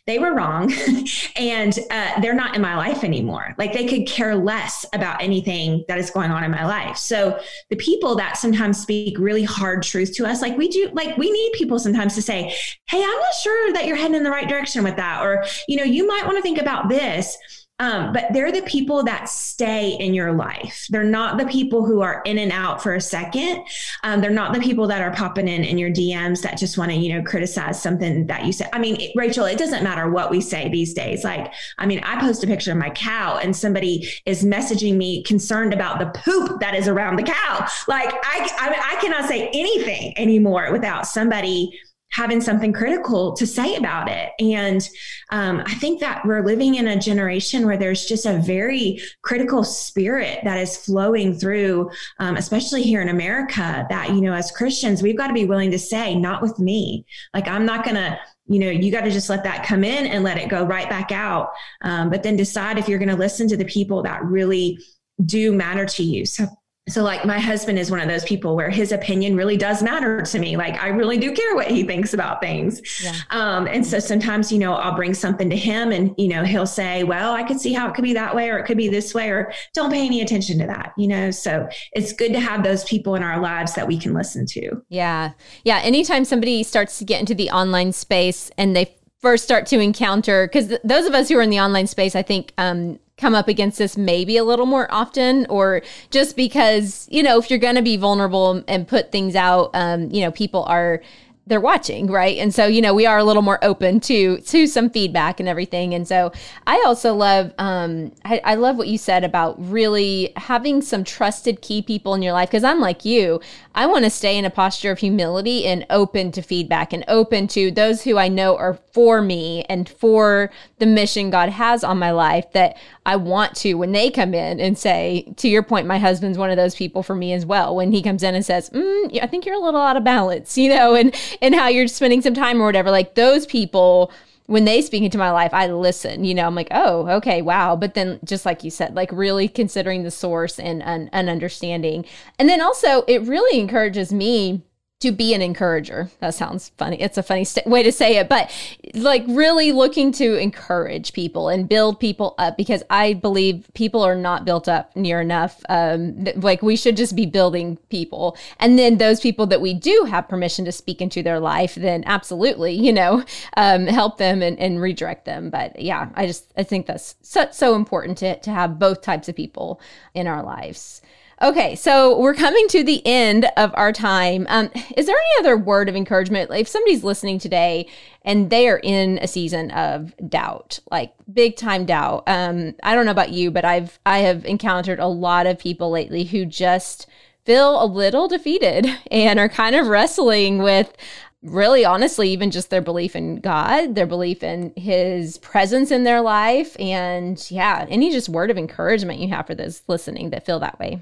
they 0.07 0.19
were 0.19 0.35
wrong 0.35 0.73
and 1.37 1.77
uh, 1.91 2.21
they're 2.21 2.35
not 2.35 2.55
in 2.55 2.63
my 2.63 2.77
life 2.77 3.03
anymore. 3.03 3.55
Like 3.59 3.73
they 3.73 3.87
could 3.87 4.07
care 4.07 4.37
less 4.37 4.87
about 4.93 5.21
anything 5.23 5.85
that 5.89 5.99
is 5.99 6.11
going 6.11 6.31
on 6.31 6.45
in 6.45 6.51
my 6.51 6.65
life. 6.65 6.97
So 6.97 7.41
the 7.71 7.77
people 7.77 8.15
that 8.17 8.37
sometimes 8.37 8.81
speak 8.81 9.19
really 9.19 9.43
hard 9.43 9.83
truth 9.83 10.15
to 10.17 10.27
us, 10.27 10.43
like 10.43 10.57
we 10.57 10.69
do, 10.69 10.91
like 10.93 11.17
we 11.17 11.33
need 11.33 11.53
people 11.55 11.79
sometimes 11.79 12.15
to 12.15 12.23
say, 12.23 12.55
Hey, 12.89 13.03
I'm 13.03 13.11
not 13.11 13.35
sure 13.43 13.73
that 13.73 13.87
you're 13.87 13.97
heading 13.97 14.15
in 14.15 14.23
the 14.23 14.31
right 14.31 14.49
direction 14.49 14.85
with 14.85 14.97
that. 14.97 15.23
Or, 15.23 15.45
you 15.67 15.77
know, 15.77 15.85
you 15.85 16.07
might 16.07 16.27
want 16.27 16.37
to 16.37 16.43
think 16.43 16.59
about 16.61 16.89
this 16.89 17.37
um, 17.83 18.13
but 18.13 18.27
they're 18.33 18.53
the 18.53 18.63
people 18.63 19.03
that 19.03 19.29
stay 19.29 19.97
in 19.99 20.15
your 20.15 20.33
life. 20.33 20.87
They're 20.89 21.03
not 21.03 21.37
the 21.37 21.47
people 21.47 21.85
who 21.85 22.01
are 22.01 22.23
in 22.25 22.39
and 22.39 22.53
out 22.53 22.81
for 22.81 22.95
a 22.95 23.01
second. 23.01 23.65
Um, 24.05 24.21
they're 24.21 24.31
not 24.31 24.55
the 24.55 24.61
people 24.61 24.87
that 24.87 25.03
are 25.03 25.11
popping 25.11 25.49
in 25.49 25.65
in 25.65 25.79
your 25.79 25.91
DMs 25.91 26.43
that 26.43 26.59
just 26.59 26.79
want 26.79 26.93
to, 26.93 26.97
you 26.97 27.13
know, 27.13 27.25
criticize 27.25 27.83
something 27.83 28.29
that 28.29 28.47
you 28.47 28.53
said. 28.53 28.69
I 28.73 28.79
mean, 28.79 29.11
Rachel, 29.17 29.47
it 29.47 29.59
doesn't 29.59 29.83
matter 29.83 30.09
what 30.09 30.31
we 30.31 30.41
say 30.41 30.69
these 30.69 30.95
days. 30.95 31.25
Like, 31.25 31.53
I 31.79 31.87
mean, 31.87 31.99
I 32.05 32.21
post 32.21 32.45
a 32.45 32.47
picture 32.47 32.71
of 32.71 32.79
my 32.79 32.91
cow 32.91 33.39
and 33.39 33.55
somebody 33.57 34.09
is 34.27 34.45
messaging 34.45 34.95
me 34.95 35.25
concerned 35.25 35.75
about 35.75 35.99
the 35.99 36.17
poop 36.21 36.61
that 36.61 36.77
is 36.77 36.87
around 36.87 37.17
the 37.17 37.25
cow. 37.25 37.67
Like, 37.89 38.13
I, 38.13 38.49
I, 38.61 38.93
I 38.97 39.01
cannot 39.01 39.25
say 39.29 39.49
anything 39.49 40.17
anymore 40.17 40.71
without 40.71 41.09
somebody 41.09 41.77
having 42.13 42.41
something 42.41 42.73
critical 42.73 43.33
to 43.33 43.47
say 43.47 43.75
about 43.77 44.09
it. 44.09 44.31
And 44.39 44.89
um, 45.31 45.63
I 45.67 45.75
think 45.75 46.01
that 46.01 46.25
we're 46.25 46.45
living 46.45 46.77
in 46.77 46.89
a 46.89 46.99
generation 46.99 47.67
where 47.67 47.77
there's 47.77 48.05
just 48.05 48.27
a 48.27 48.39
very 48.39 49.01
critical 49.23 49.65
spirit 49.65 50.41
that 50.45 50.59
is 50.59 50.77
flowing 50.77 51.35
through, 51.35 51.91
um, 52.19 52.37
especially 52.37 52.83
here 52.83 53.01
in 53.01 53.09
America, 53.09 53.87
that, 53.89 54.11
you 54.11 54.21
know, 54.21 54.35
as 54.35 54.51
Christians, 54.51 55.03
we've 55.03 55.17
got 55.17 55.29
to 55.29 55.35
be 55.35 55.47
willing 55.47 55.71
to 55.71 55.79
say, 55.79 56.15
not 56.15 56.43
with 56.43 56.59
me. 56.59 57.05
Like, 57.35 57.49
I'm 57.49 57.67
not 57.67 57.85
going 57.85 57.97
to 57.97 58.19
you 58.47 58.59
know 58.59 58.71
you 58.71 58.91
got 58.91 59.03
to 59.05 59.11
just 59.11 59.31
let 59.31 59.45
that 59.45 59.65
come 59.65 59.85
in 59.85 60.05
and 60.05 60.25
let 60.25 60.37
it 60.37 60.49
go 60.49 60.65
right 60.65 60.91
back 60.91 61.13
out 61.13 61.53
um, 61.83 62.11
but 62.11 62.25
then 62.25 62.35
decide 62.35 62.77
if 62.77 62.89
you're 62.89 62.99
going 62.99 63.09
to 63.09 63.15
listen 63.15 63.47
to 63.47 63.57
the 63.57 63.65
people 63.65 64.03
that 64.03 64.23
really 64.25 64.77
do 65.25 65.53
matter 65.53 65.87
to 65.87 66.03
you 66.03 66.27
so 66.27 66.45
so 66.89 67.03
like 67.03 67.25
my 67.25 67.39
husband 67.39 67.79
is 67.79 67.91
one 67.91 68.01
of 68.01 68.09
those 68.09 68.25
people 68.25 68.57
where 68.57 68.71
his 68.71 68.93
opinion 68.93 69.37
really 69.37 69.57
does 69.57 69.83
matter 69.83 70.23
to 70.23 70.39
me. 70.39 70.57
Like 70.57 70.81
i 70.83 70.89
really 70.89 71.19
do 71.19 71.33
care 71.33 71.55
what 71.55 71.69
he 71.69 71.85
thinks 71.85 72.15
about 72.15 72.41
things. 72.41 72.81
Yeah. 73.03 73.15
um, 73.31 73.67
and 73.67 73.87
so 73.87 73.99
sometimes 73.99 74.51
you 74.51 74.59
know 74.59 74.75
i'll 74.75 74.97
bring 74.97 75.15
something 75.15 75.49
to 75.51 75.57
him 75.57 75.93
and 75.93 76.15
you 76.19 76.29
know 76.29 76.45
he'll 76.45 76.67
say 76.67 77.05
well 77.05 77.33
i 77.33 77.43
could 77.43 77.61
see 77.61 77.73
how 77.73 77.89
it 77.89 77.95
could 77.95 78.05
be 78.05 78.13
that 78.15 78.35
way 78.35 78.51
or 78.51 78.59
it 78.59 78.67
could 78.67 78.77
be 78.77 78.89
this 78.89 79.15
way 79.15 79.31
or 79.31 79.53
don't 79.75 79.91
pay 79.91 80.05
any 80.05 80.21
attention 80.21 80.59
to 80.59 80.67
that 80.67 80.93
you 80.97 81.09
know? 81.09 81.31
So 81.31 81.69
it's 81.93 82.13
good 82.13 82.33
to 82.33 82.41
have 82.41 82.63
those 82.63 82.85
people 82.85 83.15
in 83.15 83.23
our 83.23 83.41
lives 83.41 83.75
that 83.75 83.87
we 83.87 83.99
can 83.99 84.15
listen 84.15 84.47
to. 84.47 84.83
Yeah. 84.89 85.33
Yeah. 85.65 85.81
Anytime 85.83 86.25
somebody 86.25 86.63
starts 86.63 86.99
to 86.99 87.05
get 87.05 87.21
into 87.21 87.35
the 87.35 87.51
online 87.51 87.93
space 87.93 88.51
and 88.57 88.77
they 88.77 88.95
first 89.21 89.45
start 89.45 89.67
to 89.67 89.79
encounter 89.79 90.47
because 90.47 90.69
th- 90.69 90.81
those 90.85 91.07
of 91.07 91.15
us 91.15 91.29
who 91.29 91.39
are 91.39 91.43
in 91.43 91.51
the 91.51 91.61
online 91.61 91.87
space 91.87 92.17
i 92.17 92.23
think 92.23 92.53
um, 92.59 92.99
come 93.23 93.37
up 93.37 93.47
against 93.47 93.79
this 93.79 93.97
maybe 93.97 94.37
a 94.37 94.43
little 94.43 94.67
more 94.67 94.93
often 94.93 95.47
or 95.47 95.81
just 96.11 96.35
because 96.35 97.07
you 97.09 97.23
know 97.23 97.39
if 97.39 97.49
you're 97.49 97.59
going 97.59 97.77
to 97.77 97.83
be 97.83 97.97
vulnerable 97.97 98.65
and 98.67 98.89
put 98.89 99.13
things 99.13 99.37
out 99.37 99.71
um, 99.75 100.11
you 100.11 100.21
know 100.21 100.33
people 100.33 100.65
are 100.65 101.01
they're 101.47 101.61
watching 101.61 102.07
right? 102.11 102.39
And 102.39 102.55
so 102.55 102.67
you 102.67 102.81
know 102.81 102.95
we 102.95 103.07
are 103.07 103.19
a 103.19 103.25
little 103.25 103.43
more 103.43 103.59
open 103.63 104.01
to 104.01 104.39
to 104.39 104.67
some 104.67 104.91
feedback 104.91 105.41
and 105.41 105.49
everything. 105.49 105.95
And 105.95 106.07
so 106.07 106.33
i 106.67 106.83
also 106.87 107.15
love 107.15 107.53
um 107.59 108.13
i, 108.25 108.41
I 108.45 108.55
love 108.55 108.77
what 108.77 108.89
you 108.89 108.99
said 108.99 109.25
about 109.25 109.57
really 109.59 110.33
having 110.37 110.83
some 110.83 111.05
trusted 111.05 111.63
key 111.63 111.83
people 111.83 112.15
in 112.15 112.23
your 112.23 112.33
life. 112.33 112.51
Because 112.51 112.65
i'm 112.65 112.81
like 112.81 113.05
you 113.05 113.41
i 113.75 113.87
want 113.87 114.05
to 114.05 114.11
stay 114.11 114.37
in 114.37 114.45
a 114.45 114.51
posture 114.51 114.91
of 114.91 114.99
humility 114.99 115.67
and 115.67 115.87
open 115.91 116.31
to 116.33 116.43
feedback 116.43 116.93
and 116.93 117.05
open 117.09 117.49
to 117.49 117.71
those 117.71 118.03
who 118.03 118.19
i 118.19 118.29
know 118.29 118.57
are 118.57 118.75
for 118.93 119.23
me 119.23 119.65
and 119.69 119.89
for 119.89 120.51
the 120.79 120.87
mission 120.87 121.31
god 121.31 121.49
has 121.49 121.83
on 121.83 121.99
my 121.99 122.11
life 122.11 122.51
that 122.53 122.77
i 123.07 123.17
want 123.17 123.55
to 123.55 123.75
when 123.75 123.93
they 123.93 124.11
come 124.11 124.35
in 124.35 124.61
and 124.61 124.77
say 124.77 125.33
to 125.37 125.49
your 125.49 125.63
point 125.63 125.87
my 125.87 125.99
husband's 125.99 126.39
one 126.39 126.51
of 126.51 126.57
those 126.57 126.75
people 126.75 127.03
for 127.03 127.15
me 127.15 127.33
as 127.33 127.47
well. 127.47 127.75
When 127.75 127.93
he 127.93 128.03
comes 128.03 128.23
in 128.23 128.35
and 128.35 128.45
says 128.45 128.71
mm, 128.71 129.23
i 129.23 129.27
think 129.27 129.47
you're 129.47 129.55
a 129.55 129.59
little 129.59 129.81
out 129.81 129.97
of 129.97 130.05
balance 130.05 130.59
you 130.63 130.69
know 130.69 130.95
and 130.95 131.15
and 131.41 131.55
how 131.55 131.69
you're 131.69 131.89
spending 131.89 132.23
some 132.23 132.35
time 132.35 132.61
or 132.61 132.67
whatever. 132.67 132.91
Like 132.91 133.15
those 133.15 133.47
people, 133.47 134.13
when 134.47 134.65
they 134.65 134.83
speak 134.83 135.03
into 135.03 135.19
my 135.19 135.31
life, 135.31 135.55
I 135.55 135.69
listen, 135.69 136.25
you 136.25 136.35
know, 136.35 136.47
I'm 136.47 136.55
like, 136.55 136.69
oh, 136.73 137.09
okay, 137.17 137.41
wow. 137.43 137.77
But 137.77 137.95
then 137.95 138.19
just 138.25 138.45
like 138.45 138.65
you 138.65 138.71
said, 138.71 138.95
like 138.95 139.11
really 139.13 139.49
considering 139.49 140.03
the 140.03 140.11
source 140.11 140.59
and, 140.59 140.83
and 140.83 141.29
understanding. 141.31 142.05
And 142.39 142.49
then 142.49 142.61
also 142.61 143.03
it 143.09 143.23
really 143.23 143.59
encourages 143.61 144.13
me 144.13 144.63
to 145.03 145.13
be 145.13 145.35
an 145.35 145.43
encourager. 145.43 146.11
That 146.21 146.35
sounds 146.35 146.71
funny. 146.79 147.01
It's 147.01 147.19
a 147.19 147.23
funny 147.23 147.45
st- 147.45 147.67
way 147.67 147.83
to 147.83 147.91
say 147.91 148.17
it, 148.19 148.29
but 148.29 148.51
like 148.95 149.25
really 149.29 149.73
looking 149.73 150.13
to 150.13 150.37
encourage 150.37 151.13
people 151.13 151.49
and 151.49 151.69
build 151.69 151.99
people 151.99 152.35
up 152.39 152.57
because 152.57 152.83
I 152.89 153.15
believe 153.15 153.69
people 153.75 154.03
are 154.03 154.15
not 154.15 154.45
built 154.45 154.69
up 154.69 154.95
near 154.95 155.21
enough. 155.21 155.61
Um, 155.69 156.25
th- 156.25 156.37
like 156.37 156.63
we 156.63 156.77
should 156.77 156.97
just 156.97 157.17
be 157.17 157.27
building 157.27 157.79
people. 157.91 158.37
And 158.61 158.79
then 158.79 158.99
those 158.99 159.21
people 159.21 159.47
that 159.49 159.61
we 159.61 159.75
do 159.75 160.07
have 160.09 160.29
permission 160.29 160.65
to 160.67 160.73
speak 160.73 161.01
into 161.01 161.23
their 161.23 161.41
life, 161.41 161.75
then 161.75 162.05
absolutely, 162.07 162.73
you 162.73 162.93
know, 162.93 163.25
um, 163.57 163.87
help 163.87 164.19
them 164.19 164.41
and, 164.41 164.59
and 164.59 164.81
redirect 164.81 165.25
them. 165.25 165.51
But 165.51 165.81
yeah, 165.81 166.11
I 166.15 166.27
just, 166.27 166.53
I 166.57 166.63
think 166.63 166.87
that's 166.87 167.17
so, 167.23 167.49
so 167.51 167.75
important 167.75 168.19
to, 168.19 168.39
to 168.39 168.51
have 168.51 168.79
both 168.79 169.03
types 169.03 169.29
of 169.29 169.35
people 169.35 169.81
in 170.15 170.29
our 170.29 170.43
lives. 170.45 171.03
Okay, 171.43 171.75
so 171.75 172.17
we're 172.21 172.35
coming 172.35 172.69
to 172.69 172.85
the 172.85 173.05
end 173.05 173.51
of 173.57 173.73
our 173.75 173.93
time. 173.93 174.47
Um, 174.49 174.71
is 174.97 175.07
there 175.07 175.17
any 175.17 175.41
other 175.41 175.57
word 175.57 175.89
of 175.89 175.97
encouragement? 175.97 176.53
If 176.53 176.69
somebody's 176.69 177.03
listening 177.03 177.41
today 177.41 177.89
and 178.25 178.49
they 178.49 178.69
are 178.69 178.79
in 178.79 179.19
a 179.21 179.27
season 179.27 179.73
of 179.73 180.15
doubt, 180.29 180.79
like 180.93 181.13
big 181.33 181.57
time 181.57 181.85
doubt, 181.85 182.23
um, 182.29 182.77
I 182.85 182.95
don't 182.95 183.07
know 183.07 183.11
about 183.11 183.33
you, 183.33 183.51
but 183.51 183.65
I've 183.65 183.99
I 184.07 184.19
have 184.19 184.45
encountered 184.45 185.01
a 185.01 185.09
lot 185.09 185.49
of 185.49 185.59
people 185.59 185.91
lately 185.91 186.23
who 186.23 186.47
just 186.47 187.09
feel 187.45 187.83
a 187.83 187.87
little 187.87 188.29
defeated 188.29 188.87
and 189.11 189.41
are 189.41 189.49
kind 189.49 189.75
of 189.75 189.89
wrestling 189.89 190.59
with 190.59 190.97
really 191.43 191.85
honestly 191.85 192.31
even 192.31 192.53
just 192.53 192.71
their 192.71 192.81
belief 192.81 193.17
in 193.17 193.41
God, 193.41 193.97
their 193.97 194.07
belief 194.07 194.45
in 194.45 194.73
his 194.77 195.39
presence 195.39 195.91
in 195.91 196.05
their 196.05 196.21
life 196.21 196.77
and 196.79 197.45
yeah, 197.51 197.85
any 197.89 198.13
just 198.13 198.29
word 198.29 198.53
of 198.53 198.59
encouragement 198.59 199.19
you 199.19 199.27
have 199.31 199.49
for 199.49 199.57
those 199.57 199.83
listening 199.89 200.31
that 200.31 200.47
feel 200.47 200.61
that 200.61 200.79
way. 200.79 201.01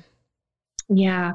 Yeah. 0.90 1.33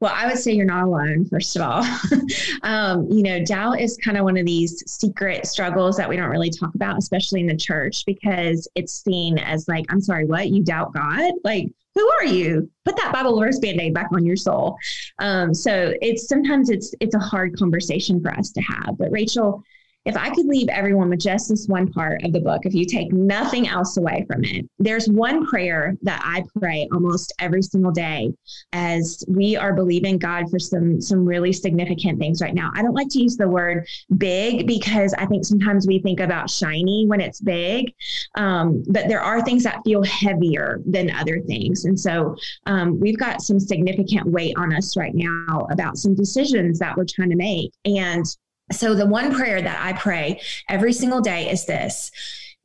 Well, 0.00 0.12
I 0.14 0.26
would 0.26 0.38
say 0.38 0.52
you're 0.52 0.66
not 0.66 0.84
alone, 0.84 1.24
first 1.26 1.56
of 1.56 1.62
all. 1.62 1.82
um, 2.62 3.08
you 3.10 3.22
know, 3.22 3.42
doubt 3.44 3.80
is 3.80 3.96
kind 3.96 4.18
of 4.18 4.24
one 4.24 4.36
of 4.36 4.44
these 4.44 4.82
secret 4.86 5.46
struggles 5.46 5.96
that 5.96 6.08
we 6.08 6.16
don't 6.16 6.28
really 6.28 6.50
talk 6.50 6.74
about, 6.74 6.98
especially 6.98 7.40
in 7.40 7.46
the 7.46 7.56
church, 7.56 8.04
because 8.04 8.68
it's 8.74 9.02
seen 9.02 9.38
as 9.38 9.66
like, 9.68 9.86
I'm 9.88 10.00
sorry, 10.00 10.26
what? 10.26 10.50
You 10.50 10.62
doubt 10.62 10.92
God? 10.92 11.32
Like, 11.44 11.68
who 11.94 12.10
are 12.18 12.24
you? 12.26 12.68
Put 12.84 12.96
that 12.96 13.12
Bible 13.12 13.38
verse 13.38 13.58
band-aid 13.60 13.94
back 13.94 14.08
on 14.12 14.26
your 14.26 14.36
soul. 14.36 14.76
Um, 15.20 15.54
so 15.54 15.94
it's 16.02 16.28
sometimes 16.28 16.68
it's 16.68 16.92
it's 17.00 17.14
a 17.14 17.20
hard 17.20 17.56
conversation 17.56 18.20
for 18.20 18.32
us 18.32 18.50
to 18.50 18.60
have. 18.60 18.98
But 18.98 19.12
Rachel, 19.12 19.62
if 20.04 20.16
I 20.16 20.30
could 20.30 20.46
leave 20.46 20.68
everyone 20.68 21.08
with 21.08 21.20
just 21.20 21.48
this 21.48 21.66
one 21.66 21.90
part 21.90 22.22
of 22.24 22.32
the 22.32 22.40
book, 22.40 22.66
if 22.66 22.74
you 22.74 22.84
take 22.84 23.12
nothing 23.12 23.68
else 23.68 23.96
away 23.96 24.24
from 24.26 24.44
it, 24.44 24.68
there's 24.78 25.08
one 25.08 25.46
prayer 25.46 25.96
that 26.02 26.20
I 26.22 26.44
pray 26.58 26.88
almost 26.92 27.32
every 27.38 27.62
single 27.62 27.90
day 27.90 28.32
as 28.72 29.24
we 29.28 29.56
are 29.56 29.72
believing 29.72 30.18
God 30.18 30.50
for 30.50 30.58
some 30.58 31.00
some 31.00 31.24
really 31.24 31.52
significant 31.52 32.18
things 32.18 32.42
right 32.42 32.54
now. 32.54 32.70
I 32.74 32.82
don't 32.82 32.94
like 32.94 33.08
to 33.10 33.22
use 33.22 33.36
the 33.36 33.48
word 33.48 33.86
big 34.18 34.66
because 34.66 35.14
I 35.14 35.24
think 35.26 35.44
sometimes 35.44 35.86
we 35.86 36.00
think 36.00 36.20
about 36.20 36.50
shiny 36.50 37.06
when 37.06 37.20
it's 37.20 37.40
big, 37.40 37.92
um, 38.36 38.84
but 38.88 39.08
there 39.08 39.22
are 39.22 39.42
things 39.42 39.64
that 39.64 39.80
feel 39.84 40.02
heavier 40.02 40.80
than 40.86 41.10
other 41.10 41.40
things, 41.40 41.86
and 41.86 41.98
so 41.98 42.36
um, 42.66 43.00
we've 43.00 43.18
got 43.18 43.40
some 43.40 43.58
significant 43.58 44.26
weight 44.26 44.54
on 44.58 44.74
us 44.74 44.96
right 44.96 45.14
now 45.14 45.66
about 45.70 45.96
some 45.96 46.14
decisions 46.14 46.78
that 46.78 46.96
we're 46.96 47.06
trying 47.06 47.30
to 47.30 47.36
make, 47.36 47.72
and 47.86 48.26
so, 48.72 48.94
the 48.94 49.06
one 49.06 49.34
prayer 49.34 49.60
that 49.60 49.84
I 49.84 49.92
pray 49.98 50.40
every 50.68 50.92
single 50.92 51.20
day 51.20 51.50
is 51.50 51.66
this 51.66 52.10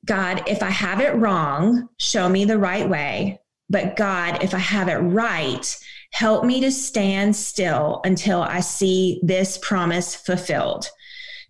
God, 0.06 0.44
if 0.48 0.64
I 0.64 0.70
have 0.70 1.02
it 1.02 1.16
wrong, 1.16 1.90
show 1.98 2.30
me 2.30 2.46
the 2.46 2.58
right 2.58 2.88
way. 2.88 3.40
But 3.70 3.96
God, 3.96 4.44
if 4.44 4.54
I 4.54 4.60
have 4.60 4.88
it 4.88 4.96
right, 4.96 5.78
help 6.12 6.46
me 6.46 6.62
to 6.62 6.72
stand 6.72 7.36
still 7.36 8.02
until 8.04 8.42
I 8.42 8.62
see 8.62 9.20
this 9.24 9.58
promise 9.62 10.16
fulfilled. 10.16 10.90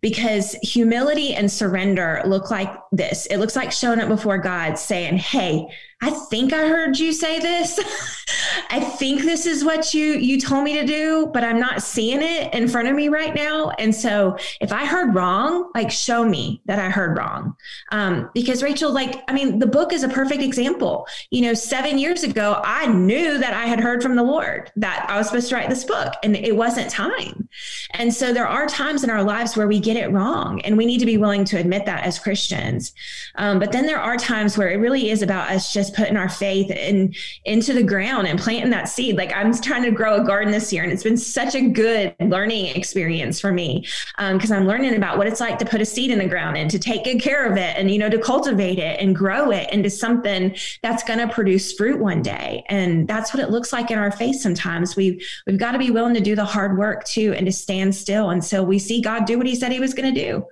Because 0.02 0.54
humility 0.64 1.36
and 1.36 1.52
surrender 1.52 2.22
look 2.26 2.50
like 2.50 2.74
this 2.92 3.26
it 3.28 3.38
looks 3.38 3.56
like 3.56 3.72
showing 3.72 4.00
up 4.00 4.08
before 4.08 4.38
God 4.38 4.80
saying, 4.80 5.18
Hey, 5.18 5.68
I 6.02 6.12
think 6.12 6.54
I 6.54 6.68
heard 6.68 6.98
you 6.98 7.12
say 7.12 7.40
this. 7.40 7.78
I 8.70 8.80
think 8.80 9.24
this 9.24 9.46
is 9.46 9.66
what 9.66 9.94
you 9.94 10.14
you 10.14 10.40
told 10.40 10.64
me 10.64 10.74
to 10.80 10.86
do, 10.86 11.30
but 11.34 11.44
I'm 11.44 11.60
not 11.60 11.84
seeing 11.84 12.22
it 12.22 12.54
in 12.54 12.68
front 12.70 12.88
of 12.88 12.96
me 12.96 13.10
right 13.10 13.36
now. 13.36 13.72
And 13.72 13.94
so, 13.94 14.38
if 14.62 14.72
I 14.72 14.86
heard 14.86 15.14
wrong, 15.14 15.72
like 15.76 15.92
show 15.92 16.24
me 16.24 16.62
that 16.66 16.80
I 16.80 16.90
heard 16.90 17.18
wrong. 17.18 17.56
Um, 17.92 18.30
because 18.34 18.64
Rachel, 18.64 18.94
like, 18.94 19.24
I 19.28 19.34
mean, 19.34 19.60
the 19.60 19.68
book 19.68 19.92
is 19.92 20.04
a 20.04 20.10
perfect 20.10 20.42
example. 20.42 21.08
You 21.32 21.42
know, 21.42 21.54
seven 21.54 21.98
years 21.98 22.24
ago, 22.24 22.62
I 22.64 22.88
knew 22.88 23.38
that 23.38 23.54
I 23.54 23.66
had 23.66 23.80
heard 23.80 24.02
from 24.02 24.16
the 24.16 24.24
Lord 24.24 24.72
that 24.78 25.06
I 25.10 25.18
was 25.18 25.28
supposed 25.28 25.50
to 25.50 25.56
write 25.56 25.70
this 25.70 25.84
book, 25.84 26.14
and 26.24 26.36
it 26.36 26.56
wasn't 26.56 26.90
time. 26.90 27.50
And 27.92 28.14
so, 28.14 28.32
there 28.32 28.48
are 28.48 28.68
times 28.68 29.04
in 29.04 29.10
our 29.10 29.24
lives 29.24 29.58
where 29.58 29.68
we 29.68 29.80
get 29.80 29.98
it 29.98 30.12
wrong, 30.12 30.62
and 30.62 30.78
we 30.78 30.86
need 30.86 31.00
to 31.00 31.06
be 31.06 31.18
willing 31.18 31.44
to 31.46 31.58
admit 31.58 31.86
that 31.88 32.06
as 32.06 32.20
Christians. 32.20 32.94
Um, 33.36 33.60
but 33.60 33.74
then 33.74 33.86
there 33.86 34.00
are 34.00 34.16
times 34.16 34.58
where 34.58 34.70
it 34.70 34.78
really 34.78 35.10
is 35.10 35.22
about 35.22 35.50
us 35.50 35.74
just 35.74 35.89
putting 35.90 36.18
our 36.18 36.30
faith 36.30 36.70
in 36.72 37.14
into 37.46 37.74
the 37.74 37.84
ground 37.84 38.28
and 38.28 38.40
planting 38.40 38.70
that 38.72 38.90
seed. 38.90 39.18
Like 39.18 39.34
I'm 39.34 39.54
trying 39.54 39.84
to 39.84 39.92
grow 39.92 40.22
a 40.22 40.24
garden 40.24 40.52
this 40.52 40.72
year, 40.72 40.84
and 40.84 40.92
it's 40.92 41.04
been 41.04 41.18
such 41.18 41.56
a 41.56 41.62
good 41.62 42.16
learning 42.20 42.68
experience 42.76 43.40
for 43.40 43.52
me 43.52 43.86
because 44.18 44.52
um, 44.52 44.58
I'm 44.58 44.68
learning 44.68 44.96
about 44.96 45.18
what 45.18 45.28
it's 45.28 45.40
like 45.40 45.60
to 45.60 45.66
put 45.66 45.82
a 45.82 45.86
seed 45.86 46.12
in 46.12 46.20
the 46.20 46.28
ground 46.28 46.58
and 46.58 46.70
to 46.72 46.80
take 46.80 47.04
good 47.04 47.22
care 47.22 47.46
of 47.46 47.58
it, 47.58 47.76
and 47.78 47.90
you 47.92 47.98
know 47.98 48.10
to 48.10 48.20
cultivate 48.20 48.80
it 48.80 49.00
and 49.00 49.16
grow 49.16 49.52
it 49.52 49.72
into 49.72 49.90
something 49.90 50.56
that's 50.82 51.04
going 51.04 51.20
to 51.20 51.34
produce 51.34 51.74
fruit 51.74 52.00
one 52.00 52.22
day. 52.22 52.64
And 52.70 53.08
that's 53.08 53.34
what 53.34 53.42
it 53.42 53.50
looks 53.50 53.74
like 53.74 53.92
in 53.92 53.98
our 53.98 54.12
faith. 54.12 54.40
Sometimes 54.42 54.96
we 54.96 55.24
we've 55.46 55.60
got 55.60 55.72
to 55.72 55.80
be 55.80 55.92
willing 55.92 56.14
to 56.14 56.22
do 56.22 56.36
the 56.36 56.46
hard 56.46 56.78
work 56.78 57.04
too, 57.06 57.34
and 57.36 57.46
to 57.46 57.52
stand 57.52 57.96
still 57.96 58.30
until 58.30 58.66
we 58.66 58.80
see 58.80 59.02
God 59.02 59.26
do 59.26 59.38
what 59.38 59.48
He 59.48 59.56
said 59.56 59.72
He 59.72 59.80
was 59.80 59.94
going 59.94 60.14
to 60.14 60.22
do. 60.22 60.46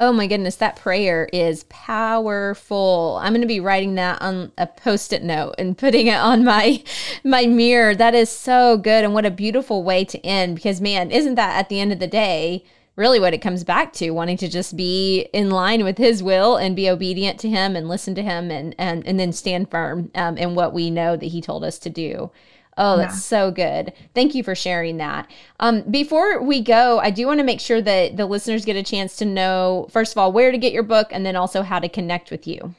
Oh 0.00 0.12
my 0.12 0.28
goodness, 0.28 0.54
that 0.56 0.76
prayer 0.76 1.28
is 1.32 1.64
powerful. 1.64 3.18
I'm 3.20 3.32
going 3.32 3.40
to 3.40 3.48
be 3.48 3.58
writing 3.58 3.96
that 3.96 4.22
on 4.22 4.52
a 4.56 4.68
post-it 4.68 5.24
note 5.24 5.56
and 5.58 5.76
putting 5.76 6.06
it 6.06 6.14
on 6.14 6.44
my 6.44 6.84
my 7.24 7.46
mirror. 7.46 7.96
That 7.96 8.14
is 8.14 8.30
so 8.30 8.76
good 8.76 9.02
and 9.02 9.12
what 9.12 9.26
a 9.26 9.30
beautiful 9.32 9.82
way 9.82 10.04
to 10.04 10.24
end 10.24 10.54
because 10.54 10.80
man, 10.80 11.10
isn't 11.10 11.34
that 11.34 11.58
at 11.58 11.68
the 11.68 11.80
end 11.80 11.92
of 11.92 11.98
the 11.98 12.06
day 12.06 12.64
really 12.94 13.18
what 13.18 13.34
it 13.34 13.38
comes 13.38 13.64
back 13.64 13.92
to 13.94 14.10
wanting 14.10 14.36
to 14.36 14.48
just 14.48 14.76
be 14.76 15.22
in 15.32 15.50
line 15.50 15.82
with 15.82 15.98
his 15.98 16.22
will 16.22 16.56
and 16.56 16.76
be 16.76 16.88
obedient 16.88 17.40
to 17.40 17.48
him 17.48 17.74
and 17.74 17.88
listen 17.88 18.14
to 18.14 18.22
him 18.22 18.52
and 18.52 18.76
and, 18.78 19.04
and 19.04 19.18
then 19.18 19.32
stand 19.32 19.68
firm 19.68 20.12
um, 20.14 20.36
in 20.38 20.54
what 20.54 20.72
we 20.72 20.90
know 20.90 21.16
that 21.16 21.26
he 21.26 21.40
told 21.40 21.64
us 21.64 21.76
to 21.76 21.90
do 21.90 22.30
Oh, 22.78 22.96
that's 22.96 23.16
yeah. 23.16 23.18
so 23.18 23.50
good. 23.50 23.92
Thank 24.14 24.34
you 24.34 24.42
for 24.42 24.54
sharing 24.54 24.96
that. 24.98 25.28
Um, 25.60 25.82
before 25.90 26.40
we 26.40 26.62
go, 26.62 27.00
I 27.00 27.10
do 27.10 27.26
want 27.26 27.40
to 27.40 27.44
make 27.44 27.60
sure 27.60 27.82
that 27.82 28.16
the 28.16 28.24
listeners 28.24 28.64
get 28.64 28.76
a 28.76 28.82
chance 28.84 29.16
to 29.16 29.24
know, 29.24 29.88
first 29.90 30.12
of 30.12 30.18
all, 30.18 30.32
where 30.32 30.52
to 30.52 30.58
get 30.58 30.72
your 30.72 30.84
book 30.84 31.08
and 31.10 31.26
then 31.26 31.36
also 31.36 31.62
how 31.62 31.80
to 31.80 31.88
connect 31.88 32.30
with 32.30 32.46
you. 32.46 32.74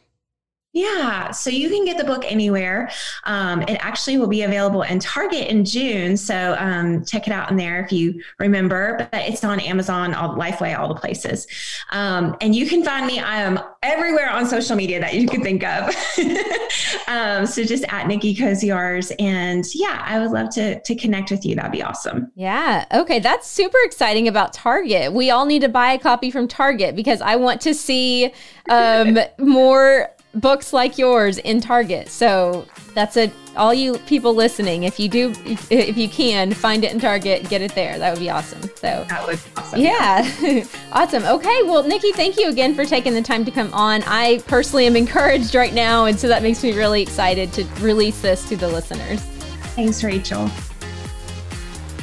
Yeah, 0.72 1.32
so 1.32 1.50
you 1.50 1.68
can 1.70 1.84
get 1.84 1.98
the 1.98 2.04
book 2.04 2.24
anywhere. 2.28 2.92
Um, 3.24 3.64
it 3.64 3.84
actually 3.84 4.18
will 4.20 4.28
be 4.28 4.44
available 4.44 4.84
in 4.84 5.00
Target 5.00 5.48
in 5.48 5.66
June. 5.66 6.16
So 6.16 6.56
um, 6.60 7.04
check 7.06 7.26
it 7.26 7.34
out 7.34 7.50
in 7.50 7.58
there 7.58 7.84
if 7.84 7.92
you 7.92 8.22
remember. 8.38 9.08
But 9.12 9.22
it's 9.24 9.44
on 9.44 9.60
Amazon, 9.60 10.14
all 10.14 10.36
Lifeway, 10.36 10.78
all 10.78 10.88
the 10.88 11.00
places. 11.00 11.48
Um, 11.92 12.38
and 12.40 12.56
you 12.56 12.68
can 12.68 12.84
find 12.84 13.08
me. 13.08 13.20
I 13.20 13.42
am 13.42 13.60
everywhere 13.82 14.30
on 14.30 14.46
social 14.46 14.76
media 14.76 15.00
that 15.00 15.16
you 15.16 15.28
could 15.28 15.42
think 15.42 15.64
of. 15.64 15.96
Um, 17.10 17.48
so 17.48 17.64
just 17.64 17.84
at 17.92 18.08
Nicki 18.08 18.36
Koziarz. 18.36 19.12
And 19.18 19.66
yeah, 19.74 20.04
I 20.06 20.20
would 20.20 20.30
love 20.30 20.50
to 20.52 20.80
to 20.80 20.96
connect 20.96 21.32
with 21.32 21.44
you. 21.44 21.56
That'd 21.56 21.72
be 21.72 21.82
awesome. 21.82 22.32
Yeah. 22.36 22.86
Okay, 22.94 23.20
that's 23.20 23.48
super 23.48 23.78
exciting 23.84 24.28
about 24.28 24.54
Target. 24.54 25.12
We 25.12 25.32
all 25.32 25.46
need 25.46 25.64
to 25.64 25.70
buy 25.70 25.94
a 25.94 26.00
copy 26.00 26.30
from 26.30 26.48
Target 26.48 26.96
because 26.96 27.20
I 27.22 27.36
want 27.36 27.62
to 27.62 27.74
see 27.74 28.32
um, 28.70 29.18
more 29.40 30.10
books 30.36 30.74
like 30.74 30.98
yours 30.98 31.38
in 31.40 31.60
Target. 31.62 32.10
So 32.10 32.68
that's 32.94 33.18
a 33.18 33.32
all 33.56 33.74
you 33.74 33.98
people 34.00 34.34
listening. 34.34 34.84
If 34.84 35.00
you 35.00 35.10
do, 35.10 35.34
if, 35.46 35.72
if 35.72 35.98
you 35.98 36.08
can 36.08 36.54
find 36.54 36.84
it 36.84 36.92
in 36.92 37.00
Target, 37.00 37.50
get 37.50 37.62
it 37.62 37.74
there. 37.76 37.98
That 37.98 38.12
would 38.12 38.20
be 38.20 38.30
awesome. 38.30 38.62
So 38.62 39.06
that 39.10 39.26
would 39.26 39.40
awesome. 39.58 39.80
Yeah, 39.80 40.64
awesome. 40.92 41.24
Okay, 41.24 41.64
well, 41.64 41.84
Nicki, 41.84 42.12
thank 42.12 42.38
you 42.38 42.50
again 42.50 42.76
for 42.76 42.86
taking 42.86 43.14
the 43.14 43.22
time 43.22 43.44
to 43.46 43.52
come 43.52 43.74
on. 43.74 44.04
I 44.06 44.40
personally 44.48 44.86
am 44.86 44.96
encouraged 44.96 45.56
right 45.56 45.74
now, 45.74 46.06
and 46.06 46.20
so 46.20 46.28
that 46.28 46.44
makes 46.44 46.64
me 46.64 46.74
really 46.74 47.02
excited 47.02 47.52
to 47.54 47.66
release 47.82 48.22
this 48.22 48.48
to 48.50 48.56
the 48.56 48.68
listeners. 48.68 49.20
Thanks, 49.76 50.04
Rachel. 50.04 50.50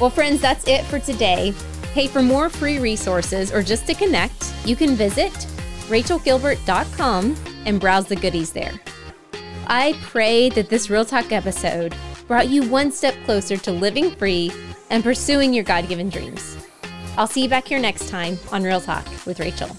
Well, 0.00 0.10
friends, 0.10 0.40
that's 0.40 0.66
it 0.68 0.84
for 0.84 0.98
today. 0.98 1.54
Hey, 1.94 2.06
for 2.06 2.20
more 2.20 2.50
free 2.50 2.78
resources 2.78 3.50
or 3.50 3.62
just 3.62 3.86
to 3.86 3.94
connect, 3.94 4.52
you 4.66 4.76
can 4.76 4.90
visit 4.90 5.46
rachelgilbert.com 5.88 7.36
and 7.64 7.80
browse 7.80 8.06
the 8.06 8.16
goodies 8.16 8.52
there. 8.52 8.72
I 9.66 9.98
pray 10.02 10.48
that 10.50 10.68
this 10.68 10.90
Real 10.90 11.04
Talk 11.04 11.32
episode 11.32 11.94
brought 12.28 12.48
you 12.48 12.68
one 12.68 12.92
step 12.92 13.14
closer 13.24 13.56
to 13.56 13.72
living 13.72 14.10
free 14.12 14.52
and 14.90 15.02
pursuing 15.02 15.52
your 15.52 15.64
God 15.64 15.88
given 15.88 16.08
dreams. 16.08 16.56
I'll 17.16 17.26
see 17.26 17.42
you 17.42 17.48
back 17.48 17.66
here 17.66 17.78
next 17.78 18.08
time 18.08 18.38
on 18.52 18.62
Real 18.62 18.80
Talk 18.80 19.06
with 19.26 19.40
Rachel. 19.40 19.70